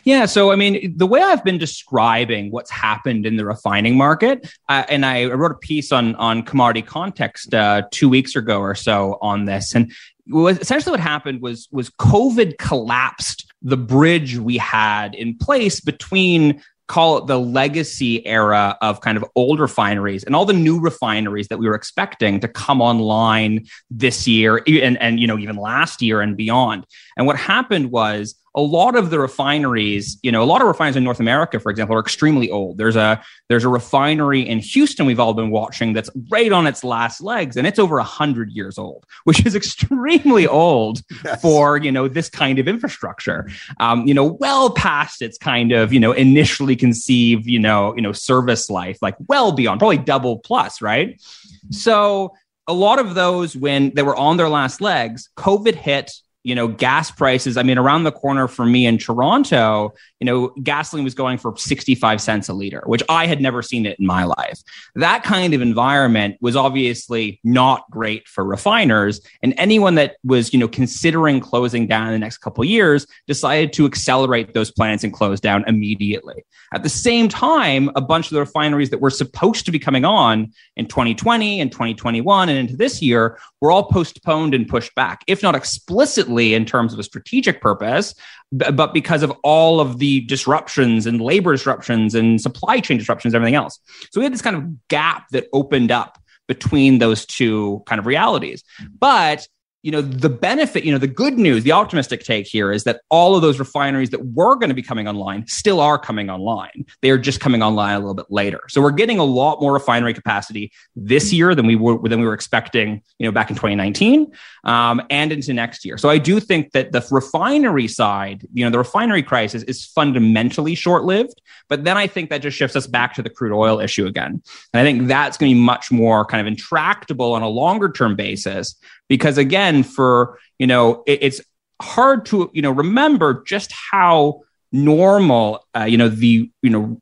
Yeah, 0.03 0.25
so 0.25 0.51
I 0.51 0.55
mean, 0.55 0.95
the 0.97 1.07
way 1.07 1.21
I've 1.21 1.43
been 1.43 1.57
describing 1.57 2.51
what's 2.51 2.69
happened 2.69 3.25
in 3.25 3.37
the 3.37 3.45
refining 3.45 3.95
market, 3.95 4.51
uh, 4.69 4.83
and 4.89 5.05
I 5.05 5.25
wrote 5.25 5.51
a 5.51 5.55
piece 5.55 5.91
on 5.91 6.15
on 6.15 6.43
commodity 6.43 6.81
context 6.81 7.53
uh, 7.53 7.83
two 7.91 8.09
weeks 8.09 8.35
ago 8.35 8.59
or 8.59 8.75
so 8.75 9.17
on 9.21 9.45
this, 9.45 9.73
and 9.73 9.91
essentially 10.33 10.91
what 10.91 10.99
happened 10.99 11.41
was 11.41 11.67
was 11.71 11.89
COVID 11.89 12.57
collapsed 12.57 13.51
the 13.61 13.77
bridge 13.77 14.37
we 14.37 14.57
had 14.57 15.13
in 15.15 15.37
place 15.37 15.79
between 15.79 16.61
call 16.91 17.19
it 17.19 17.25
the 17.25 17.39
legacy 17.39 18.27
era 18.27 18.77
of 18.81 18.99
kind 18.99 19.15
of 19.15 19.23
old 19.37 19.61
refineries 19.61 20.25
and 20.25 20.35
all 20.35 20.43
the 20.43 20.51
new 20.51 20.77
refineries 20.77 21.47
that 21.47 21.57
we 21.57 21.65
were 21.65 21.73
expecting 21.73 22.37
to 22.37 22.49
come 22.49 22.81
online 22.81 23.65
this 23.89 24.27
year 24.27 24.61
and, 24.67 25.01
and 25.01 25.17
you 25.17 25.25
know 25.25 25.37
even 25.37 25.55
last 25.55 26.01
year 26.01 26.19
and 26.19 26.35
beyond. 26.35 26.85
And 27.15 27.25
what 27.25 27.37
happened 27.37 27.91
was 27.91 28.35
a 28.53 28.61
lot 28.61 28.95
of 28.95 29.09
the 29.09 29.19
refineries, 29.19 30.17
you 30.23 30.31
know, 30.31 30.43
a 30.43 30.45
lot 30.45 30.61
of 30.61 30.67
refineries 30.67 30.97
in 30.97 31.03
North 31.03 31.21
America, 31.21 31.59
for 31.59 31.69
example, 31.69 31.95
are 31.95 31.99
extremely 31.99 32.49
old. 32.49 32.77
There's 32.77 32.97
a 32.97 33.21
there's 33.47 33.63
a 33.63 33.69
refinery 33.69 34.41
in 34.41 34.59
Houston 34.59 35.05
we've 35.05 35.19
all 35.19 35.33
been 35.33 35.51
watching 35.51 35.93
that's 35.93 36.09
right 36.29 36.51
on 36.51 36.67
its 36.67 36.83
last 36.83 37.21
legs, 37.21 37.55
and 37.55 37.65
it's 37.65 37.79
over 37.79 37.99
hundred 37.99 38.51
years 38.51 38.77
old, 38.77 39.05
which 39.23 39.45
is 39.45 39.55
extremely 39.61 40.47
old 40.47 41.01
yes. 41.23 41.41
for 41.41 41.77
you 41.77 41.91
know 41.91 42.07
this 42.07 42.29
kind 42.29 42.59
of 42.59 42.67
infrastructure. 42.67 43.49
Um, 43.79 44.05
you 44.05 44.13
know, 44.13 44.25
well 44.25 44.69
past 44.69 45.21
its 45.21 45.37
kind 45.37 45.71
of 45.71 45.93
you 45.93 45.99
know 45.99 46.11
initially 46.11 46.75
conceived 46.75 47.45
you 47.45 47.59
know 47.59 47.95
you 47.95 48.01
know 48.01 48.11
service 48.11 48.69
life, 48.69 48.97
like 49.01 49.15
well 49.27 49.53
beyond, 49.53 49.79
probably 49.79 49.97
double 49.97 50.39
plus, 50.39 50.81
right? 50.81 51.21
So 51.69 52.33
a 52.67 52.73
lot 52.73 52.99
of 52.99 53.15
those 53.15 53.55
when 53.55 53.93
they 53.95 54.03
were 54.03 54.15
on 54.15 54.35
their 54.35 54.49
last 54.49 54.81
legs, 54.81 55.29
COVID 55.37 55.75
hit 55.75 56.11
you 56.43 56.55
know, 56.55 56.67
gas 56.67 57.11
prices. 57.11 57.57
I 57.57 57.63
mean, 57.63 57.77
around 57.77 58.03
the 58.03 58.11
corner 58.11 58.47
for 58.47 58.65
me 58.65 58.85
in 58.85 58.97
Toronto, 58.97 59.93
you 60.21 60.25
know, 60.25 60.49
gasoline 60.61 61.03
was 61.03 61.15
going 61.15 61.39
for 61.39 61.57
65 61.57 62.21
cents 62.21 62.47
a 62.47 62.53
liter, 62.53 62.83
which 62.85 63.01
I 63.09 63.25
had 63.25 63.41
never 63.41 63.63
seen 63.63 63.87
it 63.87 63.97
in 63.99 64.05
my 64.05 64.23
life. 64.23 64.59
That 64.93 65.23
kind 65.23 65.55
of 65.55 65.61
environment 65.61 66.37
was 66.41 66.55
obviously 66.55 67.39
not 67.43 67.89
great 67.89 68.27
for 68.27 68.45
refiners. 68.45 69.19
And 69.41 69.55
anyone 69.57 69.95
that 69.95 70.17
was, 70.23 70.53
you 70.53 70.59
know, 70.59 70.67
considering 70.67 71.39
closing 71.39 71.87
down 71.87 72.05
in 72.05 72.13
the 72.13 72.19
next 72.19 72.37
couple 72.37 72.63
years 72.63 73.07
decided 73.25 73.73
to 73.73 73.87
accelerate 73.87 74.53
those 74.53 74.69
plants 74.69 75.03
and 75.03 75.11
close 75.11 75.39
down 75.39 75.65
immediately. 75.67 76.45
At 76.71 76.83
the 76.83 76.89
same 76.89 77.27
time, 77.27 77.89
a 77.95 78.01
bunch 78.01 78.27
of 78.27 78.35
the 78.35 78.41
refineries 78.41 78.91
that 78.91 79.01
were 79.01 79.09
supposed 79.09 79.65
to 79.65 79.71
be 79.71 79.79
coming 79.79 80.05
on 80.05 80.53
in 80.75 80.85
2020 80.85 81.59
and 81.59 81.71
2021 81.71 82.47
and 82.47 82.59
into 82.59 82.77
this 82.77 83.01
year 83.01 83.39
were 83.59 83.71
all 83.71 83.85
postponed 83.85 84.53
and 84.53 84.67
pushed 84.67 84.93
back, 84.93 85.23
if 85.25 85.41
not 85.41 85.55
explicitly 85.55 86.53
in 86.53 86.63
terms 86.63 86.93
of 86.93 86.99
a 86.99 87.03
strategic 87.03 87.59
purpose, 87.59 88.13
but 88.51 88.93
because 88.93 89.23
of 89.23 89.31
all 89.43 89.79
of 89.79 89.99
the 89.99 90.21
disruptions 90.21 91.05
and 91.05 91.21
labor 91.21 91.53
disruptions 91.53 92.15
and 92.15 92.41
supply 92.41 92.79
chain 92.79 92.97
disruptions, 92.97 93.33
everything 93.33 93.55
else. 93.55 93.79
So 94.11 94.19
we 94.19 94.25
had 94.25 94.33
this 94.33 94.41
kind 94.41 94.55
of 94.55 94.87
gap 94.89 95.29
that 95.29 95.47
opened 95.53 95.91
up 95.91 96.17
between 96.47 96.99
those 96.99 97.25
two 97.25 97.81
kind 97.85 97.97
of 97.99 98.05
realities. 98.05 98.63
But 98.99 99.47
you 99.83 99.91
know 99.91 100.01
the 100.01 100.29
benefit 100.29 100.83
you 100.83 100.91
know 100.91 100.97
the 100.97 101.07
good 101.07 101.37
news 101.37 101.63
the 101.63 101.71
optimistic 101.71 102.23
take 102.23 102.45
here 102.45 102.71
is 102.71 102.83
that 102.83 103.01
all 103.09 103.35
of 103.35 103.41
those 103.41 103.57
refineries 103.57 104.11
that 104.11 104.23
were 104.27 104.55
going 104.55 104.69
to 104.69 104.75
be 104.75 104.83
coming 104.83 105.07
online 105.07 105.45
still 105.47 105.79
are 105.79 105.97
coming 105.97 106.29
online. 106.29 106.85
They 107.01 107.09
are 107.09 107.17
just 107.17 107.39
coming 107.39 107.63
online 107.63 107.95
a 107.95 107.99
little 107.99 108.13
bit 108.13 108.27
later. 108.29 108.61
So 108.69 108.81
we're 108.81 108.91
getting 108.91 109.17
a 109.17 109.23
lot 109.23 109.59
more 109.59 109.73
refinery 109.73 110.13
capacity 110.13 110.71
this 110.95 111.33
year 111.33 111.55
than 111.55 111.65
we 111.65 111.75
were 111.75 111.97
than 112.07 112.19
we 112.19 112.27
were 112.27 112.33
expecting 112.33 113.01
you 113.17 113.25
know 113.25 113.31
back 113.31 113.49
in 113.49 113.55
2019 113.55 114.31
um, 114.65 115.01
and 115.09 115.31
into 115.31 115.53
next 115.53 115.83
year. 115.83 115.97
So 115.97 116.09
i 116.09 116.17
do 116.17 116.39
think 116.39 116.71
that 116.71 116.91
the 116.91 117.05
refinery 117.09 117.87
side 117.87 118.47
you 118.53 118.63
know 118.63 118.69
the 118.69 118.77
refinery 118.77 119.23
crisis 119.23 119.63
is 119.63 119.85
fundamentally 119.85 120.75
short-lived 120.75 121.41
but 121.67 121.83
then 121.83 121.97
i 121.97 122.05
think 122.05 122.29
that 122.29 122.41
just 122.41 122.57
shifts 122.57 122.75
us 122.75 122.87
back 122.87 123.13
to 123.15 123.21
the 123.21 123.29
crude 123.29 123.53
oil 123.53 123.79
issue 123.79 124.05
again. 124.05 124.41
And 124.73 124.81
i 124.81 124.83
think 124.83 125.07
that's 125.07 125.37
going 125.37 125.51
to 125.51 125.55
be 125.55 125.61
much 125.61 125.91
more 125.91 126.25
kind 126.25 126.41
of 126.41 126.47
intractable 126.47 127.33
on 127.33 127.41
a 127.41 127.49
longer 127.49 127.91
term 127.91 128.15
basis 128.15 128.75
because 129.11 129.37
again 129.37 129.83
for 129.83 130.39
you 130.57 130.65
know 130.65 131.03
it, 131.05 131.19
it's 131.21 131.41
hard 131.81 132.25
to 132.25 132.49
you 132.53 132.61
know 132.61 132.71
remember 132.71 133.43
just 133.45 133.69
how 133.73 134.39
normal 134.71 135.67
uh, 135.75 135.83
you 135.83 135.97
know 135.97 136.07
the 136.07 136.49
you 136.61 136.69
know 136.69 136.97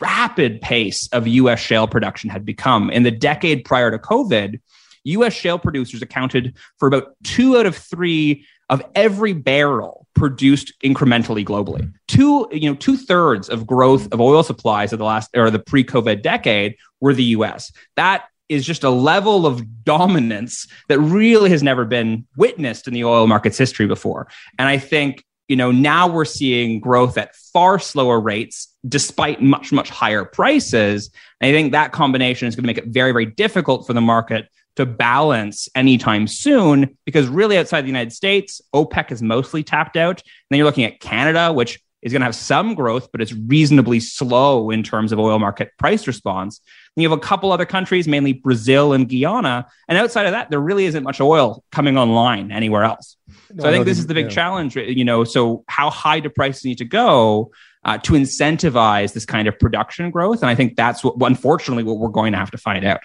rapid 0.00 0.60
pace 0.60 1.08
of 1.12 1.28
US 1.28 1.60
shale 1.60 1.86
production 1.86 2.28
had 2.30 2.44
become 2.44 2.90
in 2.90 3.04
the 3.04 3.12
decade 3.12 3.64
prior 3.64 3.92
to 3.92 3.98
covid 3.98 4.60
US 5.04 5.32
shale 5.32 5.56
producers 5.56 6.02
accounted 6.02 6.56
for 6.78 6.88
about 6.88 7.14
2 7.22 7.56
out 7.56 7.66
of 7.66 7.76
3 7.76 8.44
of 8.68 8.82
every 8.96 9.32
barrel 9.32 10.08
produced 10.14 10.72
incrementally 10.84 11.44
globally. 11.44 11.92
Two, 12.08 12.48
you 12.50 12.70
know, 12.70 12.76
two 12.76 12.96
thirds 12.96 13.48
of 13.48 13.66
growth 13.66 14.12
of 14.12 14.20
oil 14.20 14.42
supplies 14.42 14.92
of 14.92 14.98
the 14.98 15.04
last 15.04 15.30
or 15.36 15.50
the 15.50 15.58
pre-COVID 15.58 16.22
decade 16.22 16.76
were 17.00 17.14
the 17.14 17.24
U.S. 17.36 17.72
That 17.96 18.24
is 18.52 18.64
just 18.66 18.84
a 18.84 18.90
level 18.90 19.46
of 19.46 19.84
dominance 19.84 20.66
that 20.88 20.98
really 20.98 21.50
has 21.50 21.62
never 21.62 21.84
been 21.84 22.26
witnessed 22.36 22.86
in 22.86 22.94
the 22.94 23.04
oil 23.04 23.26
market's 23.26 23.58
history 23.58 23.86
before. 23.86 24.28
And 24.58 24.68
I 24.68 24.78
think, 24.78 25.24
you 25.48 25.56
know, 25.56 25.70
now 25.70 26.06
we're 26.06 26.24
seeing 26.24 26.80
growth 26.80 27.18
at 27.18 27.34
far 27.34 27.78
slower 27.78 28.20
rates 28.20 28.68
despite 28.86 29.42
much, 29.42 29.72
much 29.72 29.90
higher 29.90 30.24
prices. 30.24 31.10
And 31.40 31.48
I 31.48 31.52
think 31.52 31.72
that 31.72 31.92
combination 31.92 32.48
is 32.48 32.54
going 32.54 32.64
to 32.64 32.66
make 32.66 32.78
it 32.78 32.86
very, 32.86 33.12
very 33.12 33.26
difficult 33.26 33.86
for 33.86 33.92
the 33.92 34.00
market 34.00 34.48
to 34.76 34.86
balance 34.86 35.68
anytime 35.74 36.26
soon 36.26 36.96
because 37.04 37.28
really 37.28 37.58
outside 37.58 37.82
the 37.82 37.88
United 37.88 38.12
States, 38.12 38.60
OPEC 38.74 39.12
is 39.12 39.22
mostly 39.22 39.62
tapped 39.62 39.96
out. 39.96 40.20
And 40.20 40.46
then 40.50 40.58
you're 40.58 40.66
looking 40.66 40.84
at 40.84 41.00
Canada, 41.00 41.52
which 41.52 41.80
is 42.02 42.12
going 42.12 42.20
to 42.20 42.26
have 42.26 42.34
some 42.34 42.74
growth, 42.74 43.10
but 43.12 43.20
it's 43.20 43.32
reasonably 43.32 44.00
slow 44.00 44.70
in 44.70 44.82
terms 44.82 45.12
of 45.12 45.18
oil 45.18 45.38
market 45.38 45.70
price 45.78 46.06
response. 46.06 46.60
And 46.96 47.02
you 47.02 47.08
have 47.08 47.16
a 47.16 47.20
couple 47.20 47.52
other 47.52 47.64
countries, 47.64 48.06
mainly 48.06 48.34
Brazil 48.34 48.92
and 48.92 49.08
Guyana. 49.08 49.66
And 49.88 49.96
outside 49.96 50.26
of 50.26 50.32
that, 50.32 50.50
there 50.50 50.60
really 50.60 50.84
isn't 50.84 51.02
much 51.02 51.20
oil 51.22 51.64
coming 51.72 51.96
online 51.96 52.52
anywhere 52.52 52.84
else. 52.84 53.16
No, 53.50 53.62
so 53.62 53.68
I 53.68 53.72
think 53.72 53.86
this 53.86 53.98
is 53.98 54.06
the 54.06 54.14
big 54.14 54.26
yeah. 54.26 54.32
challenge, 54.32 54.76
you 54.76 55.04
know. 55.04 55.24
So 55.24 55.64
how 55.68 55.88
high 55.88 56.20
do 56.20 56.28
prices 56.28 56.64
need 56.64 56.78
to 56.78 56.84
go 56.84 57.50
uh, 57.84 57.96
to 57.98 58.12
incentivize 58.12 59.14
this 59.14 59.24
kind 59.24 59.48
of 59.48 59.58
production 59.58 60.10
growth? 60.10 60.42
And 60.42 60.50
I 60.50 60.54
think 60.54 60.76
that's 60.76 61.02
what, 61.02 61.14
unfortunately, 61.20 61.82
what 61.82 61.98
we're 61.98 62.08
going 62.08 62.32
to 62.32 62.38
have 62.38 62.50
to 62.50 62.58
find 62.58 62.84
out. 62.84 63.00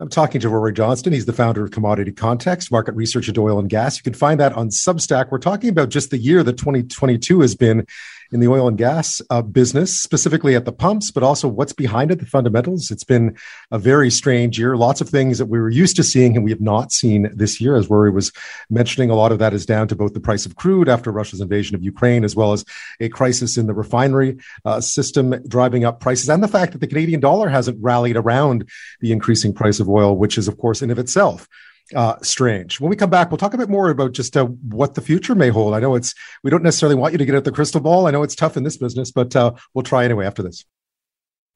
I'm 0.00 0.08
talking 0.08 0.40
to 0.42 0.48
Rory 0.48 0.72
Johnston. 0.72 1.12
He's 1.12 1.26
the 1.26 1.32
founder 1.32 1.64
of 1.64 1.72
Commodity 1.72 2.12
Context, 2.12 2.70
market 2.70 2.94
research 2.94 3.28
at 3.28 3.36
oil 3.36 3.58
and 3.58 3.68
gas. 3.68 3.96
You 3.96 4.04
can 4.04 4.14
find 4.14 4.38
that 4.38 4.52
on 4.52 4.68
Substack. 4.68 5.32
We're 5.32 5.38
talking 5.38 5.70
about 5.70 5.88
just 5.88 6.10
the 6.10 6.18
year 6.18 6.44
that 6.44 6.56
2022 6.56 7.40
has 7.40 7.56
been 7.56 7.84
in 8.32 8.40
the 8.40 8.48
oil 8.48 8.68
and 8.68 8.76
gas 8.76 9.22
uh, 9.30 9.42
business, 9.42 9.98
specifically 9.98 10.54
at 10.54 10.64
the 10.64 10.72
pumps, 10.72 11.10
but 11.10 11.22
also 11.22 11.48
what's 11.48 11.72
behind 11.72 12.10
it, 12.10 12.18
the 12.18 12.26
fundamentals. 12.26 12.90
It's 12.90 13.04
been 13.04 13.36
a 13.70 13.78
very 13.78 14.10
strange 14.10 14.58
year. 14.58 14.76
Lots 14.76 15.00
of 15.00 15.08
things 15.08 15.38
that 15.38 15.46
we 15.46 15.58
were 15.58 15.70
used 15.70 15.96
to 15.96 16.02
seeing 16.02 16.36
and 16.36 16.44
we 16.44 16.50
have 16.50 16.60
not 16.60 16.92
seen 16.92 17.30
this 17.34 17.60
year. 17.60 17.76
As 17.76 17.88
Rory 17.88 18.10
was 18.10 18.32
mentioning, 18.68 19.10
a 19.10 19.14
lot 19.14 19.32
of 19.32 19.38
that 19.38 19.54
is 19.54 19.64
down 19.64 19.88
to 19.88 19.96
both 19.96 20.14
the 20.14 20.20
price 20.20 20.44
of 20.44 20.56
crude 20.56 20.88
after 20.88 21.10
Russia's 21.10 21.40
invasion 21.40 21.74
of 21.74 21.82
Ukraine, 21.82 22.24
as 22.24 22.36
well 22.36 22.52
as 22.52 22.64
a 23.00 23.08
crisis 23.08 23.56
in 23.56 23.66
the 23.66 23.74
refinery 23.74 24.38
uh, 24.64 24.80
system 24.80 25.30
driving 25.48 25.84
up 25.84 26.00
prices, 26.00 26.28
and 26.28 26.42
the 26.42 26.48
fact 26.48 26.72
that 26.72 26.78
the 26.78 26.86
Canadian 26.86 27.20
dollar 27.20 27.48
hasn't 27.48 27.78
rallied 27.80 28.16
around 28.16 28.68
the 29.00 29.12
increasing 29.12 29.52
price 29.52 29.80
of 29.80 29.88
oil, 29.88 30.16
which 30.16 30.36
is, 30.36 30.48
of 30.48 30.58
course, 30.58 30.82
in 30.82 30.90
of 30.90 30.98
itself 30.98 31.48
uh, 31.94 32.16
strange. 32.22 32.80
When 32.80 32.90
we 32.90 32.96
come 32.96 33.10
back, 33.10 33.30
we'll 33.30 33.38
talk 33.38 33.54
a 33.54 33.58
bit 33.58 33.68
more 33.68 33.90
about 33.90 34.12
just 34.12 34.36
uh, 34.36 34.46
what 34.46 34.94
the 34.94 35.00
future 35.00 35.34
may 35.34 35.48
hold. 35.48 35.74
I 35.74 35.80
know 35.80 35.94
it's 35.94 36.14
we 36.42 36.50
don't 36.50 36.62
necessarily 36.62 36.96
want 36.96 37.12
you 37.12 37.18
to 37.18 37.24
get 37.24 37.34
at 37.34 37.44
the 37.44 37.52
crystal 37.52 37.80
ball. 37.80 38.06
I 38.06 38.10
know 38.10 38.22
it's 38.22 38.34
tough 38.34 38.56
in 38.56 38.62
this 38.62 38.76
business, 38.76 39.10
but 39.10 39.34
uh, 39.34 39.52
we'll 39.74 39.82
try 39.82 40.04
anyway 40.04 40.26
after 40.26 40.42
this. 40.42 40.64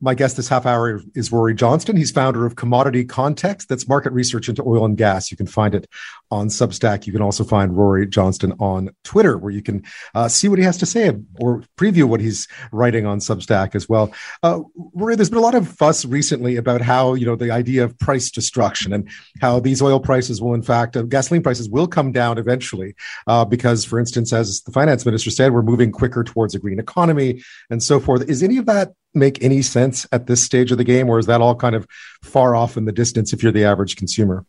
My 0.01 0.15
guest 0.15 0.37
this 0.37 0.49
half 0.49 0.67
hour 0.67 1.01
is 1.15 1.31
Rory 1.31 1.55
Johnston. 1.55 1.97
He's 1.97 2.11
founder 2.11 2.45
of 2.45 2.57
Commodity 2.57 3.05
Context. 3.05 3.69
That's 3.69 3.87
market 3.87 4.13
research 4.13 4.49
into 4.49 4.65
oil 4.67 4.85
and 4.85 4.97
gas. 4.97 5.31
You 5.31 5.37
can 5.37 5.47
find 5.47 5.77
it 5.77 5.87
on 6.33 6.49
Substack. 6.49 7.07
You 7.07 7.13
can 7.13 7.21
also 7.21 7.45
find 7.45 7.77
Rory 7.77 8.07
Johnston 8.07 8.53
on 8.59 8.89
Twitter, 9.05 9.37
where 9.37 9.53
you 9.53 9.63
can 9.63 9.85
uh, 10.15 10.29
see 10.29 10.49
what 10.49 10.59
he 10.59 10.65
has 10.65 10.79
to 10.79 10.87
say 10.87 11.13
or 11.39 11.63
preview 11.77 12.05
what 12.05 12.21
he's 12.21 12.49
writing 12.73 13.05
on 13.05 13.19
Substack 13.19 13.75
as 13.75 13.87
well. 13.87 14.13
Uh, 14.43 14.63
Rory, 14.95 15.15
there's 15.15 15.29
been 15.29 15.39
a 15.39 15.43
lot 15.43 15.55
of 15.55 15.69
fuss 15.69 16.07
recently 16.07 16.57
about 16.57 16.81
how 16.81 17.13
you 17.13 17.27
know 17.27 17.37
the 17.37 17.51
idea 17.51 17.85
of 17.85 17.97
price 17.99 18.31
destruction 18.31 18.95
and 18.95 19.09
how 19.43 19.61
these 19.61 19.83
oil 19.83 20.01
prices 20.01 20.41
will, 20.41 20.55
in 20.55 20.63
fact, 20.63 20.97
uh, 20.97 21.03
gasoline 21.03 21.43
prices 21.43 21.69
will 21.69 21.87
come 21.87 22.13
down 22.13 22.39
eventually, 22.39 22.95
uh, 23.27 23.45
because, 23.45 23.85
for 23.85 24.01
instance, 24.01 24.33
as 24.33 24.63
the 24.63 24.73
finance 24.73 25.05
minister 25.05 25.31
said, 25.31 25.53
we're 25.53 25.63
moving 25.63 25.93
quicker 25.93 26.25
towards 26.25 26.55
a 26.55 26.59
green 26.59 26.79
economy 26.79 27.43
and 27.69 27.83
so 27.83 28.01
forth. 28.01 28.29
Is 28.29 28.43
any 28.43 28.57
of 28.57 28.65
that 28.67 28.95
make 29.15 29.43
any 29.45 29.61
sense 29.61 30.07
at 30.13 30.27
this 30.27 30.43
stage 30.43 30.73
of 30.73 30.79
the 30.79 30.85
game, 30.85 31.11
or 31.11 31.19
is 31.19 31.27
that 31.27 31.43
all 31.43 31.55
kind 31.55 31.75
of 31.75 31.87
far 32.23 32.57
off 32.57 32.79
in 32.79 32.87
the 32.87 32.93
distance 32.93 33.35
if 33.35 33.43
you're 33.43 33.53
the 33.53 33.65
average 33.65 33.97
consumer? 33.97 34.47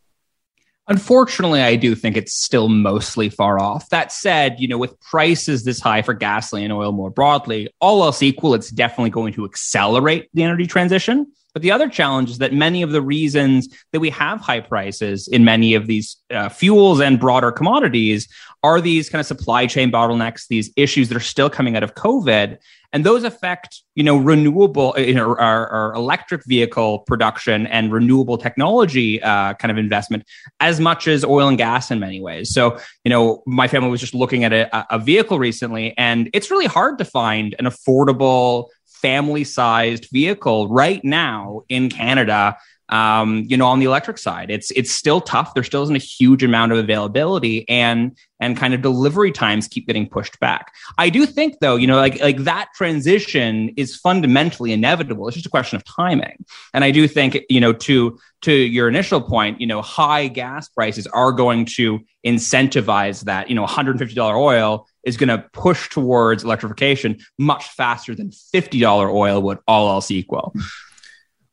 Unfortunately, 0.89 1.61
I 1.61 1.77
do 1.77 1.95
think 1.95 2.17
it's 2.17 2.33
still 2.33 2.67
mostly 2.67 3.29
far 3.29 3.57
off. 3.59 3.87
That 3.89 4.11
said, 4.11 4.59
you 4.59 4.67
know, 4.67 4.77
with 4.77 4.99
prices 4.99 5.63
this 5.63 5.79
high 5.79 6.01
for 6.01 6.13
gasoline 6.13 6.65
and 6.65 6.73
oil 6.73 6.91
more 6.91 7.09
broadly, 7.09 7.69
all 7.79 8.03
else 8.03 8.21
equal, 8.21 8.53
it's 8.53 8.69
definitely 8.69 9.11
going 9.11 9.33
to 9.33 9.45
accelerate 9.45 10.29
the 10.33 10.43
energy 10.43 10.67
transition. 10.67 11.31
But 11.53 11.61
the 11.61 11.71
other 11.71 11.87
challenge 11.87 12.31
is 12.31 12.39
that 12.39 12.51
many 12.51 12.81
of 12.81 12.91
the 12.91 13.01
reasons 13.01 13.69
that 13.91 13.99
we 13.99 14.09
have 14.09 14.41
high 14.41 14.59
prices 14.59 15.27
in 15.27 15.45
many 15.45 15.75
of 15.75 15.87
these 15.87 16.17
uh, 16.31 16.49
fuels 16.49 16.99
and 16.99 17.19
broader 17.19 17.51
commodities 17.51 18.27
are 18.63 18.81
these 18.81 19.09
kind 19.09 19.19
of 19.19 19.27
supply 19.27 19.67
chain 19.67 19.91
bottlenecks, 19.91 20.47
these 20.47 20.71
issues 20.75 21.09
that 21.09 21.15
are 21.15 21.21
still 21.21 21.49
coming 21.49 21.77
out 21.77 21.83
of 21.83 21.93
COVID 21.93 22.57
and 22.93 23.05
those 23.05 23.23
affect 23.23 23.81
you 23.95 24.03
know 24.03 24.15
renewable 24.15 24.93
uh, 24.95 25.01
you 25.01 25.15
know 25.15 25.35
our, 25.35 25.67
our 25.67 25.93
electric 25.95 26.45
vehicle 26.45 26.99
production 26.99 27.67
and 27.67 27.91
renewable 27.91 28.37
technology 28.37 29.21
uh, 29.21 29.53
kind 29.55 29.71
of 29.71 29.77
investment 29.77 30.23
as 30.59 30.79
much 30.79 31.07
as 31.07 31.25
oil 31.25 31.47
and 31.47 31.57
gas 31.57 31.91
in 31.91 31.99
many 31.99 32.21
ways. 32.21 32.53
So 32.53 32.77
you 33.03 33.09
know 33.09 33.43
my 33.45 33.67
family 33.67 33.89
was 33.89 33.99
just 33.99 34.13
looking 34.13 34.43
at 34.43 34.53
a, 34.53 34.95
a 34.95 34.99
vehicle 34.99 35.39
recently 35.39 35.93
and 35.97 36.29
it's 36.33 36.49
really 36.49 36.67
hard 36.67 36.99
to 36.99 37.05
find 37.05 37.55
an 37.59 37.65
affordable 37.65 38.69
family 38.85 39.43
sized 39.43 40.07
vehicle 40.13 40.69
right 40.69 41.03
now 41.03 41.61
in 41.67 41.89
canada 41.89 42.55
um, 42.93 43.43
you 43.47 43.57
know, 43.57 43.65
on 43.65 43.79
the 43.79 43.87
electric 43.87 44.19
side, 44.19 44.51
it's 44.51 44.69
it's 44.71 44.91
still 44.91 45.19
tough. 45.19 45.55
There 45.55 45.63
still 45.63 45.81
isn't 45.81 45.95
a 45.95 45.99
huge 45.99 46.43
amount 46.43 46.73
of 46.73 46.77
availability, 46.77 47.67
and 47.67 48.15
and 48.39 48.55
kind 48.55 48.75
of 48.75 48.83
delivery 48.83 49.31
times 49.31 49.67
keep 49.67 49.87
getting 49.87 50.07
pushed 50.07 50.39
back. 50.39 50.71
I 50.99 51.09
do 51.09 51.25
think, 51.25 51.55
though, 51.59 51.75
you 51.75 51.87
know, 51.87 51.95
like 51.95 52.21
like 52.21 52.37
that 52.43 52.69
transition 52.75 53.73
is 53.77 53.95
fundamentally 53.95 54.71
inevitable. 54.73 55.27
It's 55.27 55.33
just 55.33 55.47
a 55.47 55.49
question 55.49 55.75
of 55.75 55.83
timing, 55.85 56.45
and 56.71 56.83
I 56.83 56.91
do 56.91 57.07
think, 57.07 57.39
you 57.49 57.59
know, 57.59 57.73
to 57.73 58.19
to 58.43 58.53
your 58.53 58.89
initial 58.89 59.21
point, 59.21 59.59
you 59.59 59.65
know, 59.65 59.81
high 59.81 60.27
gas 60.27 60.69
prices 60.69 61.07
are 61.07 61.31
going 61.31 61.65
to 61.77 61.99
incentivize 62.23 63.23
that. 63.23 63.49
You 63.49 63.55
know, 63.55 63.65
$150 63.65 64.35
oil 64.35 64.87
is 65.03 65.17
going 65.17 65.29
to 65.29 65.43
push 65.51 65.89
towards 65.89 66.43
electrification 66.43 67.17
much 67.39 67.69
faster 67.69 68.13
than 68.13 68.29
$50 68.29 69.11
oil 69.11 69.41
would, 69.41 69.57
all 69.67 69.89
else 69.89 70.11
equal. 70.11 70.53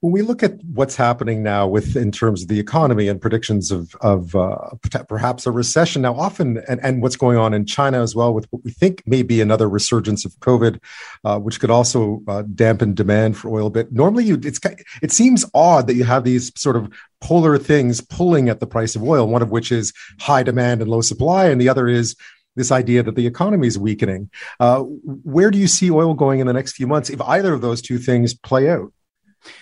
When 0.00 0.12
we 0.12 0.22
look 0.22 0.42
at 0.42 0.54
what's 0.64 0.96
happening 0.96 1.42
now 1.42 1.66
with 1.66 1.94
in 1.94 2.10
terms 2.10 2.42
of 2.42 2.48
the 2.48 2.58
economy 2.58 3.08
and 3.08 3.20
predictions 3.20 3.70
of 3.70 3.94
of 4.00 4.34
uh, 4.34 4.70
perhaps 5.08 5.46
a 5.46 5.50
recession 5.50 6.02
now 6.02 6.14
often 6.14 6.62
and, 6.68 6.80
and 6.82 7.02
what's 7.02 7.16
going 7.16 7.36
on 7.36 7.52
in 7.52 7.66
china 7.66 8.02
as 8.02 8.14
well 8.14 8.32
with 8.32 8.46
what 8.50 8.64
we 8.64 8.70
think 8.70 9.02
may 9.06 9.22
be 9.22 9.40
another 9.40 9.68
resurgence 9.68 10.24
of 10.24 10.32
covid 10.40 10.80
uh, 11.24 11.38
which 11.38 11.60
could 11.60 11.70
also 11.70 12.22
uh, 12.28 12.42
dampen 12.54 12.94
demand 12.94 13.36
for 13.36 13.50
oil 13.50 13.70
but 13.70 13.92
normally 13.92 14.24
you 14.24 14.40
it's 14.42 14.60
it 15.02 15.12
seems 15.12 15.44
odd 15.54 15.86
that 15.86 15.94
you 15.94 16.04
have 16.04 16.24
these 16.24 16.50
sort 16.58 16.76
of 16.76 16.90
polar 17.20 17.58
things 17.58 18.00
pulling 18.00 18.48
at 18.48 18.60
the 18.60 18.66
price 18.66 18.96
of 18.96 19.02
oil 19.02 19.28
one 19.28 19.42
of 19.42 19.50
which 19.50 19.70
is 19.70 19.92
high 20.18 20.42
demand 20.42 20.80
and 20.80 20.90
low 20.90 21.00
supply 21.00 21.46
and 21.46 21.60
the 21.60 21.68
other 21.68 21.88
is 21.88 22.16
this 22.56 22.72
idea 22.72 23.02
that 23.02 23.14
the 23.14 23.28
economy 23.28 23.68
is 23.68 23.78
weakening. 23.78 24.28
Uh, 24.58 24.80
where 24.80 25.52
do 25.52 25.56
you 25.58 25.68
see 25.68 25.88
oil 25.88 26.14
going 26.14 26.40
in 26.40 26.48
the 26.48 26.52
next 26.52 26.72
few 26.72 26.86
months 26.86 27.08
if 27.08 27.20
either 27.22 27.54
of 27.54 27.60
those 27.60 27.80
two 27.80 27.96
things 27.96 28.34
play 28.34 28.68
out? 28.68 28.92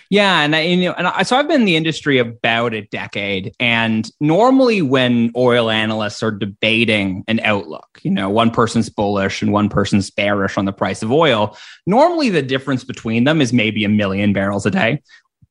Yeah, 0.09 0.41
and 0.41 0.55
I, 0.55 0.61
you 0.61 0.85
know, 0.85 0.93
and 0.97 1.07
I, 1.07 1.23
so 1.23 1.37
I've 1.37 1.47
been 1.47 1.61
in 1.61 1.65
the 1.65 1.75
industry 1.75 2.17
about 2.17 2.73
a 2.73 2.81
decade, 2.81 3.53
and 3.59 4.09
normally 4.19 4.81
when 4.81 5.31
oil 5.35 5.69
analysts 5.69 6.23
are 6.23 6.31
debating 6.31 7.23
an 7.27 7.39
outlook, 7.41 7.99
you 8.01 8.11
know, 8.11 8.29
one 8.29 8.51
person's 8.51 8.89
bullish 8.89 9.41
and 9.41 9.51
one 9.51 9.69
person's 9.69 10.09
bearish 10.09 10.57
on 10.57 10.65
the 10.65 10.73
price 10.73 11.01
of 11.01 11.11
oil. 11.11 11.57
Normally, 11.85 12.29
the 12.29 12.41
difference 12.41 12.83
between 12.83 13.23
them 13.23 13.41
is 13.41 13.53
maybe 13.53 13.83
a 13.83 13.89
million 13.89 14.33
barrels 14.33 14.65
a 14.65 14.71
day 14.71 15.01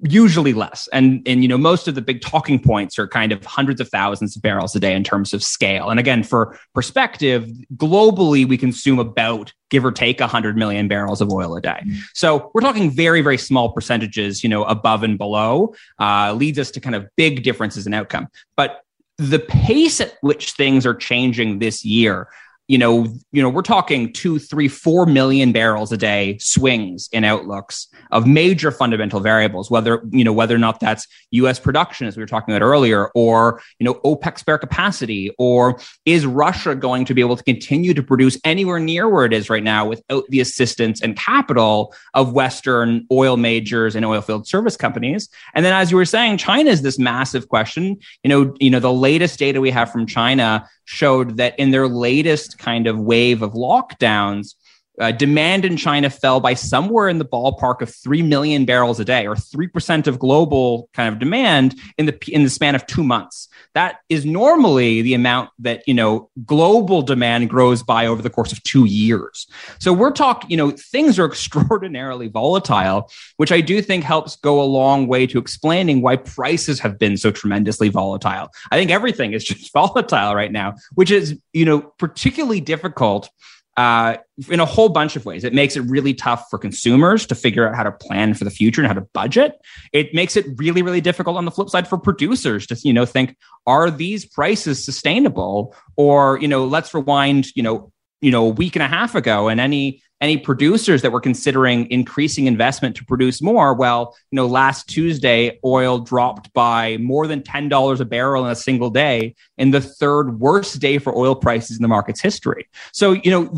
usually 0.01 0.53
less. 0.53 0.89
And 0.93 1.27
and 1.27 1.43
you 1.43 1.49
know 1.49 1.59
most 1.59 1.89
of 1.89 1.95
the 1.95 2.03
big 2.03 2.21
talking 2.21 2.61
points 2.61 2.99
are 2.99 3.09
kind 3.09 3.33
of 3.33 3.45
hundreds 3.45 3.81
of 3.81 3.89
thousands 3.89 4.37
of 4.37 4.43
barrels 4.43 4.75
a 4.77 4.81
day 4.81 4.95
in 4.95 5.03
terms 5.03 5.35
of 5.35 5.43
scale. 5.43 5.91
And 5.91 5.99
again 5.99 6.23
for 6.23 6.59
perspective 6.75 7.51
globally 7.75 8.47
we 8.47 8.57
consume 8.57 8.99
about 8.99 9.53
give 9.71 9.85
or 9.85 9.93
take 9.93 10.21
100 10.21 10.57
million 10.57 10.89
barrels 10.89 11.21
of 11.21 11.33
oil 11.33 11.57
a 11.57 11.61
day. 11.61 11.83
So 12.15 12.51
we're 12.55 12.61
talking 12.61 12.91
very 12.91 13.23
very 13.23 13.39
small 13.39 13.73
percentages 13.73 14.45
you 14.45 14.49
know 14.49 14.65
above 14.65 15.03
and 15.03 15.19
below 15.19 15.75
uh, 15.99 16.33
leads 16.33 16.59
us 16.59 16.71
to 16.73 16.81
kind 16.81 16.95
of 16.95 17.09
big 17.17 17.43
differences 17.43 17.87
in 17.87 17.95
outcome. 17.95 18.29
But 18.57 18.83
the 19.17 19.41
pace 19.41 20.01
at 20.01 20.15
which 20.21 20.53
things 20.53 20.87
are 20.87 20.95
changing 20.95 21.59
this 21.59 21.85
year 21.85 22.29
you 22.69 22.77
know, 22.77 23.07
you 23.33 23.43
know, 23.43 23.49
we're 23.49 23.63
talking 23.63 24.13
two, 24.13 24.39
three, 24.39 24.69
four 24.69 25.07
million 25.07 25.53
barrels 25.53 25.91
a 25.91 25.97
day 25.97 26.37
swings 26.39 27.09
in 27.13 27.25
outlooks 27.25 27.89
of 28.11 28.27
major 28.27 28.71
fundamental 28.71 29.21
variables, 29.21 29.71
whether, 29.71 30.03
you 30.11 30.23
know, 30.23 30.35
whether 30.35 30.55
or 30.55 30.59
not 30.59 30.79
that's 30.79 31.07
US 31.31 31.59
production, 31.59 32.07
as 32.07 32.17
we 32.17 32.23
were 32.23 32.27
talking 32.27 32.55
about 32.55 32.65
earlier, 32.65 33.09
or, 33.15 33.63
you 33.79 33.85
know, 33.85 33.95
OPEC 34.05 34.39
spare 34.39 34.59
capacity, 34.59 35.35
or 35.39 35.81
is 36.05 36.27
Russia 36.27 36.75
going 36.75 37.07
to 37.07 37.15
be 37.15 37.23
able 37.23 37.39
to 37.39 37.43
continue 37.43 37.95
to 37.95 38.03
produce 38.03 38.39
anywhere 38.45 38.79
near 38.79 39.09
where 39.09 39.25
it 39.25 39.33
is 39.33 39.49
right 39.49 39.63
now 39.63 39.87
without 39.87 40.25
the 40.29 40.41
assistance 40.41 41.01
and 41.01 41.17
capital 41.17 41.95
of 42.13 42.35
Western 42.35 43.07
oil 43.11 43.39
majors 43.39 43.97
and 43.97 44.05
oil 44.05 44.21
field 44.21 44.47
service 44.47 44.77
companies? 44.77 45.31
And 45.55 45.65
then, 45.65 45.73
as 45.73 45.91
you 45.91 45.97
were 45.97 46.05
saying, 46.05 46.37
China 46.37 46.69
is 46.69 46.83
this 46.83 46.99
massive 46.99 47.49
question. 47.49 47.97
You 48.23 48.29
know, 48.29 48.55
you 48.61 48.69
know, 48.69 48.81
the 48.81 48.93
latest 48.93 49.39
data 49.39 49.59
we 49.59 49.71
have 49.71 49.91
from 49.91 50.07
China 50.07 50.69
showed 50.91 51.37
that 51.37 51.55
in 51.59 51.71
their 51.71 51.87
latest 51.87 52.59
kind 52.59 52.87
of 52.87 52.99
wave 52.99 53.43
of 53.43 53.53
lockdowns, 53.53 54.55
uh, 55.01 55.13
demand 55.13 55.65
in 55.65 55.77
China 55.77 56.11
fell 56.11 56.41
by 56.41 56.55
somewhere 56.55 57.09
in 57.09 57.19
the 57.19 57.25
ballpark 57.25 57.81
of 57.81 57.95
three 57.95 58.23
million 58.23 58.65
barrels 58.65 58.99
a 58.99 59.05
day, 59.05 59.27
or 59.27 59.37
three 59.37 59.69
percent 59.69 60.07
of 60.07 60.19
global 60.19 60.89
kind 60.93 61.13
of 61.13 61.19
demand 61.19 61.77
in 61.97 62.07
the 62.07 62.19
in 62.29 62.43
the 62.43 62.51
span 62.51 62.75
of 62.75 62.87
two 62.87 63.05
months. 63.05 63.49
That 63.75 64.01
is 64.09 64.25
normally 64.25 65.03
the 65.03 65.15
amount 65.15 65.51
that 65.61 65.83
you 65.87 65.95
know 65.95 66.31
global 66.45 67.03
demand 67.03 67.51
grows 67.51 67.83
by 67.83 68.07
over 68.07 68.23
the 68.23 68.31
course 68.31 68.53
of 68.53 68.63
two 68.63 68.87
years. 68.87 69.47
So 69.79 69.93
we're 69.93 70.11
talking, 70.11 70.51
you 70.51 70.57
know, 70.57 70.71
things 70.71 71.19
are 71.19 71.27
extraordinarily 71.39 72.29
volatile, 72.29 73.11
which 73.37 73.53
I 73.53 73.61
do 73.61 73.81
think 73.81 74.05
helps 74.05 74.37
go 74.37 74.61
a 74.61 74.65
long 74.65 75.07
way 75.07 75.27
to 75.27 75.39
explaining 75.39 76.03
why 76.03 76.17
prices 76.17 76.81
have 76.81 76.99
been 76.99 77.17
so 77.17 77.31
tremendously 77.31 77.89
volatile. 77.89 78.49
I 78.71 78.77
think 78.77 78.91
everything 78.91 79.33
is 79.33 79.45
just 79.49 79.73
volatile 79.73 80.35
right 80.35 80.53
now, 80.53 80.75
which 80.95 81.11
is 81.11 81.39
you 81.53 81.65
know 81.65 81.81
particularly 81.99 82.61
difficult 82.61 83.31
uh, 83.79 84.17
in 84.51 84.59
a 84.59 84.65
whole 84.65 84.89
bunch 84.89 85.15
of 85.15 85.25
ways. 85.25 85.45
It 85.45 85.55
makes 85.55 85.77
it 85.77 85.83
really 85.83 86.13
tough 86.13 86.47
for 86.51 86.59
consumers 86.59 87.25
to 87.27 87.37
figure 87.37 87.67
out 87.69 87.77
how 87.77 87.85
to 87.85 87.93
plan 87.93 88.35
for 88.35 88.43
the 88.43 88.51
future 88.51 88.81
and 88.81 88.89
how 88.89 88.95
to 88.95 89.07
budget. 89.15 89.55
It 89.93 90.13
makes 90.13 90.37
it 90.37 90.47
really, 90.57 90.83
really 90.83 91.01
difficult 91.01 91.37
on 91.37 91.45
the 91.45 91.53
flip 91.53 91.71
side 91.71 91.87
for 91.87 91.97
producers 91.97 92.67
to, 92.67 92.77
you 92.83 92.93
know, 92.93 93.07
think, 93.07 93.37
are 93.69 93.89
these 93.89 94.27
prices 94.27 94.85
sustainable? 94.85 95.77
Or, 95.97 96.41
you 96.41 96.49
know, 96.49 96.65
let's 96.65 96.93
rewind, 96.93 97.47
you 97.55 97.63
know, 97.63 97.93
you 98.21 98.33
know, 98.33 98.47
a 98.47 98.51
week 98.51 98.75
and 98.75 98.83
a 98.83 98.89
half 98.89 99.15
ago 99.15 99.47
and 99.47 99.61
any 99.61 100.03
any 100.21 100.37
producers 100.37 101.03
that 101.03 101.13
were 101.13 101.21
considering 101.21 101.91
increasing 101.91 102.47
investment 102.47 102.97
to 102.97 103.05
produce 103.05 103.41
more. 103.41 103.75
Well 103.75 104.17
you 104.31 104.37
know 104.37 104.47
last 104.47 104.89
tuesday 104.89 105.59
oil 105.65 105.99
dropped 105.99 106.53
by 106.53 106.97
more 106.99 107.27
than 107.27 107.43
$10 107.43 108.01
a 108.01 108.05
barrel 108.05 108.45
in 108.45 108.51
a 108.51 108.57
single 108.57 108.91
day 108.91 109.35
in 109.57 109.71
the 109.71 109.81
third 109.81 110.41
worst 110.41 110.81
day 110.81 110.99
for 110.99 111.17
oil 111.17 111.35
prices 111.35 111.77
in 111.77 111.83
the 111.83 111.89
market's 111.89 112.21
history. 112.21 112.67
So 112.93 113.13
you 113.13 113.31
know 113.31 113.51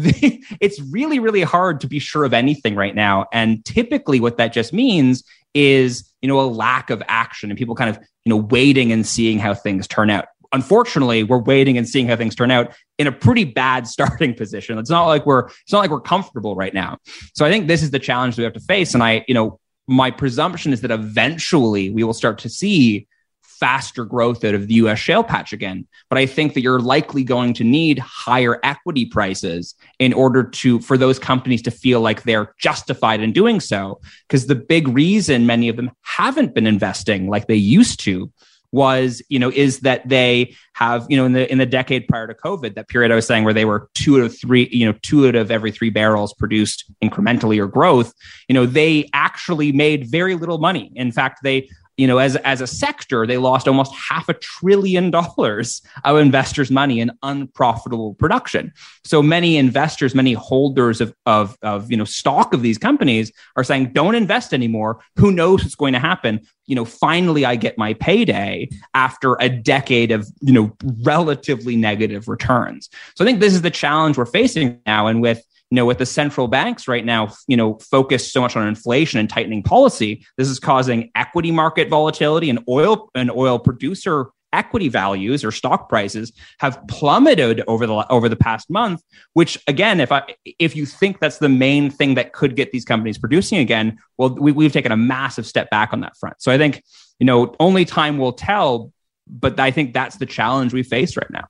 it's 0.61 0.81
really 0.91 1.19
really 1.19 1.43
hard 1.43 1.81
to 1.81 1.87
be 1.87 1.99
sure 1.99 2.25
of 2.25 2.35
anything 2.35 2.75
right 2.75 2.95
now. 2.95 3.27
And 3.33 3.65
typically 3.65 4.21
what 4.21 4.37
that 4.39 4.53
just 4.53 4.73
means 4.73 5.25
is 5.55 6.11
you 6.23 6.29
know 6.29 6.41
a 6.41 6.47
lack 6.47 6.91
of 6.91 7.03
action 7.09 7.51
and 7.51 7.59
people 7.59 7.75
kind 7.75 7.91
of 7.91 7.99
you 8.25 8.31
know 8.31 8.37
waiting 8.37 8.93
and 8.93 9.07
seeing 9.07 9.39
how 9.39 9.55
things 9.55 9.87
turn 9.87 10.11
out 10.11 10.27
unfortunately, 10.53 11.23
we're 11.23 11.39
waiting 11.39 11.79
and 11.79 11.89
seeing 11.89 12.09
how 12.09 12.17
things 12.17 12.35
turn 12.35 12.51
out 12.51 12.73
in 12.99 13.07
a 13.07 13.13
pretty 13.13 13.45
bad 13.45 13.87
starting 13.87 14.35
position. 14.35 14.79
It's 14.79 14.91
not 14.91 15.07
like 15.07 15.27
we're 15.27 15.47
it's 15.47 15.73
not 15.73 15.81
like 15.81 15.91
we're 15.91 16.01
comfortable 16.01 16.55
right 16.55 16.75
now. 16.75 16.99
So 17.35 17.45
I 17.45 17.51
think 17.51 17.67
this 17.67 17.83
is 17.83 17.91
the 17.91 17.99
challenge 17.99 18.37
we 18.37 18.45
have 18.45 18.53
to 18.55 18.61
face. 18.61 18.95
And 18.95 19.03
I, 19.03 19.25
you 19.29 19.35
know, 19.35 19.59
my 19.87 20.11
presumption 20.11 20.73
is 20.73 20.83
that 20.83 20.91
eventually 20.91 21.91
we 21.91 22.05
will 22.05 22.15
start 22.15 22.39
to 22.39 22.49
see 22.49 23.07
faster 23.43 24.07
growth 24.07 24.43
out 24.43 24.55
of 24.55 24.69
the 24.69 24.75
US 24.75 24.99
shale 24.99 25.23
patch 25.23 25.53
again. 25.53 25.87
But 26.09 26.19
I 26.19 26.25
think 26.25 26.55
that 26.55 26.63
you're 26.63 26.81
likely 26.81 27.23
going 27.23 27.53
to 27.55 27.65
need 27.65 27.99
higher 27.99 28.59
equity 28.63 29.05
prices 29.05 29.75
in 29.99 30.15
order 30.15 30.43
to 30.45 30.81
for 30.81 30.97
those 30.97 31.19
companies 31.19 31.61
to 31.63 31.71
feel 31.71 32.01
like 32.01 32.23
they're 32.23 32.55
justified 32.59 33.21
in 33.21 33.33
doing 33.33 33.61
so. 33.61 34.01
Because 34.27 34.47
the 34.47 34.55
big 34.55 34.89
reason 34.89 35.45
many 35.45 35.69
of 35.69 35.77
them 35.77 35.91
haven't 36.03 36.55
been 36.55 36.67
investing 36.67 37.29
like 37.29 37.49
they 37.49 37.55
used 37.55 38.01
to 38.01 38.33
was 38.73 39.23
you 39.29 39.39
know 39.39 39.51
is 39.51 39.81
that 39.81 40.09
they 40.09 40.55
have 40.75 41.07
you 41.09 41.17
know 41.17 41.25
in 41.25 41.33
the 41.33 41.51
in 41.51 41.59
the 41.59 41.67
decade 41.67 42.07
prior 42.07 42.27
to 42.27 42.35
covid 42.35 42.75
that 42.75 42.89
period 42.89 43.11
i 43.11 43.15
was 43.15 43.27
saying 43.27 43.43
where 43.45 43.53
they 43.53 43.65
were 43.65 43.89
two 43.95 44.17
out 44.17 44.23
of 44.23 44.39
three 44.39 44.69
you 44.71 44.87
know 44.87 44.97
two 45.03 45.27
out 45.27 45.35
of 45.35 45.51
every 45.51 45.73
three 45.73 45.91
barrels 45.91 46.33
produced 46.35 46.85
incrementally 47.03 47.59
or 47.59 47.67
growth 47.67 48.15
you 48.49 48.55
know 48.55 48.67
they 48.67 49.09
actually 49.13 49.73
made 49.73 50.09
very 50.09 50.35
little 50.35 50.59
money. 50.59 50.91
In 50.95 51.13
fact 51.13 51.41
they 51.43 51.69
you 52.01 52.07
know, 52.07 52.17
as, 52.17 52.35
as 52.37 52.63
a 52.63 52.67
sector, 52.67 53.27
they 53.27 53.37
lost 53.37 53.69
almost 53.69 53.93
half 53.95 54.27
a 54.31 54.33
trillion 54.33 55.11
dollars 55.11 55.83
of 56.03 56.17
investors' 56.17 56.71
money 56.71 56.99
in 56.99 57.13
unprofitable 57.23 58.15
production. 58.15 58.73
So 59.05 59.23
many 59.23 59.59
investors, 59.59 60.15
many 60.15 60.33
holders 60.33 61.03
of, 61.03 61.15
of, 61.27 61.59
of, 61.61 61.91
you 61.91 61.99
know, 61.99 62.07
stock 62.07 62.55
of 62.55 62.63
these 62.63 62.79
companies 62.79 63.31
are 63.55 63.63
saying, 63.63 63.93
don't 63.93 64.15
invest 64.15 64.55
anymore. 64.55 65.01
Who 65.17 65.31
knows 65.31 65.63
what's 65.63 65.75
going 65.75 65.93
to 65.93 65.99
happen? 65.99 66.41
You 66.65 66.75
know, 66.77 66.87
finally 66.87 67.45
I 67.45 67.57
get 67.57 67.77
my 67.77 67.93
payday 67.93 68.71
after 68.95 69.37
a 69.39 69.51
decade 69.51 70.11
of, 70.11 70.27
you 70.41 70.55
know, 70.55 70.75
relatively 71.03 71.77
negative 71.77 72.29
returns. 72.29 72.89
So 73.15 73.25
I 73.25 73.27
think 73.27 73.41
this 73.41 73.53
is 73.53 73.61
the 73.61 73.71
challenge 73.71 74.17
we're 74.17 74.25
facing 74.25 74.81
now. 74.87 75.07
And 75.07 75.21
with, 75.21 75.45
you 75.71 75.77
know, 75.77 75.87
with 75.87 75.99
the 75.99 76.07
central 76.07 76.49
banks 76.49 76.89
right 76.89 77.05
now, 77.05 77.33
you 77.47 77.57
know, 77.57 77.79
focused 77.79 78.33
so 78.33 78.41
much 78.41 78.57
on 78.57 78.67
inflation 78.67 79.21
and 79.21 79.31
tightening 79.31 79.63
policy, 79.63 80.27
this 80.37 80.49
is 80.49 80.59
causing 80.59 81.11
equity 81.15 81.53
market 81.53 81.89
volatility 81.89 82.51
and 82.51 82.59
oil 82.69 83.09
and 83.15 83.31
oil 83.31 83.59
producer 83.59 84.31
equity 84.53 84.89
values 84.89 85.45
or 85.45 85.53
stock 85.53 85.89
prices 85.89 86.33
have 86.59 86.81
plummeted 86.89 87.63
over 87.69 87.87
the 87.87 88.13
over 88.13 88.29
the 88.29 88.35
past 88.35 88.69
month 88.69 89.01
which 89.35 89.57
again 89.69 90.01
if 90.01 90.11
i 90.11 90.25
if 90.59 90.75
you 90.75 90.85
think 90.85 91.21
that's 91.21 91.39
the 91.39 91.49
main 91.49 91.89
thing 91.89 92.15
that 92.15 92.33
could 92.33 92.57
get 92.57 92.73
these 92.73 92.85
companies 92.85 93.17
producing 93.17 93.59
again 93.59 93.97
well 94.19 94.31
we, 94.31 94.51
we've 94.51 94.73
taken 94.73 94.91
a 94.91 94.97
massive 94.97 95.47
step 95.47 95.71
back 95.71 95.93
on 95.93 96.01
that 96.01 96.17
front. 96.17 96.35
So 96.43 96.51
i 96.51 96.59
think 96.59 96.83
you 97.21 97.27
know 97.27 97.55
only 97.61 97.85
time 97.85 98.19
will 98.19 98.33
tell 98.33 98.93
but 99.29 99.61
i 99.61 99.71
think 99.71 99.95
that's 99.95 100.17
the 100.17 100.27
challenge 100.27 100.73
we 100.73 100.83
face 100.83 101.17
right 101.17 101.31
now 101.31 101.47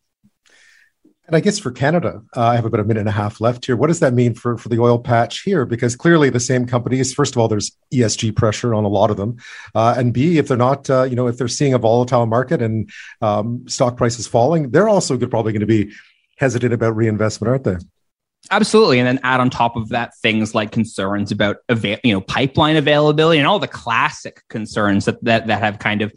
and 1.31 1.37
I 1.37 1.41
guess 1.41 1.61
for 1.61 1.70
Canada, 1.70 2.20
uh, 2.37 2.41
I 2.41 2.57
have 2.57 2.64
about 2.64 2.81
a 2.81 2.85
minute 2.85 2.99
and 2.99 3.09
a 3.09 3.12
half 3.12 3.41
left 3.41 3.64
here. 3.64 3.76
What 3.76 3.87
does 3.87 4.01
that 4.01 4.14
mean 4.14 4.35
for, 4.35 4.59
for 4.59 4.68
the 4.68 4.81
oil 4.81 4.99
patch 4.99 5.43
here? 5.43 5.64
Because 5.64 5.95
clearly 5.95 6.28
the 6.28 6.41
same 6.41 6.66
companies, 6.66 7.14
first 7.14 7.37
of 7.37 7.41
all, 7.41 7.47
there's 7.47 7.70
ESG 7.95 8.35
pressure 8.35 8.74
on 8.74 8.83
a 8.83 8.89
lot 8.89 9.12
of 9.12 9.16
them. 9.16 9.37
Uh, 9.72 9.95
and 9.97 10.12
B, 10.12 10.39
if 10.39 10.49
they're 10.49 10.57
not, 10.57 10.91
uh, 10.91 11.05
you 11.05 11.14
know, 11.14 11.28
if 11.28 11.39
they're 11.39 11.47
seeing 11.47 11.72
a 11.72 11.78
volatile 11.78 12.26
market 12.26 12.61
and 12.61 12.91
um, 13.22 13.62
stock 13.68 13.97
prices 13.97 14.26
falling, 14.26 14.70
they're 14.70 14.89
also 14.89 15.16
probably 15.16 15.53
going 15.53 15.61
to 15.61 15.66
be 15.66 15.93
hesitant 16.37 16.74
about 16.74 16.97
reinvestment, 16.97 17.49
aren't 17.49 17.62
they? 17.62 17.76
Absolutely, 18.51 18.99
and 18.99 19.07
then 19.07 19.20
add 19.22 19.39
on 19.39 19.51
top 19.51 19.76
of 19.76 19.91
that 19.91 20.16
things 20.22 20.53
like 20.55 20.72
concerns 20.72 21.31
about 21.31 21.59
you 21.68 21.99
know 22.12 22.22
pipeline 22.22 22.76
availability 22.76 23.39
and 23.39 23.47
all 23.47 23.59
the 23.59 23.68
classic 23.68 24.43
concerns 24.49 25.05
that 25.05 25.22
that, 25.22 25.47
that 25.47 25.61
have 25.61 25.78
kind 25.78 26.03
of 26.03 26.11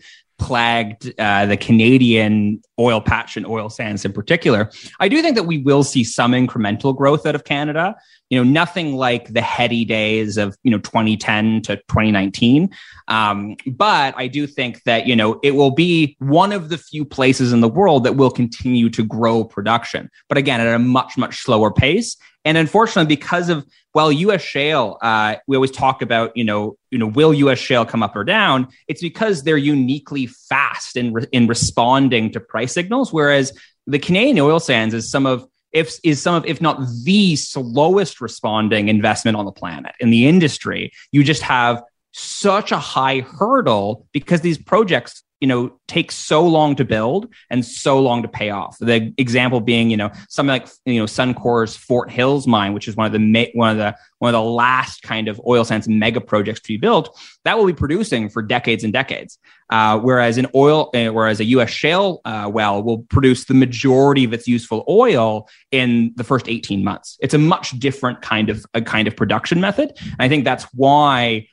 plagued 0.44 1.14
uh, 1.20 1.46
the 1.46 1.58
Canadian 1.58 2.62
oil 2.80 3.02
patch 3.02 3.38
and 3.38 3.46
oil 3.46 3.70
sands 3.70 4.06
in 4.06 4.14
particular. 4.14 4.70
I 5.00 5.08
do 5.08 5.22
think 5.22 5.36
that 5.36 5.44
we 5.44 5.60
will 5.60 5.84
see 5.84 6.04
some 6.04 6.32
incremental 6.32 6.96
growth 6.96 7.26
out 7.26 7.36
of 7.36 7.44
Canada. 7.44 7.96
You 8.30 8.44
know, 8.44 8.50
nothing 8.50 8.96
like 8.96 9.32
the 9.34 9.42
heady 9.42 9.86
days 9.86 10.38
of 10.38 10.58
you 10.64 10.72
know 10.72 10.80
2010 10.80 11.62
to 11.64 11.76
2019. 11.76 12.70
Um, 13.08 13.56
but 13.68 14.16
I 14.18 14.28
do 14.28 14.48
think 14.48 14.84
that 14.84 15.06
you 15.06 15.16
know 15.16 15.40
it 15.44 15.52
will 15.52 15.72
be 15.72 16.16
one 16.20 16.52
of 16.52 16.70
the 16.70 16.78
few 16.78 17.06
places 17.06 17.54
in 17.54 17.62
the 17.62 17.70
world 17.70 18.04
that 18.06 18.16
will 18.16 18.32
continue 18.32 18.90
to 18.90 19.06
grow 19.06 19.44
production, 19.44 20.10
but 20.30 20.38
again 20.38 20.60
at 20.60 20.74
a 20.74 20.80
much 20.80 21.18
much 21.18 21.44
slower 21.44 21.72
pace. 21.72 22.18
And 22.46 22.58
unfortunately, 22.58 23.16
because 23.16 23.50
of 23.50 23.66
well, 23.94 24.12
U.S. 24.12 24.42
shale, 24.42 24.98
uh, 25.02 25.36
we 25.46 25.56
always 25.56 25.72
talk 25.72 26.02
about 26.02 26.36
you 26.36 26.44
know 26.44 26.78
you 26.92 26.98
know 26.98 27.08
will 27.08 27.34
U.S. 27.34 27.60
shale 27.60 27.86
come 27.86 28.04
up 28.04 28.16
or 28.16 28.24
down? 28.24 28.68
It's 28.88 29.02
because 29.02 29.44
they're 29.44 29.58
uniquely 29.58 30.26
fast 30.26 30.98
in 30.98 31.14
re- 31.14 31.28
in 31.32 31.48
responding 31.48 32.32
to 32.32 32.40
price 32.40 32.63
signals, 32.66 33.12
whereas 33.12 33.52
the 33.88 34.00
Canadian 34.00 34.40
oil 34.40 34.60
sands 34.60 34.94
is 34.94 35.10
some 35.10 35.26
of 35.26 35.46
if 35.72 35.98
is 36.04 36.22
some 36.22 36.36
of 36.36 36.46
if 36.46 36.62
not 36.62 36.80
the 37.04 37.36
slowest 37.36 38.22
responding 38.22 38.90
investment 38.90 39.36
on 39.36 39.46
the 39.46 39.52
planet 39.52 39.94
in 40.00 40.10
the 40.10 40.28
industry. 40.28 40.92
You 41.12 41.24
just 41.24 41.42
have 41.42 41.82
such 42.12 42.72
a 42.72 42.78
high 42.78 43.22
hurdle 43.22 44.08
because 44.14 44.42
these 44.42 44.58
projects 44.58 45.24
you 45.44 45.48
know 45.48 45.78
take 45.90 46.10
so 46.10 46.48
long 46.48 46.74
to 46.74 46.86
build 46.86 47.28
and 47.50 47.66
so 47.66 48.00
long 48.00 48.22
to 48.22 48.30
pay 48.30 48.50
off. 48.50 48.78
The 48.80 49.14
example 49.18 49.60
being, 49.60 49.90
you 49.90 49.98
know, 49.98 50.10
something 50.30 50.52
like 50.52 50.70
you 50.86 51.00
know 51.00 51.06
Suncor's 51.06 51.76
Fort 51.76 52.10
Hills 52.10 52.48
mine, 52.48 52.72
which 52.72 52.88
is 52.88 52.96
one 52.96 53.08
of 53.08 53.12
the 53.12 53.52
one 53.54 53.72
of 53.72 53.78
the 53.78 53.94
one 54.20 54.34
of 54.34 54.42
the 54.42 54.50
last 54.50 55.02
kind 55.04 55.28
of 55.28 55.42
oil 55.46 55.66
sands 55.66 55.90
mega 55.90 56.22
projects 56.22 56.62
to 56.62 56.70
be 56.70 56.78
built, 56.78 57.20
that 57.44 57.58
will 57.58 57.66
be 57.66 57.74
producing 57.74 58.30
for 58.30 58.42
decades 58.42 58.86
and 58.86 58.94
decades. 58.94 59.38
Uh, 59.70 60.00
whereas 60.00 60.38
an 60.38 60.48
oil, 60.56 60.90
uh, 60.94 61.08
whereas 61.08 61.42
a 61.42 61.46
U.S. 61.46 61.70
shale 61.70 62.22
uh, 62.24 62.50
well 62.52 62.82
will 62.82 63.00
produce 63.00 63.44
the 63.44 63.54
majority 63.54 64.24
of 64.24 64.32
its 64.32 64.48
useful 64.48 64.86
oil 64.88 65.50
in 65.72 66.14
the 66.16 66.24
first 66.24 66.48
18 66.48 66.86
months. 66.86 67.18
It's 67.22 67.34
a 67.34 67.38
much 67.38 67.72
different 67.80 68.22
kind 68.22 68.50
of 68.50 68.66
a 68.74 68.82
kind 68.82 69.10
of 69.10 69.18
production 69.18 69.60
method. 69.60 69.92
And 70.00 70.16
I 70.20 70.30
think 70.30 70.46
that's 70.46 70.64
why 70.74 71.48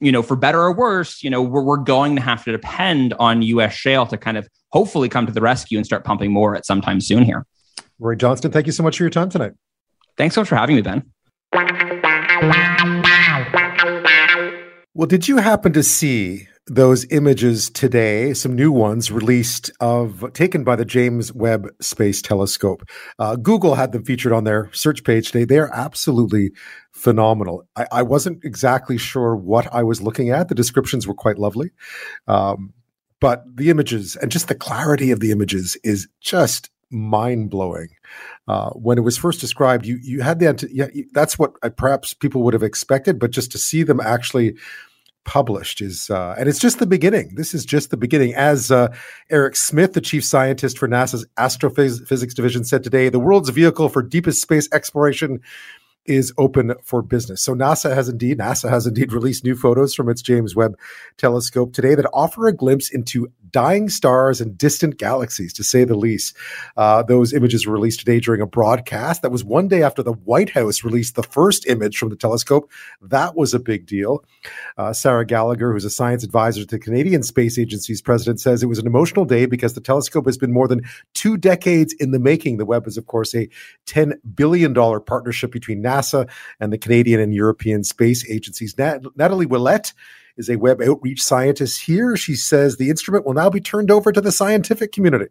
you 0.00 0.12
know, 0.12 0.22
for 0.22 0.36
better 0.36 0.60
or 0.60 0.72
worse, 0.72 1.22
you 1.22 1.30
know, 1.30 1.42
we're, 1.42 1.62
we're 1.62 1.76
going 1.76 2.16
to 2.16 2.22
have 2.22 2.44
to 2.44 2.52
depend 2.52 3.14
on 3.14 3.42
U.S. 3.42 3.74
shale 3.74 4.06
to 4.06 4.16
kind 4.16 4.36
of 4.36 4.48
hopefully 4.70 5.08
come 5.08 5.26
to 5.26 5.32
the 5.32 5.40
rescue 5.40 5.78
and 5.78 5.86
start 5.86 6.04
pumping 6.04 6.32
more 6.32 6.56
at 6.56 6.66
some 6.66 6.80
time 6.80 7.00
soon 7.00 7.24
here. 7.24 7.46
Rory 7.98 8.16
Johnston, 8.16 8.50
thank 8.50 8.66
you 8.66 8.72
so 8.72 8.82
much 8.82 8.96
for 8.96 9.04
your 9.04 9.10
time 9.10 9.28
tonight. 9.28 9.52
Thanks 10.16 10.34
so 10.34 10.40
much 10.40 10.48
for 10.48 10.56
having 10.56 10.76
me, 10.76 10.82
Ben. 10.82 11.04
Well, 14.94 15.06
did 15.06 15.28
you 15.28 15.38
happen 15.38 15.72
to 15.72 15.82
see 15.82 16.48
those 16.66 17.04
images 17.10 17.70
today, 17.70 18.34
some 18.34 18.54
new 18.54 18.70
ones 18.70 19.10
released 19.10 19.70
of 19.80 20.32
taken 20.32 20.62
by 20.62 20.76
the 20.76 20.84
James 20.84 21.32
Webb 21.32 21.68
Space 21.80 22.22
Telescope. 22.22 22.88
Uh, 23.18 23.36
Google 23.36 23.74
had 23.74 23.92
them 23.92 24.04
featured 24.04 24.32
on 24.32 24.44
their 24.44 24.70
search 24.72 25.02
page 25.02 25.32
today. 25.32 25.44
They 25.44 25.58
are 25.58 25.72
absolutely 25.72 26.52
phenomenal. 26.92 27.66
I, 27.74 27.86
I, 27.90 28.02
wasn't 28.02 28.44
exactly 28.44 28.96
sure 28.96 29.34
what 29.34 29.72
I 29.74 29.82
was 29.82 30.00
looking 30.00 30.30
at. 30.30 30.48
The 30.48 30.54
descriptions 30.54 31.06
were 31.06 31.14
quite 31.14 31.38
lovely. 31.38 31.72
Um, 32.28 32.72
but 33.18 33.44
the 33.52 33.70
images 33.70 34.14
and 34.16 34.30
just 34.30 34.48
the 34.48 34.54
clarity 34.54 35.10
of 35.10 35.20
the 35.20 35.32
images 35.32 35.76
is 35.82 36.08
just 36.20 36.70
mind 36.90 37.50
blowing. 37.50 37.88
Uh, 38.46 38.70
when 38.70 38.98
it 38.98 39.02
was 39.02 39.16
first 39.16 39.40
described, 39.40 39.86
you 39.86 39.98
you 40.02 40.20
had 40.20 40.38
the 40.38 40.68
yeah, 40.72 40.88
that's 41.12 41.38
what 41.38 41.52
perhaps 41.76 42.14
people 42.14 42.42
would 42.42 42.54
have 42.54 42.62
expected, 42.62 43.18
but 43.18 43.30
just 43.30 43.50
to 43.52 43.58
see 43.58 43.82
them 43.82 44.00
actually 44.00 44.56
published 45.24 45.80
is 45.80 46.10
uh, 46.10 46.34
and 46.38 46.48
it's 46.48 46.58
just 46.58 46.78
the 46.78 46.86
beginning 46.86 47.32
this 47.36 47.54
is 47.54 47.64
just 47.64 47.90
the 47.90 47.96
beginning 47.96 48.34
as 48.34 48.70
uh, 48.70 48.92
eric 49.30 49.54
smith 49.54 49.92
the 49.92 50.00
chief 50.00 50.24
scientist 50.24 50.78
for 50.78 50.88
nasa's 50.88 51.24
astrophysics 51.38 52.34
division 52.34 52.64
said 52.64 52.82
today 52.82 53.08
the 53.08 53.20
world's 53.20 53.50
vehicle 53.50 53.88
for 53.88 54.02
deepest 54.02 54.42
space 54.42 54.68
exploration 54.72 55.40
is 56.04 56.32
open 56.36 56.74
for 56.82 57.02
business. 57.02 57.42
So 57.42 57.54
NASA 57.54 57.94
has 57.94 58.08
indeed 58.08 58.38
NASA 58.38 58.68
has 58.68 58.86
indeed 58.86 59.12
released 59.12 59.44
new 59.44 59.54
photos 59.54 59.94
from 59.94 60.08
its 60.08 60.22
James 60.22 60.56
Webb 60.56 60.76
telescope 61.16 61.72
today 61.72 61.94
that 61.94 62.08
offer 62.12 62.48
a 62.48 62.52
glimpse 62.52 62.90
into 62.92 63.30
dying 63.52 63.88
stars 63.88 64.40
and 64.40 64.56
distant 64.56 64.98
galaxies, 64.98 65.52
to 65.52 65.64
say 65.64 65.84
the 65.84 65.94
least. 65.94 66.36
Uh, 66.76 67.02
those 67.02 67.32
images 67.32 67.66
were 67.66 67.72
released 67.72 68.00
today 68.00 68.18
during 68.18 68.40
a 68.40 68.46
broadcast 68.46 69.22
that 69.22 69.30
was 69.30 69.44
one 69.44 69.68
day 69.68 69.82
after 69.82 70.02
the 70.02 70.12
White 70.12 70.50
House 70.50 70.82
released 70.82 71.14
the 71.14 71.22
first 71.22 71.66
image 71.66 71.98
from 71.98 72.08
the 72.08 72.16
telescope. 72.16 72.70
That 73.00 73.36
was 73.36 73.54
a 73.54 73.58
big 73.58 73.86
deal. 73.86 74.24
Uh, 74.76 74.92
Sarah 74.92 75.26
Gallagher, 75.26 75.72
who's 75.72 75.84
a 75.84 75.90
science 75.90 76.24
advisor 76.24 76.62
to 76.62 76.66
the 76.66 76.78
Canadian 76.78 77.22
Space 77.22 77.58
Agency's 77.58 78.02
president, 78.02 78.40
says 78.40 78.62
it 78.62 78.66
was 78.66 78.78
an 78.78 78.86
emotional 78.86 79.24
day 79.24 79.46
because 79.46 79.74
the 79.74 79.80
telescope 79.80 80.26
has 80.26 80.38
been 80.38 80.52
more 80.52 80.68
than 80.68 80.82
two 81.14 81.36
decades 81.36 81.92
in 81.94 82.10
the 82.10 82.18
making. 82.18 82.56
The 82.56 82.66
Webb 82.66 82.86
is, 82.86 82.96
of 82.96 83.06
course, 83.06 83.34
a 83.34 83.48
$10 83.86 84.14
billion 84.34 84.74
partnership 84.74 85.52
between 85.52 85.82
NASA 85.82 86.28
and 86.58 86.72
the 86.72 86.78
Canadian 86.78 87.20
and 87.20 87.34
European 87.34 87.84
space 87.84 88.28
agencies. 88.30 88.76
Nat- 88.78 89.02
Natalie 89.16 89.46
Ouellette 89.46 89.92
is 90.36 90.48
a 90.48 90.56
Webb 90.56 90.80
outreach 90.82 91.22
scientist 91.22 91.82
here. 91.82 92.16
She 92.16 92.34
says 92.34 92.76
the 92.76 92.90
instrument 92.90 93.26
will 93.26 93.34
now 93.34 93.50
be 93.50 93.60
turned 93.60 93.90
over 93.90 94.12
to 94.12 94.20
the 94.20 94.32
scientific 94.32 94.92
community. 94.92 95.28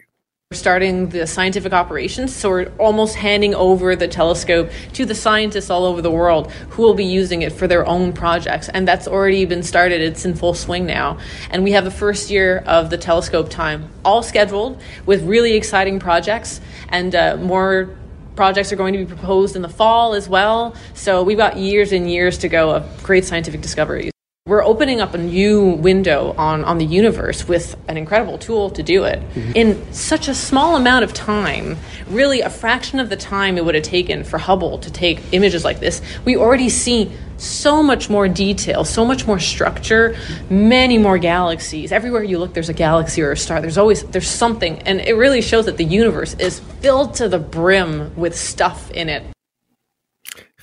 We're 0.51 0.57
starting 0.57 1.07
the 1.07 1.25
scientific 1.27 1.71
operations, 1.71 2.35
so 2.35 2.49
we're 2.49 2.71
almost 2.77 3.15
handing 3.15 3.55
over 3.55 3.95
the 3.95 4.09
telescope 4.09 4.69
to 4.91 5.05
the 5.05 5.15
scientists 5.15 5.69
all 5.69 5.85
over 5.85 6.01
the 6.01 6.11
world 6.11 6.51
who 6.71 6.81
will 6.81 6.93
be 6.93 7.05
using 7.05 7.41
it 7.41 7.53
for 7.53 7.67
their 7.67 7.87
own 7.87 8.11
projects. 8.11 8.67
And 8.67 8.85
that's 8.85 9.07
already 9.07 9.45
been 9.45 9.63
started, 9.63 10.01
it's 10.01 10.25
in 10.25 10.35
full 10.35 10.53
swing 10.53 10.85
now. 10.85 11.19
And 11.51 11.63
we 11.63 11.71
have 11.71 11.85
the 11.85 11.91
first 11.91 12.29
year 12.29 12.65
of 12.67 12.89
the 12.89 12.97
telescope 12.97 13.49
time 13.49 13.87
all 14.03 14.23
scheduled 14.23 14.81
with 15.05 15.23
really 15.23 15.53
exciting 15.53 15.99
projects 15.99 16.59
and 16.89 17.15
uh, 17.15 17.37
more 17.37 17.95
projects 18.35 18.73
are 18.73 18.75
going 18.75 18.91
to 18.91 18.99
be 18.99 19.05
proposed 19.05 19.55
in 19.55 19.61
the 19.61 19.69
fall 19.69 20.13
as 20.13 20.27
well. 20.27 20.75
So 20.95 21.23
we've 21.23 21.37
got 21.37 21.55
years 21.55 21.93
and 21.93 22.11
years 22.11 22.37
to 22.39 22.49
go 22.49 22.71
of 22.71 23.03
great 23.03 23.23
scientific 23.23 23.61
discoveries. 23.61 24.11
We're 24.51 24.65
opening 24.65 24.99
up 24.99 25.13
a 25.13 25.17
new 25.17 25.69
window 25.75 26.35
on, 26.37 26.65
on 26.65 26.77
the 26.77 26.83
universe 26.83 27.47
with 27.47 27.77
an 27.87 27.95
incredible 27.95 28.37
tool 28.37 28.69
to 28.71 28.83
do 28.83 29.05
it 29.05 29.21
mm-hmm. 29.21 29.53
in 29.55 29.93
such 29.93 30.27
a 30.27 30.35
small 30.35 30.75
amount 30.75 31.05
of 31.05 31.13
time. 31.13 31.77
Really, 32.09 32.41
a 32.41 32.49
fraction 32.49 32.99
of 32.99 33.07
the 33.07 33.15
time 33.15 33.57
it 33.57 33.63
would 33.63 33.75
have 33.75 33.85
taken 33.85 34.25
for 34.25 34.37
Hubble 34.37 34.77
to 34.79 34.91
take 34.91 35.21
images 35.31 35.63
like 35.63 35.79
this. 35.79 36.01
We 36.25 36.35
already 36.35 36.67
see 36.67 37.13
so 37.37 37.81
much 37.81 38.09
more 38.09 38.27
detail, 38.27 38.83
so 38.83 39.05
much 39.05 39.25
more 39.25 39.39
structure, 39.39 40.17
many 40.49 40.97
more 40.97 41.17
galaxies. 41.17 41.93
Everywhere 41.93 42.21
you 42.21 42.37
look, 42.37 42.53
there's 42.53 42.67
a 42.67 42.73
galaxy 42.73 43.21
or 43.21 43.31
a 43.31 43.37
star. 43.37 43.61
There's 43.61 43.77
always 43.77 44.03
there's 44.03 44.29
something, 44.29 44.79
and 44.79 44.99
it 44.99 45.13
really 45.13 45.41
shows 45.41 45.65
that 45.67 45.77
the 45.77 45.85
universe 45.85 46.33
is 46.33 46.59
filled 46.81 47.13
to 47.13 47.29
the 47.29 47.39
brim 47.39 48.13
with 48.17 48.37
stuff 48.37 48.91
in 48.91 49.07
it 49.07 49.23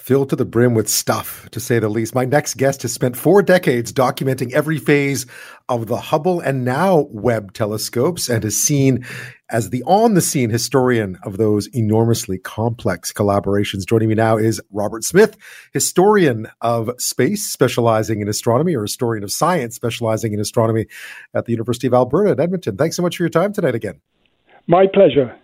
filled 0.09 0.31
to 0.31 0.37
the 0.37 0.45
brim 0.47 0.73
with 0.73 0.89
stuff, 0.89 1.47
to 1.51 1.61
say 1.61 1.79
the 1.79 1.87
least. 1.87 2.15
My 2.15 2.25
next 2.25 2.57
guest 2.57 2.81
has 2.81 2.95
spent 2.95 3.15
four 3.15 3.43
decades 3.43 3.93
documenting 3.93 4.51
every 4.55 4.79
phase 4.79 5.27
of 5.69 5.87
the 5.87 5.99
Hubble 5.99 6.41
and 6.41 6.65
now 6.65 7.09
Webb 7.11 7.53
telescopes 7.53 8.31
and 8.31 8.43
is 8.43 8.59
seen 8.59 9.05
as 9.51 9.69
the 9.69 9.83
on 9.83 10.15
the 10.15 10.23
scene 10.23 10.49
historian 10.49 11.19
of 11.25 11.37
those 11.37 11.67
enormously 11.75 12.39
complex 12.39 13.13
collaborations. 13.13 13.87
Joining 13.87 14.09
me 14.09 14.15
now 14.15 14.39
is 14.39 14.63
Robert 14.73 15.05
Smith, 15.05 15.37
historian 15.75 16.49
of 16.63 16.91
space, 16.97 17.45
specializing 17.45 18.23
in 18.23 18.29
astronomy, 18.29 18.75
or 18.75 18.81
historian 18.81 19.23
of 19.23 19.31
science, 19.31 19.77
specializing 19.77 20.33
in 20.33 20.41
astronomy 20.41 20.87
at 21.35 21.45
the 21.45 21.53
University 21.53 21.87
of 21.87 21.93
Alberta 21.93 22.33
in 22.33 22.41
Edmonton. 22.41 22.79
Thanks 22.79 22.97
so 22.97 23.03
much 23.03 23.19
for 23.19 23.25
your 23.25 23.29
time 23.29 23.53
tonight 23.53 23.75
again. 23.75 24.01
My 24.69 24.87
pleasure 24.87 25.37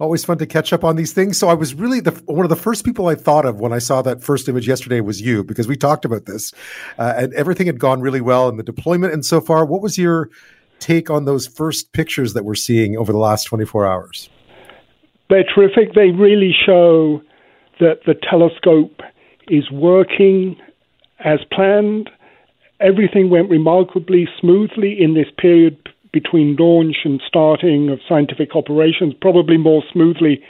always 0.00 0.24
fun 0.24 0.38
to 0.38 0.46
catch 0.46 0.72
up 0.72 0.82
on 0.82 0.96
these 0.96 1.12
things. 1.12 1.38
So 1.38 1.48
I 1.48 1.54
was 1.54 1.74
really 1.74 2.00
the 2.00 2.12
one 2.24 2.44
of 2.44 2.48
the 2.48 2.56
first 2.56 2.84
people 2.84 3.06
I 3.08 3.14
thought 3.14 3.44
of 3.44 3.60
when 3.60 3.72
I 3.72 3.78
saw 3.78 4.02
that 4.02 4.22
first 4.22 4.48
image 4.48 4.66
yesterday 4.66 5.00
was 5.00 5.20
you 5.20 5.44
because 5.44 5.68
we 5.68 5.76
talked 5.76 6.04
about 6.04 6.26
this, 6.26 6.52
uh, 6.98 7.14
and 7.16 7.32
everything 7.34 7.66
had 7.66 7.78
gone 7.78 8.00
really 8.00 8.20
well 8.20 8.48
in 8.48 8.56
the 8.56 8.62
deployment 8.62 9.12
and 9.12 9.24
so 9.24 9.40
far. 9.40 9.64
What 9.64 9.82
was 9.82 9.98
your 9.98 10.30
take 10.78 11.10
on 11.10 11.26
those 11.26 11.46
first 11.46 11.92
pictures 11.92 12.32
that 12.32 12.44
we're 12.44 12.54
seeing 12.54 12.96
over 12.96 13.12
the 13.12 13.18
last 13.18 13.44
24 13.44 13.86
hours? 13.86 14.30
They're 15.28 15.44
terrific. 15.44 15.94
They 15.94 16.10
really 16.10 16.52
show 16.66 17.20
that 17.78 18.00
the 18.06 18.14
telescope 18.14 19.00
is 19.48 19.70
working 19.70 20.56
as 21.20 21.40
planned. 21.52 22.10
Everything 22.80 23.28
went 23.28 23.50
remarkably 23.50 24.26
smoothly 24.40 24.96
in 24.98 25.14
this 25.14 25.26
period 25.36 25.89
between 26.12 26.56
launch 26.56 26.96
and 27.04 27.20
starting 27.26 27.88
of 27.88 28.00
scientific 28.08 28.56
operations, 28.56 29.14
probably 29.20 29.56
more 29.56 29.82
smoothly 29.92 30.42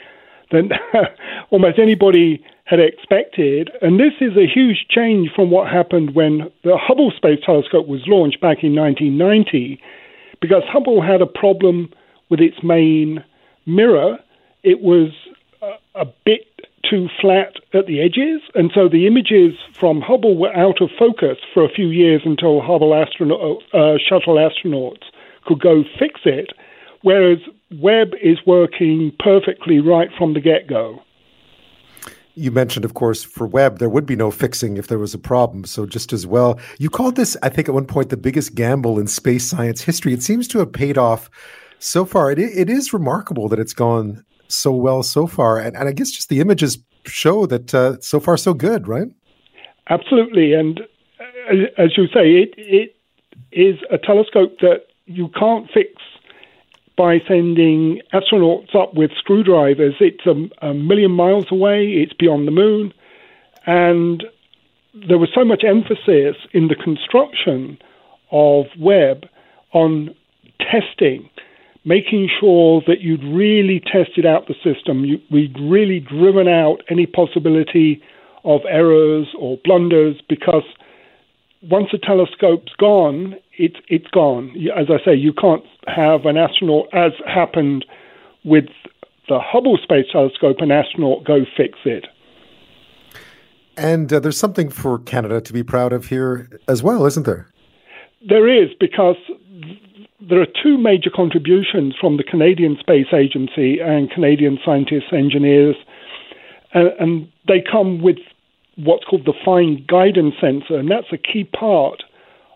than 0.51 0.71
almost 1.49 1.79
anybody 1.79 2.43
had 2.65 2.79
expected. 2.79 3.69
And 3.81 3.99
this 3.99 4.13
is 4.21 4.37
a 4.37 4.47
huge 4.47 4.85
change 4.89 5.29
from 5.35 5.49
what 5.49 5.71
happened 5.71 6.15
when 6.15 6.51
the 6.63 6.77
Hubble 6.77 7.11
Space 7.11 7.39
Telescope 7.45 7.87
was 7.87 8.01
launched 8.07 8.41
back 8.41 8.63
in 8.63 8.75
1990, 8.75 9.81
because 10.39 10.63
Hubble 10.67 11.01
had 11.01 11.21
a 11.21 11.25
problem 11.25 11.91
with 12.29 12.39
its 12.39 12.63
main 12.63 13.23
mirror. 13.65 14.19
It 14.63 14.81
was 14.81 15.09
a, 15.95 16.05
bit 16.25 16.47
too 16.89 17.07
flat 17.19 17.53
at 17.73 17.85
the 17.85 18.01
edges, 18.01 18.41
and 18.55 18.71
so 18.73 18.89
the 18.89 19.05
images 19.05 19.53
from 19.73 20.01
Hubble 20.01 20.37
were 20.37 20.55
out 20.55 20.81
of 20.81 20.89
focus 20.97 21.37
for 21.53 21.63
a 21.63 21.69
few 21.69 21.87
years 21.87 22.21
until 22.25 22.61
Hubble 22.61 22.95
astronaut, 22.95 23.61
uh, 23.73 23.97
shuttle 23.97 24.35
astronauts 24.35 25.03
could 25.45 25.61
go 25.61 25.83
fix 25.99 26.21
it. 26.25 26.51
Whereas 27.01 27.39
Webb 27.79 28.09
is 28.21 28.37
working 28.45 29.11
perfectly 29.19 29.79
right 29.79 30.09
from 30.17 30.33
the 30.33 30.39
get 30.41 30.67
go. 30.67 31.01
You 32.35 32.51
mentioned, 32.51 32.85
of 32.85 32.93
course, 32.93 33.23
for 33.23 33.45
Webb, 33.45 33.79
there 33.79 33.89
would 33.89 34.05
be 34.05 34.15
no 34.15 34.31
fixing 34.31 34.77
if 34.77 34.87
there 34.87 34.99
was 34.99 35.13
a 35.13 35.17
problem. 35.17 35.65
So, 35.65 35.85
just 35.85 36.13
as 36.13 36.25
well, 36.25 36.59
you 36.79 36.89
called 36.89 37.15
this, 37.15 37.35
I 37.43 37.49
think, 37.49 37.67
at 37.67 37.73
one 37.73 37.85
point, 37.85 38.09
the 38.09 38.17
biggest 38.17 38.55
gamble 38.55 38.99
in 38.99 39.07
space 39.07 39.45
science 39.45 39.81
history. 39.81 40.13
It 40.13 40.23
seems 40.23 40.47
to 40.49 40.59
have 40.59 40.71
paid 40.71 40.97
off 40.97 41.29
so 41.79 42.05
far. 42.05 42.31
It, 42.31 42.39
it 42.39 42.69
is 42.69 42.93
remarkable 42.93 43.49
that 43.49 43.59
it's 43.59 43.73
gone 43.73 44.23
so 44.47 44.71
well 44.71 45.03
so 45.03 45.27
far. 45.27 45.59
And, 45.59 45.75
and 45.75 45.89
I 45.89 45.91
guess 45.91 46.11
just 46.11 46.29
the 46.29 46.39
images 46.39 46.77
show 47.05 47.45
that 47.47 47.73
uh, 47.73 47.99
so 47.99 48.19
far, 48.19 48.37
so 48.37 48.53
good, 48.53 48.87
right? 48.87 49.07
Absolutely. 49.89 50.53
And 50.53 50.79
uh, 51.19 51.67
as 51.77 51.97
you 51.97 52.07
say, 52.07 52.31
it, 52.31 52.53
it 52.57 52.95
is 53.51 53.77
a 53.91 53.97
telescope 53.97 54.59
that 54.61 54.85
you 55.05 55.29
can't 55.29 55.69
fix 55.73 55.91
by 56.97 57.19
sending 57.27 58.01
astronauts 58.13 58.75
up 58.75 58.93
with 58.93 59.11
screwdrivers. 59.17 59.95
It's 59.99 60.25
a, 60.25 60.67
a 60.67 60.73
million 60.73 61.11
miles 61.11 61.45
away, 61.51 61.93
it's 61.93 62.13
beyond 62.13 62.47
the 62.47 62.51
moon, 62.51 62.93
and 63.65 64.23
there 64.93 65.17
was 65.17 65.29
so 65.33 65.45
much 65.45 65.63
emphasis 65.63 66.35
in 66.53 66.67
the 66.67 66.75
construction 66.75 67.77
of 68.31 68.65
Webb 68.77 69.25
on 69.73 70.13
testing, 70.59 71.29
making 71.85 72.29
sure 72.39 72.81
that 72.87 73.01
you'd 73.01 73.23
really 73.23 73.79
tested 73.79 74.25
out 74.25 74.47
the 74.47 74.55
system. 74.63 75.05
You, 75.05 75.19
we'd 75.31 75.57
really 75.59 75.99
driven 75.99 76.47
out 76.47 76.81
any 76.89 77.05
possibility 77.05 78.01
of 78.43 78.61
errors 78.69 79.27
or 79.37 79.57
blunders 79.63 80.21
because 80.27 80.63
once 81.61 81.87
a 81.93 81.97
telescope's 81.97 82.73
gone, 82.77 83.35
it's 83.61 83.77
it's 83.87 84.07
gone. 84.07 84.55
As 84.75 84.87
I 84.89 85.03
say, 85.05 85.15
you 85.15 85.33
can't 85.33 85.63
have 85.87 86.25
an 86.25 86.35
astronaut, 86.35 86.87
as 86.93 87.11
happened 87.25 87.85
with 88.43 88.65
the 89.29 89.39
Hubble 89.39 89.77
Space 89.77 90.07
Telescope, 90.11 90.57
an 90.59 90.71
astronaut 90.71 91.23
go 91.23 91.45
fix 91.55 91.77
it. 91.85 92.07
And 93.77 94.11
uh, 94.11 94.19
there's 94.19 94.37
something 94.37 94.69
for 94.69 94.99
Canada 94.99 95.39
to 95.41 95.53
be 95.53 95.63
proud 95.63 95.93
of 95.93 96.07
here 96.07 96.49
as 96.67 96.83
well, 96.83 97.05
isn't 97.05 97.25
there? 97.25 97.47
There 98.27 98.47
is, 98.47 98.69
because 98.79 99.15
there 100.19 100.41
are 100.41 100.47
two 100.61 100.77
major 100.77 101.09
contributions 101.09 101.95
from 101.99 102.17
the 102.17 102.23
Canadian 102.23 102.77
Space 102.79 103.13
Agency 103.13 103.79
and 103.79 104.11
Canadian 104.11 104.59
scientists, 104.65 105.13
engineers, 105.13 105.75
and, 106.73 106.89
and 106.99 107.31
they 107.47 107.61
come 107.61 108.01
with 108.01 108.17
what's 108.75 109.03
called 109.05 109.25
the 109.25 109.33
fine 109.45 109.85
guidance 109.87 110.35
sensor, 110.41 110.77
and 110.77 110.89
that's 110.89 111.11
a 111.11 111.17
key 111.17 111.43
part 111.43 112.03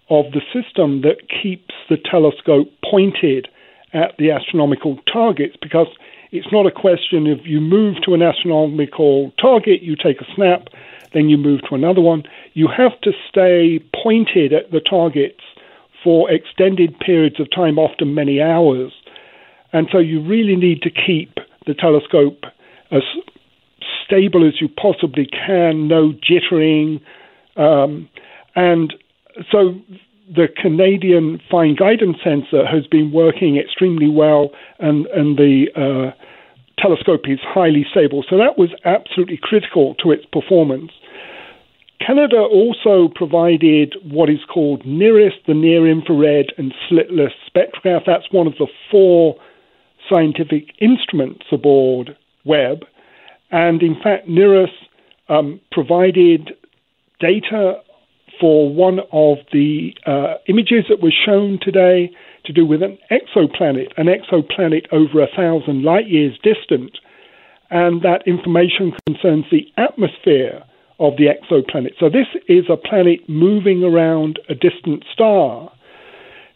of 0.10 0.26
the 0.32 0.41
system 0.53 1.01
that 1.01 1.18
keeps 1.30 1.74
the 1.89 1.97
telescope 1.97 2.72
pointed 2.89 3.47
at 3.93 4.16
the 4.18 4.32
astronomical 4.32 4.99
targets 5.12 5.56
because 5.62 5.88
it's 6.32 6.51
not 6.51 6.66
a 6.66 6.72
question 6.72 7.28
of 7.28 7.45
you 7.45 7.62
move 7.62 7.95
to 8.06 8.14
an 8.14 8.22
astronomical 8.22 9.32
target, 9.41 9.82
you 9.82 9.95
take 9.95 10.22
a 10.22 10.26
snap, 10.36 10.68
then 11.14 11.30
you 11.30 11.38
move 11.38 11.62
to 11.70 11.76
another 11.76 12.01
one. 12.01 12.24
You 12.53 12.68
have 12.68 12.99
to 13.01 13.12
stay 13.30 13.80
pointed 14.03 14.51
at 14.51 14.72
the 14.72 14.82
targets 14.82 15.41
for 16.03 16.30
extended 16.30 16.99
periods 16.99 17.39
of 17.39 17.49
time, 17.49 17.80
often 17.80 18.14
many 18.14 18.41
hours. 18.41 18.91
And 19.72 19.88
so 19.91 19.97
you 19.97 20.22
really 20.22 20.56
need 20.56 20.82
to 20.84 20.89
keep 20.89 21.36
the 21.66 21.74
telescope 21.74 22.43
as 22.91 23.01
stable 24.06 24.47
as 24.47 24.62
you 24.62 24.68
possibly 24.68 25.26
can, 25.26 25.88
no 25.88 26.12
jittering. 26.12 27.01
Um, 27.56 28.10
and 28.56 28.93
so 29.52 29.76
the 30.34 30.48
Canadian 30.62 31.40
fine 31.52 31.76
guidance 31.76 32.18
sensor 32.24 32.66
has 32.66 32.88
been 32.88 33.12
working 33.12 33.58
extremely 33.58 34.10
well, 34.10 34.50
and, 34.80 35.06
and 35.08 35.38
the 35.38 35.68
uh, 35.76 36.12
telescope 36.82 37.22
is 37.26 37.40
highly 37.44 37.86
stable. 37.90 38.24
So 38.30 38.38
that 38.38 38.58
was 38.58 38.70
absolutely 38.86 39.40
critical 39.42 39.96
to 39.96 40.12
its 40.12 40.26
performance. 40.26 40.92
Canada 42.06 42.38
also 42.38 43.08
provided 43.14 43.96
what 44.04 44.30
is 44.30 44.44
called 44.52 44.84
NIRISS, 44.84 45.34
the 45.48 45.54
near 45.54 45.90
infrared 45.90 46.48
and 46.58 46.74
slitless 46.90 47.32
spectrograph. 47.48 48.02
That's 48.06 48.32
one 48.32 48.48
of 48.48 48.54
the 48.58 48.68
four 48.92 49.38
scientific 50.10 50.74
instruments 50.80 51.46
aboard 51.52 52.18
Webb. 52.44 52.80
And 53.52 53.82
in 53.82 53.96
fact, 54.02 54.28
NIRISS 54.28 54.72
um, 55.30 55.62
provided 55.72 56.52
data 57.20 57.82
for 58.40 58.74
one 58.74 59.00
of 59.12 59.38
the 59.52 59.94
uh, 60.06 60.36
images 60.48 60.86
that 60.90 61.02
was 61.02 61.14
shown 61.14 61.60
today 61.62 62.12
to 62.46 62.54
do 62.54 62.66
with 62.66 62.82
an 62.84 62.98
exoplanet, 63.12 63.92
an 63.98 64.08
exoplanet 64.08 64.86
over 64.92 65.22
a 65.22 65.28
thousand 65.36 65.84
light 65.84 66.08
years 66.08 66.38
distant. 66.44 66.98
And 67.70 68.02
that 68.04 68.28
information 68.28 68.94
concerns 69.08 69.46
the 69.52 69.68
atmosphere 69.78 70.64
of 71.00 71.14
the 71.18 71.26
exoplanet. 71.26 71.94
So 72.00 72.10
this 72.10 72.28
is 72.48 72.66
a 72.70 72.78
planet 72.78 73.28
moving 73.28 73.84
around 73.84 74.40
a 74.50 74.54
distant 74.54 75.04
star. 75.12 75.72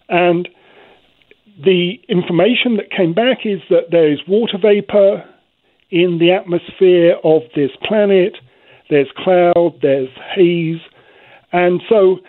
And 0.08 0.48
the 1.62 2.00
information 2.08 2.78
that 2.78 2.92
came 2.96 3.14
back 3.14 3.40
is 3.46 3.60
that 3.70 3.92
there 3.92 4.12
is 4.12 4.20
water 4.28 4.58
vapor, 4.62 5.26
in 5.92 6.20
the 6.20 6.32
atmosphere 6.32 7.16
of 7.24 7.42
this 7.56 7.72
planet. 7.88 8.38
There's 8.90 9.10
cloud, 9.18 9.80
there's 9.82 10.10
haze. 10.36 10.82
And 11.52 11.82
so 11.90 12.20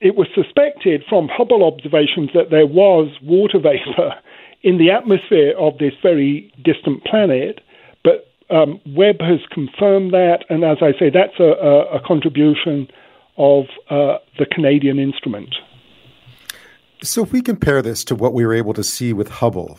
it 0.00 0.16
was 0.16 0.28
suspected 0.34 1.04
from 1.08 1.28
Hubble 1.28 1.64
observations 1.64 2.30
that 2.34 2.50
there 2.50 2.66
was 2.66 3.08
water 3.22 3.58
vapor 3.62 4.14
in 4.62 4.78
the 4.78 4.90
atmosphere 4.90 5.54
of 5.58 5.78
this 5.78 5.92
very 6.02 6.52
distant 6.64 7.04
planet. 7.04 7.60
But 8.04 8.26
um, 8.50 8.80
Webb 8.86 9.20
has 9.20 9.40
confirmed 9.50 10.12
that, 10.12 10.44
and 10.48 10.64
as 10.64 10.78
I 10.80 10.92
say, 10.98 11.10
that's 11.10 11.38
a, 11.38 11.44
a, 11.44 11.96
a 11.96 12.00
contribution 12.06 12.88
of 13.36 13.66
uh, 13.90 14.18
the 14.38 14.46
Canadian 14.46 14.98
instrument. 14.98 15.54
So, 17.02 17.22
if 17.22 17.32
we 17.32 17.42
compare 17.42 17.80
this 17.82 18.02
to 18.04 18.16
what 18.16 18.34
we 18.34 18.44
were 18.44 18.54
able 18.54 18.74
to 18.74 18.82
see 18.82 19.12
with 19.12 19.28
Hubble, 19.28 19.78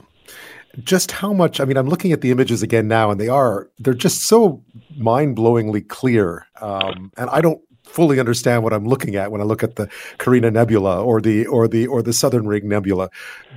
just 0.84 1.12
how 1.12 1.34
much 1.34 1.60
i 1.60 1.66
mean 1.66 1.78
i'm 1.78 1.88
looking 1.88 2.12
at 2.12 2.22
the 2.22 2.30
images 2.30 2.62
again 2.62 2.88
now 2.88 3.10
and 3.10 3.20
they 3.20 3.28
are 3.28 3.68
they're 3.80 3.94
just 3.94 4.22
so 4.22 4.64
mind-blowingly 4.98 5.82
clear 5.88 6.46
um, 6.62 7.12
and 7.18 7.30
i 7.32 7.42
don't 7.42 7.60
fully 7.90 8.20
understand 8.20 8.64
what 8.64 8.72
i'm 8.74 8.86
looking 8.86 9.16
at 9.16 9.32
when 9.32 9.42
i 9.42 9.44
look 9.44 9.64
at 9.64 9.76
the 9.76 9.90
carina 10.18 10.52
nebula 10.52 11.04
or 11.04 11.20
the 11.20 11.46
or 11.48 11.68
the 11.68 11.88
or 11.88 12.02
the 12.02 12.14
southern 12.14 12.48
ring 12.48 12.68
nebula. 12.68 13.10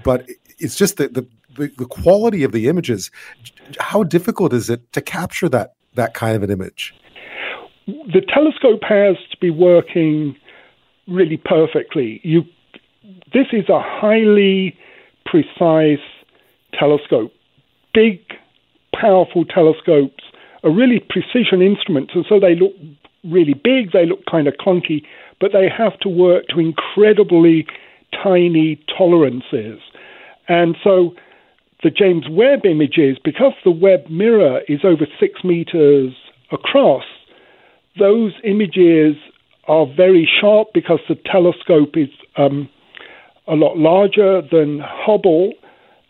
But 0.03 0.29
it's 0.59 0.77
just 0.77 0.97
the 0.97 1.09
the, 1.09 1.27
the 1.77 1.87
quality 1.87 2.45
of 2.45 2.53
the 2.53 2.69
images 2.69 3.11
how 3.79 4.03
difficult 4.03 4.53
is 4.53 4.71
it 4.71 4.93
to 4.93 5.01
capture 5.01 5.49
that 5.49 5.75
that 5.95 6.15
kind 6.15 6.37
of 6.37 6.43
an 6.43 6.51
image? 6.51 6.95
The 7.87 8.23
telescope 8.33 8.83
has 8.83 9.17
to 9.31 9.37
be 9.39 9.51
working 9.51 10.37
really 11.09 11.37
perfectly. 11.37 12.21
You 12.23 12.43
this 13.33 13.47
is 13.53 13.69
a 13.69 13.81
highly 13.81 14.77
precise 15.27 16.05
telescope. 16.79 17.33
Big, 17.93 18.21
powerful 18.95 19.45
telescopes 19.45 20.25
are 20.65 20.71
really 20.71 21.01
precision 21.01 21.61
instruments, 21.61 22.13
and 22.15 22.25
so 22.29 22.39
they 22.39 22.55
look 22.55 22.73
really 23.25 23.55
big, 23.55 23.93
they 23.93 24.07
look 24.07 24.25
kind 24.31 24.49
of 24.49 24.55
clunky, 24.55 25.03
but 25.41 25.53
they 25.53 25.69
have 25.69 25.99
to 26.01 26.09
work 26.09 26.47
to 26.49 26.61
incredibly 26.61 27.67
tiny 28.23 28.83
tolerances. 28.97 29.81
And 30.49 30.77
so 30.83 31.15
the 31.83 31.91
James 31.91 32.27
Webb 32.29 32.65
images, 32.65 33.19
because 33.25 33.55
the 33.65 33.71
Webb 33.71 34.09
mirror 34.09 34.61
is 34.69 34.81
over 34.85 35.07
six 35.19 35.43
meters 35.45 36.13
across, 36.51 37.05
those 37.99 38.33
images 38.45 39.17
are 39.69 39.87
very 39.87 40.29
sharp 40.41 40.69
because 40.75 41.01
the 41.09 41.15
telescope 41.15 41.97
is 41.97 42.09
um, 42.37 42.69
a 43.47 43.55
lot 43.55 43.77
larger 43.77 44.43
than 44.43 44.81
Hubble 44.81 45.53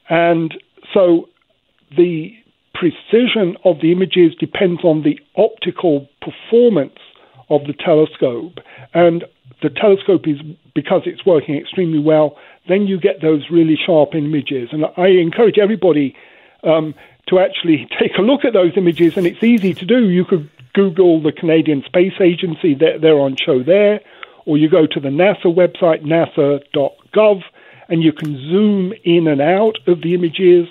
and 0.08 0.54
so 0.92 1.28
the 1.96 2.34
precision 2.82 3.56
of 3.64 3.80
the 3.80 3.92
images 3.92 4.34
depends 4.40 4.82
on 4.82 5.04
the 5.04 5.16
optical 5.36 6.08
performance 6.20 6.98
of 7.48 7.60
the 7.66 7.72
telescope. 7.72 8.58
And 8.92 9.24
the 9.62 9.70
telescope 9.70 10.26
is, 10.26 10.40
because 10.74 11.02
it's 11.06 11.24
working 11.24 11.56
extremely 11.56 12.00
well, 12.00 12.36
then 12.68 12.88
you 12.88 12.98
get 12.98 13.22
those 13.22 13.44
really 13.50 13.76
sharp 13.76 14.16
images. 14.16 14.70
And 14.72 14.84
I 14.96 15.08
encourage 15.08 15.58
everybody 15.58 16.16
um, 16.64 16.94
to 17.28 17.38
actually 17.38 17.86
take 18.00 18.18
a 18.18 18.22
look 18.22 18.44
at 18.44 18.52
those 18.52 18.72
images, 18.76 19.16
and 19.16 19.26
it's 19.26 19.44
easy 19.44 19.74
to 19.74 19.86
do. 19.86 20.08
You 20.08 20.24
could 20.24 20.50
Google 20.74 21.22
the 21.22 21.32
Canadian 21.32 21.84
Space 21.86 22.20
Agency, 22.20 22.74
they're, 22.74 22.98
they're 22.98 23.20
on 23.20 23.36
show 23.36 23.62
there, 23.62 24.00
or 24.44 24.58
you 24.58 24.68
go 24.68 24.88
to 24.88 24.98
the 24.98 25.10
NASA 25.10 25.46
website, 25.46 26.02
nasa.gov, 26.02 27.42
and 27.88 28.02
you 28.02 28.12
can 28.12 28.36
zoom 28.50 28.92
in 29.04 29.28
and 29.28 29.40
out 29.40 29.76
of 29.86 30.02
the 30.02 30.14
images, 30.14 30.66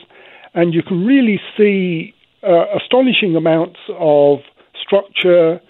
and 0.53 0.73
you 0.73 0.83
can 0.83 1.05
really 1.05 1.39
see 1.57 2.13
uh, 2.43 2.65
astonishing 2.75 3.35
amounts 3.35 3.79
of 3.97 4.39
structure 4.81 5.61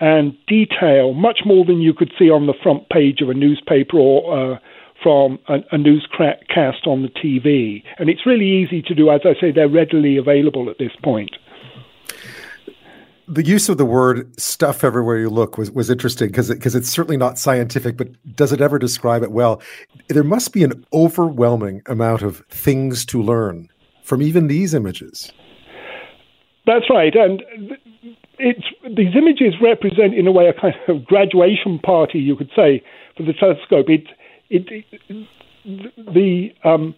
and 0.00 0.36
detail, 0.46 1.12
much 1.14 1.40
more 1.44 1.64
than 1.64 1.80
you 1.80 1.94
could 1.94 2.12
see 2.18 2.30
on 2.30 2.46
the 2.46 2.54
front 2.62 2.88
page 2.88 3.20
of 3.20 3.28
a 3.28 3.34
newspaper 3.34 3.96
or 3.96 4.54
uh, 4.54 4.58
from 5.02 5.38
a, 5.48 5.58
a 5.72 5.78
newscast 5.78 6.86
on 6.86 7.02
the 7.02 7.08
TV. 7.08 7.82
And 7.98 8.08
it's 8.08 8.26
really 8.26 8.48
easy 8.48 8.82
to 8.82 8.94
do. 8.94 9.10
As 9.10 9.20
I 9.24 9.38
say, 9.40 9.52
they're 9.52 9.68
readily 9.68 10.16
available 10.16 10.68
at 10.70 10.78
this 10.78 10.92
point 11.02 11.30
the 13.26 13.44
use 13.44 13.68
of 13.68 13.78
the 13.78 13.86
word 13.86 14.38
stuff 14.38 14.84
everywhere 14.84 15.18
you 15.18 15.30
look 15.30 15.56
was, 15.56 15.70
was 15.70 15.88
interesting 15.88 16.28
because 16.28 16.50
because 16.50 16.74
it's 16.74 16.88
certainly 16.88 17.16
not 17.16 17.38
scientific, 17.38 17.96
but 17.96 18.08
does 18.36 18.52
it 18.52 18.60
ever 18.60 18.78
describe 18.78 19.22
it 19.22 19.32
well? 19.32 19.62
There 20.08 20.24
must 20.24 20.52
be 20.52 20.62
an 20.62 20.84
overwhelming 20.92 21.82
amount 21.86 22.22
of 22.22 22.44
things 22.48 23.04
to 23.06 23.22
learn 23.22 23.68
from 24.04 24.22
even 24.22 24.46
these 24.46 24.74
images. 24.74 25.32
That's 26.66 26.88
right, 26.88 27.14
and 27.14 27.42
it's 28.38 28.64
these 28.96 29.14
images 29.16 29.54
represent 29.60 30.14
in 30.14 30.26
a 30.26 30.32
way 30.32 30.46
a 30.48 30.52
kind 30.58 30.74
of 30.88 31.04
graduation 31.04 31.78
party, 31.78 32.18
you 32.18 32.36
could 32.36 32.50
say, 32.56 32.82
for 33.16 33.22
the 33.24 33.32
telescope. 33.32 33.86
It 33.88 34.06
it, 34.48 34.84
it 35.08 35.28
the 35.96 36.50
um, 36.62 36.94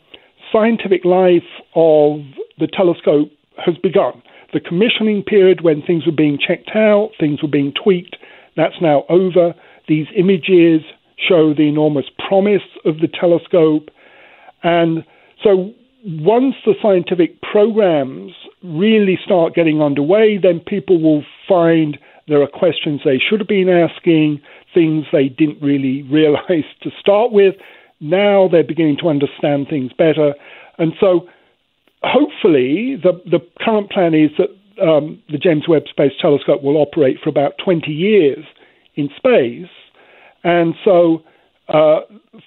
scientific 0.53 1.05
life 1.05 1.49
of 1.75 2.21
the 2.59 2.67
telescope 2.67 3.31
has 3.65 3.77
begun 3.79 4.23
the 4.53 4.61
commissioning 4.61 5.23
period 5.23 5.61
when 5.63 5.83
things 5.83 6.07
were 6.07 6.13
being 6.13 6.39
checked 6.39 6.71
out, 6.75 7.11
things 7.19 7.43
were 7.43 7.49
being 7.49 7.73
tweaked, 7.73 8.17
that's 8.57 8.81
now 8.81 9.05
over. 9.09 9.55
These 9.89 10.07
images 10.17 10.81
show 11.17 11.53
the 11.53 11.69
enormous 11.69 12.07
promise 12.27 12.63
of 12.85 13.01
the 13.01 13.09
telescope. 13.09 13.91
And 14.63 15.05
so 15.45 15.75
once 16.07 16.55
the 16.65 16.75
scientific 16.81 17.43
programs 17.43 18.33
really 18.63 19.19
start 19.25 19.55
getting 19.55 19.83
underway, 19.83 20.39
then 20.41 20.61
people 20.61 21.01
will 21.03 21.25
find 21.49 21.99
there 22.29 22.41
are 22.41 22.47
questions 22.47 23.01
they 23.05 23.19
should 23.19 23.41
have 23.41 23.49
been 23.49 23.69
asking, 23.69 24.41
things 24.73 25.07
they 25.13 25.29
didn't 25.29 25.61
really 25.61 26.03
realize 26.11 26.65
to 26.83 26.91
start 27.01 27.33
with. 27.33 27.57
Now 28.01 28.49
they're 28.49 28.65
beginning 28.65 28.99
to 28.99 29.09
understand 29.09 29.67
things 29.69 29.93
better. 29.93 30.35
And 30.79 30.93
so 31.01 31.29
hopefully, 32.03 32.97
the, 33.03 33.21
the 33.25 33.41
current 33.61 33.91
plan 33.91 34.15
is 34.15 34.31
that 34.39 34.51
um, 34.81 35.21
the 35.29 35.39
James 35.39 35.67
Webb 35.67 35.85
Space 35.89 36.13
Telescope 36.21 36.63
will 36.63 36.77
operate 36.77 37.19
for 37.23 37.31
about 37.31 37.55
20 37.65 37.91
years 37.91 38.45
in 38.95 39.09
space. 39.17 39.71
And 40.45 40.75
so, 40.85 41.23
uh, 41.69 42.01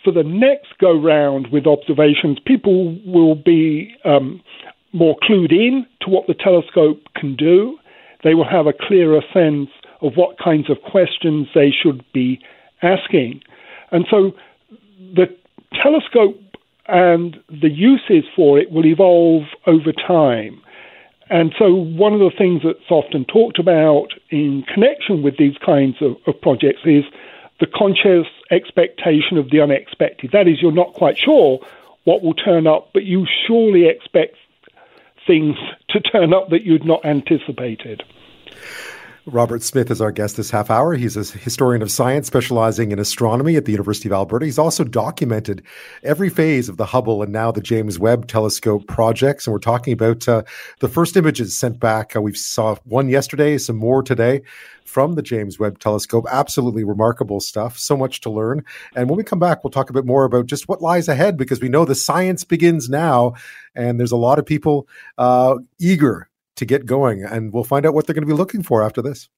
for 0.03 0.11
the 0.13 0.23
next 0.23 0.77
go 0.79 0.97
round 0.97 1.47
with 1.51 1.67
observations, 1.67 2.37
people 2.45 2.97
will 3.05 3.35
be 3.35 3.93
um, 4.05 4.41
more 4.93 5.15
clued 5.23 5.51
in 5.51 5.85
to 6.01 6.09
what 6.09 6.27
the 6.27 6.33
telescope 6.33 7.01
can 7.15 7.35
do. 7.35 7.77
They 8.23 8.33
will 8.33 8.49
have 8.49 8.67
a 8.67 8.73
clearer 8.73 9.21
sense 9.33 9.69
of 10.01 10.13
what 10.15 10.37
kinds 10.39 10.69
of 10.69 10.77
questions 10.81 11.47
they 11.53 11.71
should 11.71 12.03
be 12.13 12.39
asking. 12.81 13.41
And 13.91 14.05
so, 14.09 14.31
the 15.15 15.25
telescope 15.73 16.39
and 16.87 17.37
the 17.49 17.69
uses 17.69 18.23
for 18.35 18.59
it 18.59 18.71
will 18.71 18.85
evolve 18.85 19.43
over 19.67 19.91
time. 19.91 20.61
And 21.29 21.53
so, 21.59 21.73
one 21.73 22.13
of 22.13 22.19
the 22.19 22.31
things 22.35 22.61
that's 22.63 22.89
often 22.89 23.25
talked 23.25 23.59
about 23.59 24.07
in 24.31 24.63
connection 24.73 25.21
with 25.21 25.37
these 25.37 25.55
kinds 25.63 25.97
of, 26.01 26.15
of, 26.25 26.41
projects 26.41 26.81
is 26.85 27.03
the 27.59 27.67
conscious 27.67 28.27
expectation 28.51 29.37
of 29.37 29.49
the 29.49 29.61
unexpected. 29.61 30.31
That 30.31 30.47
is, 30.47 30.61
you're 30.61 30.71
not 30.71 30.93
quite 30.93 31.17
sure 31.17 31.59
what 32.03 32.23
will 32.23 32.33
turn 32.33 32.67
up, 32.67 32.89
but 32.93 33.03
you 33.03 33.27
surely 33.45 33.87
expect 33.87 34.35
things 35.27 35.55
to 35.89 35.99
turn 35.99 36.33
up 36.33 36.49
that 36.49 36.63
you'd 36.63 36.85
not 36.85 37.05
anticipated. 37.05 38.03
Robert 39.25 39.61
Smith 39.61 39.91
is 39.91 40.01
our 40.01 40.11
guest 40.11 40.37
this 40.37 40.49
half 40.49 40.71
hour. 40.71 40.93
He's 40.93 41.17
a 41.17 41.37
historian 41.37 41.81
of 41.81 41.91
science 41.91 42.27
specializing 42.27 42.91
in 42.91 42.99
astronomy 42.99 43.55
at 43.57 43.65
the 43.65 43.71
University 43.71 44.07
of 44.07 44.13
Alberta. 44.13 44.45
He's 44.45 44.57
also 44.57 44.83
documented 44.83 45.61
every 46.03 46.29
phase 46.29 46.69
of 46.69 46.77
the 46.77 46.85
Hubble 46.85 47.21
and 47.21 47.31
now 47.31 47.51
the 47.51 47.61
James 47.61 47.99
Webb 47.99 48.27
Telescope 48.27 48.87
projects. 48.87 49.45
And 49.45 49.51
we're 49.53 49.59
talking 49.59 49.93
about 49.93 50.27
uh, 50.27 50.43
the 50.79 50.87
first 50.87 51.17
images 51.17 51.57
sent 51.57 51.79
back. 51.79 52.15
Uh, 52.15 52.21
we 52.21 52.33
saw 52.33 52.75
one 52.85 53.09
yesterday, 53.09 53.57
some 53.57 53.75
more 53.75 54.01
today 54.01 54.41
from 54.85 55.15
the 55.15 55.21
James 55.21 55.59
Webb 55.59 55.79
Telescope. 55.79 56.25
Absolutely 56.31 56.83
remarkable 56.83 57.39
stuff. 57.39 57.77
So 57.77 57.97
much 57.97 58.21
to 58.21 58.29
learn. 58.29 58.63
And 58.95 59.09
when 59.09 59.17
we 59.17 59.23
come 59.23 59.39
back, 59.39 59.63
we'll 59.63 59.71
talk 59.71 59.89
a 59.89 59.93
bit 59.93 60.05
more 60.05 60.23
about 60.23 60.47
just 60.47 60.67
what 60.67 60.81
lies 60.81 61.07
ahead 61.07 61.37
because 61.37 61.61
we 61.61 61.69
know 61.69 61.85
the 61.85 61.93
science 61.93 62.43
begins 62.43 62.89
now. 62.89 63.33
And 63.75 63.99
there's 63.99 64.11
a 64.11 64.17
lot 64.17 64.39
of 64.39 64.45
people 64.45 64.87
uh, 65.17 65.57
eager 65.77 66.28
to 66.59 66.65
get 66.65 66.85
going. 66.85 67.23
And 67.23 67.51
we'll 67.51 67.63
find 67.63 67.85
out 67.85 67.93
what 67.93 68.05
they're 68.05 68.13
going 68.13 68.27
to 68.27 68.33
be 68.33 68.37
looking 68.37 68.63
for 68.63 68.83
after 68.83 69.01
this. 69.01 69.29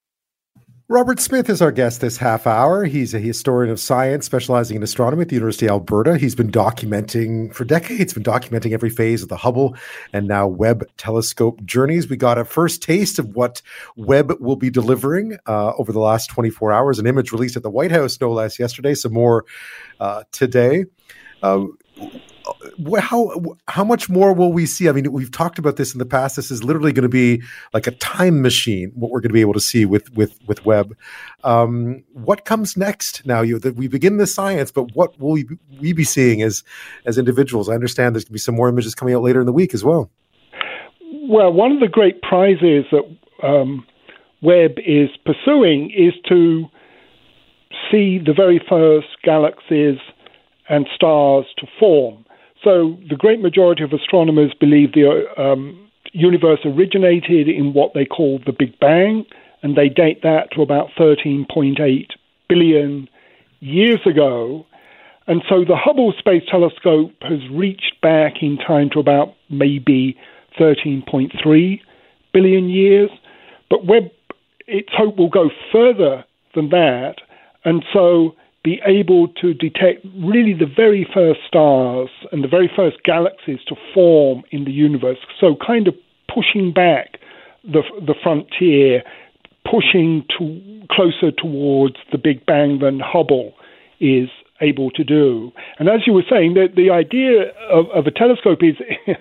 Robert 0.92 1.22
Smith 1.22 1.50
is 1.50 1.62
our 1.62 1.72
guest 1.72 2.02
this 2.02 2.18
half 2.18 2.46
hour. 2.46 2.84
He's 2.84 3.14
a 3.14 3.20
historian 3.20 3.72
of 3.72 3.80
science 3.80 4.26
specializing 4.26 4.76
in 4.76 4.84
astronomy 4.84 5.22
at 5.22 5.30
the 5.30 5.36
University 5.36 5.66
of 5.68 5.72
Alberta. 5.72 6.18
He's 6.18 6.36
been 6.36 6.52
documenting 6.52 7.54
for 7.54 7.64
decades, 7.64 8.14
been 8.14 8.24
documenting 8.24 8.74
every 8.74 8.90
phase 8.90 9.24
of 9.24 9.30
the 9.30 9.38
Hubble 9.38 9.78
and 10.12 10.28
now 10.28 10.48
Webb 10.48 10.84
telescope 10.98 11.64
journeys. 11.64 12.10
We 12.10 12.18
got 12.18 12.38
a 12.38 12.44
first 12.44 12.84
taste 12.84 13.20
of 13.20 13.38
what 13.38 13.62
Webb 13.96 14.34
will 14.42 14.58
be 14.58 14.70
delivering 14.70 15.38
uh, 15.48 15.72
over 15.78 15.94
the 15.94 16.02
last 16.02 16.30
24 16.30 16.74
hours, 16.74 17.00
an 17.00 17.08
image 17.08 17.32
released 17.32 17.56
at 17.56 17.64
the 17.64 17.70
White 17.70 17.92
House, 17.92 18.20
no 18.20 18.30
less, 18.30 18.60
yesterday, 18.60 18.94
some 18.94 19.14
more 19.14 19.46
uh, 20.02 20.24
today. 20.34 20.84
Uh, 21.42 21.68
how 23.00 23.32
how 23.68 23.84
much 23.84 24.10
more 24.10 24.34
will 24.34 24.52
we 24.52 24.66
see? 24.66 24.90
I 24.90 24.92
mean, 24.92 25.12
we've 25.12 25.32
talked 25.32 25.60
about 25.60 25.76
this 25.76 25.94
in 25.94 26.00
the 26.00 26.06
past. 26.06 26.36
This 26.36 26.52
is 26.52 26.64
literally 26.64 26.92
going 26.92 27.04
to 27.04 27.10
be 27.10 27.42
like 27.74 27.88
a 27.88 27.92
time 27.92 28.42
machine. 28.42 28.92
What 28.96 29.12
we're 29.12 29.20
going 29.20 29.30
to 29.30 29.34
be 29.34 29.42
able 29.42 29.54
to 29.54 29.60
see 29.60 29.86
with 29.86 30.12
with 30.14 30.38
with 30.48 30.66
Webb. 30.66 30.96
Um, 31.44 32.04
what 32.14 32.46
comes 32.46 32.78
next? 32.78 33.26
Now, 33.26 33.42
you 33.42 33.60
that 33.60 33.76
we 33.76 33.88
begin 33.88 34.18
the 34.18 34.28
science, 34.28 34.72
but 34.72 34.96
what 34.96 35.20
will 35.20 35.32
we, 35.32 35.48
we 35.80 35.94
be 35.94 36.04
seeing 36.04 36.42
as 36.42 36.64
as 37.06 37.18
individuals? 37.18 37.70
I 37.70 37.74
understand 37.74 38.16
there's 38.16 38.26
going 38.26 38.32
to 38.32 38.34
be 38.34 38.40
some 38.40 38.56
more 38.56 38.70
images 38.70 38.96
coming 38.96 39.14
out 39.14 39.24
later 39.24 39.40
in 39.40 39.46
the 39.46 39.54
week 39.54 39.74
as 39.74 39.84
well. 39.84 40.10
Well, 41.30 41.54
one 41.54 41.72
of 41.72 41.80
the 41.80 41.88
great 41.88 42.22
prizes 42.22 42.86
that 42.92 43.04
um, 43.44 43.86
Webb 44.42 44.72
is 44.78 45.10
pursuing 45.26 45.92
is 45.92 46.14
to 46.30 46.66
see 47.92 48.20
the 48.20 48.34
very 48.34 48.62
first 48.70 49.08
galaxies 49.24 49.98
and 50.70 50.88
stars 50.96 51.46
to 51.58 51.68
form. 51.80 52.26
So 52.64 52.98
the 53.10 53.16
great 53.16 53.42
majority 53.42 53.84
of 53.84 53.92
astronomers 53.92 54.54
believe 54.60 54.94
the 54.94 55.26
um, 55.38 55.90
universe 56.14 56.60
originated 56.66 57.48
in 57.48 57.74
what 57.74 57.94
they 57.94 58.06
call 58.06 58.40
the 58.46 58.54
Big 58.54 58.80
Bang, 58.80 59.26
and 59.64 59.76
they 59.76 59.90
date 59.90 60.22
that 60.24 60.52
to 60.56 60.62
about 60.62 60.90
13.8 61.00 62.08
billion 62.48 63.08
years 63.60 64.00
ago. 64.06 64.66
And 65.28 65.42
so 65.48 65.64
the 65.64 65.76
Hubble 65.76 66.14
Space 66.18 66.44
Telescope 66.50 67.14
has 67.22 67.40
reached 67.52 67.96
back 68.02 68.42
in 68.42 68.58
time 68.58 68.90
to 68.92 69.00
about 69.00 69.36
maybe 69.50 70.18
13.3 70.60 71.80
billion 72.34 72.70
years. 72.70 73.10
But 73.70 73.86
Webb, 73.86 74.12
its 74.68 74.90
hope 74.92 75.18
will 75.18 75.30
go 75.30 75.50
further 75.72 76.26
than 76.54 76.70
that. 76.70 77.16
And 77.64 77.84
so 77.94 78.36
be 78.64 78.80
able 78.86 79.28
to 79.28 79.54
detect 79.54 80.06
really 80.24 80.54
the 80.54 80.68
very 80.68 81.08
first 81.14 81.40
stars 81.48 82.10
and 82.32 82.44
the 82.44 82.48
very 82.48 82.70
first 82.76 82.98
galaxies 83.04 83.60
to 83.68 83.76
form 83.94 84.44
in 84.52 84.66
the 84.66 84.72
universe. 84.72 85.18
So, 85.40 85.56
kind 85.66 85.88
of 85.88 85.96
pushing 86.34 86.72
back 86.72 87.18
the, 87.64 87.82
the 88.06 88.16
frontier, 88.22 89.04
pushing 89.66 90.26
to, 90.38 90.86
closer 90.92 91.32
towards 91.32 91.96
the 92.12 92.18
Big 92.18 92.46
Bang 92.46 92.80
than 92.80 93.00
Hubble 93.00 93.54
is 94.00 94.30
able 94.62 94.92
to 94.92 95.04
do. 95.04 95.52
And 95.80 95.90
as 95.90 96.02
you 96.06 96.14
were 96.14 96.24
saying, 96.30 96.54
the, 96.54 96.68
the 96.74 96.92
idea 96.92 97.52
of, 97.70 97.86
of 97.90 98.06
a 98.06 98.12
telescope 98.12 98.60
is 98.62 98.76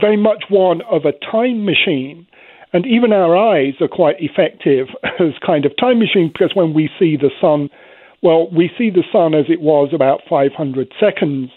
very 0.00 0.16
much 0.16 0.44
one 0.48 0.80
of 0.82 1.04
a 1.04 1.12
time 1.12 1.64
machine. 1.64 2.26
And 2.72 2.86
even 2.86 3.12
our 3.12 3.36
eyes 3.36 3.74
are 3.80 3.88
quite 3.88 4.16
effective 4.20 4.86
as 5.18 5.34
kind 5.44 5.64
of 5.64 5.76
time 5.76 5.98
machines 5.98 6.30
because 6.32 6.54
when 6.54 6.72
we 6.72 6.88
see 6.98 7.16
the 7.16 7.30
sun 7.40 7.68
well, 8.22 8.48
we 8.50 8.70
see 8.76 8.90
the 8.90 9.04
sun 9.12 9.34
as 9.34 9.46
it 9.48 9.60
was 9.60 9.90
about 9.92 10.20
500 10.28 10.92
seconds 11.00 11.50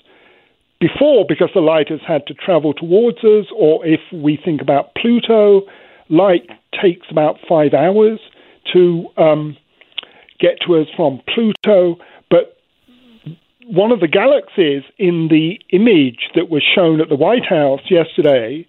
before 0.79 1.25
because 1.27 1.49
the 1.53 1.61
light 1.61 1.89
has 1.89 1.99
had 2.05 2.25
to 2.27 2.33
travel 2.33 2.73
towards 2.73 3.19
us, 3.19 3.45
or 3.55 3.85
if 3.85 4.01
we 4.11 4.37
think 4.37 4.61
about 4.61 4.95
Pluto, 4.95 5.61
light 6.09 6.49
takes 6.81 7.07
about 7.09 7.37
five 7.47 7.73
hours 7.73 8.19
to 8.73 9.07
um, 9.17 9.57
get 10.39 10.59
to 10.65 10.75
us 10.75 10.87
from 10.95 11.21
Pluto. 11.33 11.97
But 12.29 12.57
one 13.67 13.91
of 13.91 13.99
the 13.99 14.07
galaxies 14.07 14.83
in 14.97 15.27
the 15.29 15.59
image 15.69 16.29
that 16.35 16.49
was 16.49 16.63
shown 16.63 17.01
at 17.01 17.09
the 17.09 17.15
White 17.15 17.45
House 17.45 17.81
yesterday, 17.89 18.65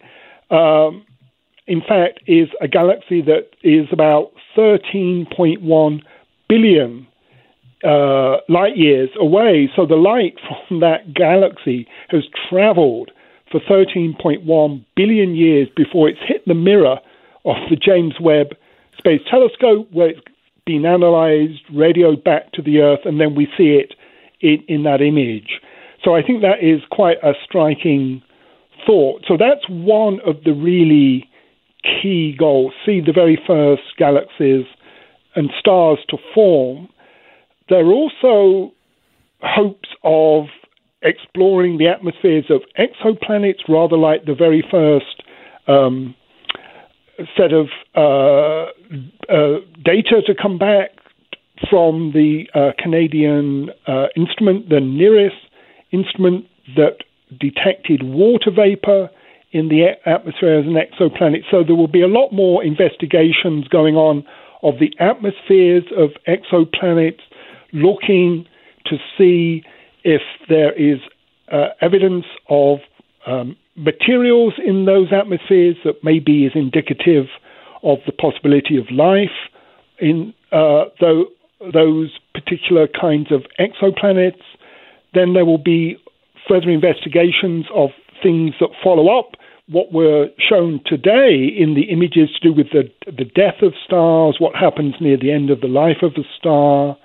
um, 0.50 1.04
in 1.66 1.80
fact, 1.80 2.20
is 2.26 2.48
a 2.60 2.68
galaxy 2.68 3.22
that 3.22 3.50
is 3.62 3.86
about 3.92 4.32
13.1 4.56 6.02
billion 6.48 7.06
uh, 7.84 8.38
light 8.48 8.76
years 8.76 9.10
away. 9.20 9.70
So 9.76 9.86
the 9.86 9.96
light 9.96 10.34
from 10.68 10.80
that 10.80 11.14
galaxy 11.14 11.86
has 12.08 12.24
traveled 12.48 13.10
for 13.50 13.60
13.1 13.60 14.84
billion 14.96 15.34
years 15.34 15.68
before 15.76 16.08
it's 16.08 16.20
hit 16.26 16.44
the 16.46 16.54
mirror 16.54 16.98
of 17.44 17.56
the 17.70 17.76
James 17.76 18.14
Webb 18.20 18.48
Space 18.96 19.20
Telescope, 19.30 19.88
where 19.92 20.10
it's 20.10 20.20
been 20.66 20.86
analyzed, 20.86 21.60
radioed 21.72 22.24
back 22.24 22.52
to 22.52 22.62
the 22.62 22.80
Earth, 22.80 23.00
and 23.04 23.20
then 23.20 23.34
we 23.34 23.46
see 23.56 23.76
it 23.76 23.94
in, 24.40 24.64
in 24.66 24.82
that 24.84 25.02
image. 25.02 25.60
So 26.02 26.14
I 26.14 26.22
think 26.22 26.42
that 26.42 26.62
is 26.62 26.80
quite 26.90 27.18
a 27.22 27.32
striking 27.44 28.22
thought. 28.86 29.24
So 29.26 29.36
that's 29.36 29.68
one 29.68 30.20
of 30.26 30.44
the 30.44 30.52
really 30.52 31.28
key 31.82 32.34
goals 32.38 32.72
see 32.84 33.00
the 33.00 33.12
very 33.12 33.38
first 33.46 33.82
galaxies 33.98 34.64
and 35.34 35.50
stars 35.58 35.98
to 36.08 36.16
form. 36.34 36.88
There 37.68 37.84
are 37.84 37.92
also 37.92 38.72
hopes 39.42 39.88
of 40.02 40.46
exploring 41.02 41.78
the 41.78 41.88
atmospheres 41.88 42.46
of 42.50 42.62
exoplanets, 42.78 43.68
rather 43.68 43.96
like 43.96 44.24
the 44.24 44.34
very 44.34 44.64
first 44.70 45.22
um, 45.66 46.14
set 47.36 47.52
of 47.52 47.68
uh, 47.94 48.70
uh, 49.32 49.60
data 49.84 50.22
to 50.26 50.34
come 50.40 50.58
back 50.58 50.90
from 51.70 52.12
the 52.12 52.44
uh, 52.54 52.72
Canadian 52.82 53.70
uh, 53.86 54.06
instrument, 54.16 54.68
the 54.68 54.80
NIRISS 54.80 55.34
instrument 55.92 56.46
that 56.76 56.98
detected 57.38 58.02
water 58.02 58.50
vapor 58.54 59.08
in 59.52 59.68
the 59.68 59.86
atmosphere 60.04 60.58
as 60.58 60.66
an 60.66 60.74
exoplanet. 60.74 61.42
So 61.50 61.62
there 61.64 61.76
will 61.76 61.88
be 61.88 62.02
a 62.02 62.08
lot 62.08 62.32
more 62.32 62.64
investigations 62.64 63.68
going 63.68 63.94
on 63.94 64.24
of 64.62 64.74
the 64.80 64.92
atmospheres 64.98 65.84
of 65.96 66.10
exoplanets, 66.26 67.20
looking 67.74 68.46
to 68.86 68.96
see 69.18 69.62
if 70.04 70.22
there 70.48 70.72
is 70.72 70.98
uh, 71.52 71.68
evidence 71.80 72.24
of 72.48 72.78
um, 73.26 73.56
materials 73.76 74.54
in 74.64 74.84
those 74.84 75.08
atmospheres 75.12 75.76
that 75.84 76.02
maybe 76.02 76.46
is 76.46 76.52
indicative 76.54 77.26
of 77.82 77.98
the 78.06 78.12
possibility 78.12 78.76
of 78.76 78.90
life 78.90 79.50
in 79.98 80.32
uh, 80.52 80.84
those 81.72 82.18
particular 82.34 82.86
kinds 82.88 83.30
of 83.30 83.42
exoplanets. 83.58 84.42
Then 85.12 85.34
there 85.34 85.44
will 85.44 85.58
be 85.58 85.96
further 86.48 86.70
investigations 86.70 87.66
of 87.74 87.90
things 88.22 88.54
that 88.60 88.70
follow 88.82 89.18
up 89.18 89.32
what 89.68 89.92
were 89.92 90.28
shown 90.38 90.80
today 90.84 91.48
in 91.58 91.74
the 91.74 91.84
images 91.90 92.28
to 92.34 92.48
do 92.48 92.52
with 92.52 92.66
the, 92.72 92.90
the 93.06 93.24
death 93.24 93.62
of 93.62 93.72
stars, 93.84 94.36
what 94.38 94.54
happens 94.54 94.94
near 95.00 95.16
the 95.16 95.32
end 95.32 95.48
of 95.48 95.62
the 95.62 95.66
life 95.66 96.02
of 96.02 96.12
a 96.16 96.24
star, 96.38 96.96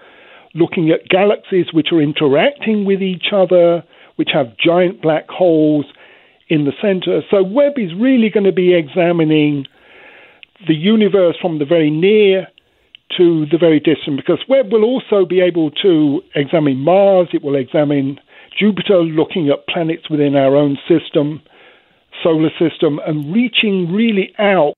looking 0.54 0.89
at 0.89 1.08
galaxies 1.10 1.68
which 1.74 1.88
are 1.91 2.02
interacting 2.02 2.86
with 2.86 3.02
each 3.02 3.28
other, 3.34 3.84
which 4.16 4.30
have 4.34 4.58
giant 4.58 5.02
black 5.02 5.30
holes 5.30 5.86
in 6.47 6.66
the 6.66 6.74
center. 6.82 7.22
So 7.30 7.43
Webb 7.43 7.74
is 7.78 7.91
really 8.00 8.30
going 8.30 8.45
to 8.45 8.52
be 8.52 8.74
examining 8.74 9.66
the 10.68 10.76
universe 10.76 11.36
from 11.41 11.60
the 11.60 11.66
very 11.66 11.91
near 11.91 12.47
to 13.18 13.45
the 13.52 13.58
very 13.58 13.80
distant, 13.80 14.18
because 14.18 14.39
Webb 14.47 14.72
will 14.72 14.84
also 14.84 15.26
be 15.26 15.41
able 15.41 15.72
to 15.72 16.22
examine 16.36 16.78
Mars, 16.78 17.30
it 17.34 17.43
will 17.43 17.56
examine 17.56 18.20
Jupiter, 18.58 19.00
looking 19.00 19.50
at 19.50 19.68
planets 19.68 20.10
within 20.10 20.36
our 20.36 20.56
own 20.56 20.78
system 20.88 21.41
solar 22.24 22.50
system 22.60 23.00
and 23.06 23.34
reaching 23.34 23.91
really 23.91 24.34
out 24.39 24.76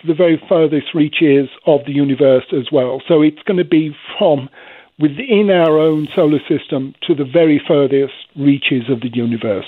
to 0.00 0.06
the 0.06 0.14
very 0.14 0.40
furthest 0.48 0.94
reaches 0.94 1.48
of 1.66 1.80
the 1.86 1.92
universe 1.92 2.44
as 2.52 2.70
well. 2.72 3.00
So 3.08 3.22
it's 3.22 3.42
going 3.46 3.58
to 3.58 3.64
be 3.64 3.94
from 4.18 4.48
within 5.02 5.50
our 5.50 5.78
own 5.78 6.06
solar 6.14 6.38
system 6.48 6.94
to 7.02 7.12
the 7.12 7.24
very 7.24 7.60
furthest 7.66 8.14
reaches 8.36 8.88
of 8.88 9.00
the 9.00 9.10
universe. 9.12 9.66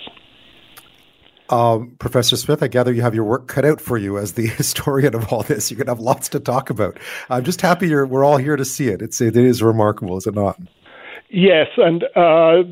Um, 1.50 1.96
Professor 1.98 2.36
Smith, 2.36 2.62
I 2.62 2.68
gather 2.68 2.92
you 2.92 3.02
have 3.02 3.16
your 3.16 3.24
work 3.24 3.48
cut 3.48 3.64
out 3.64 3.80
for 3.80 3.98
you 3.98 4.16
as 4.16 4.34
the 4.34 4.46
historian 4.60 5.14
of 5.14 5.32
all 5.32 5.42
this. 5.42 5.70
You're 5.70 5.76
going 5.76 5.86
to 5.86 5.92
have 5.92 6.00
lots 6.00 6.28
to 6.30 6.40
talk 6.40 6.70
about. 6.70 6.98
I'm 7.28 7.42
just 7.42 7.60
happy 7.60 7.92
we're 7.92 8.24
all 8.24 8.36
here 8.36 8.54
to 8.54 8.64
see 8.64 8.88
it. 8.88 9.02
It's, 9.02 9.20
it 9.20 9.36
is 9.36 9.60
remarkable, 9.60 10.16
is 10.16 10.26
it 10.28 10.34
not? 10.34 10.58
Yes, 11.30 11.66
and 11.78 12.04
uh, 12.14 12.62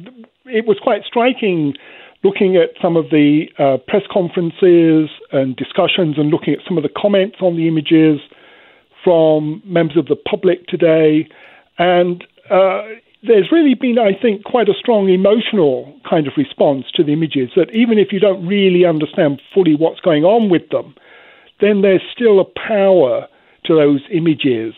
it 0.46 0.64
was 0.66 0.78
quite 0.80 1.02
striking 1.04 1.74
looking 2.22 2.56
at 2.56 2.70
some 2.80 2.96
of 2.96 3.10
the 3.10 3.46
uh, 3.58 3.78
press 3.88 4.04
conferences 4.08 5.10
and 5.32 5.56
discussions 5.56 6.16
and 6.16 6.30
looking 6.30 6.54
at 6.54 6.60
some 6.66 6.76
of 6.76 6.84
the 6.84 6.88
comments 6.96 7.38
on 7.40 7.56
the 7.56 7.66
images 7.66 8.20
from 9.02 9.60
members 9.64 9.96
of 9.96 10.06
the 10.06 10.14
public 10.14 10.68
today. 10.68 11.28
And 11.78 12.24
uh, 12.50 12.82
there's 13.22 13.52
really 13.52 13.74
been, 13.74 13.98
I 13.98 14.12
think, 14.20 14.44
quite 14.44 14.68
a 14.68 14.74
strong 14.74 15.08
emotional 15.08 15.94
kind 16.08 16.26
of 16.26 16.34
response 16.36 16.86
to 16.94 17.04
the 17.04 17.12
images 17.12 17.50
that 17.56 17.70
even 17.72 17.98
if 17.98 18.12
you 18.12 18.20
don't 18.20 18.46
really 18.46 18.84
understand 18.84 19.40
fully 19.54 19.74
what's 19.74 20.00
going 20.00 20.24
on 20.24 20.50
with 20.50 20.68
them, 20.70 20.94
then 21.60 21.82
there's 21.82 22.02
still 22.12 22.40
a 22.40 22.44
power 22.44 23.28
to 23.64 23.74
those 23.76 24.00
images 24.10 24.74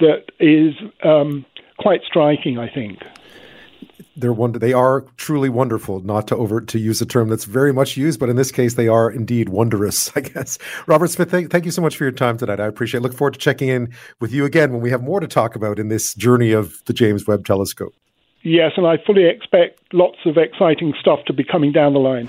that 0.00 0.24
is 0.40 0.74
um, 1.04 1.46
quite 1.78 2.02
striking, 2.04 2.58
I 2.58 2.68
think 2.68 2.98
they're 4.16 4.32
wonder 4.32 4.58
they 4.58 4.72
are 4.72 5.02
truly 5.16 5.48
wonderful 5.48 6.00
not 6.00 6.26
to 6.26 6.36
over 6.36 6.60
to 6.60 6.78
use 6.78 7.00
a 7.00 7.06
term 7.06 7.28
that's 7.28 7.44
very 7.44 7.72
much 7.72 7.96
used 7.96 8.18
but 8.18 8.28
in 8.28 8.36
this 8.36 8.50
case 8.50 8.74
they 8.74 8.88
are 8.88 9.10
indeed 9.10 9.48
wondrous 9.48 10.10
i 10.16 10.20
guess. 10.20 10.58
Robert 10.86 11.08
smith 11.08 11.30
thank, 11.30 11.50
thank 11.50 11.64
you 11.64 11.70
so 11.70 11.82
much 11.82 11.96
for 11.96 12.04
your 12.04 12.12
time 12.12 12.36
tonight. 12.38 12.60
I 12.60 12.66
appreciate 12.66 12.98
it. 12.98 13.02
Look 13.02 13.14
forward 13.14 13.34
to 13.34 13.40
checking 13.40 13.68
in 13.68 13.92
with 14.20 14.32
you 14.32 14.44
again 14.44 14.72
when 14.72 14.80
we 14.80 14.90
have 14.90 15.02
more 15.02 15.20
to 15.20 15.26
talk 15.26 15.54
about 15.54 15.78
in 15.78 15.88
this 15.88 16.14
journey 16.14 16.52
of 16.52 16.82
the 16.86 16.92
james 16.92 17.26
webb 17.26 17.44
telescope. 17.44 17.94
Yes 18.42 18.72
and 18.76 18.86
i 18.86 18.96
fully 19.06 19.26
expect 19.26 19.80
lots 19.92 20.18
of 20.24 20.36
exciting 20.36 20.94
stuff 21.00 21.20
to 21.26 21.32
be 21.32 21.44
coming 21.44 21.72
down 21.72 21.92
the 21.92 22.00
line 22.00 22.28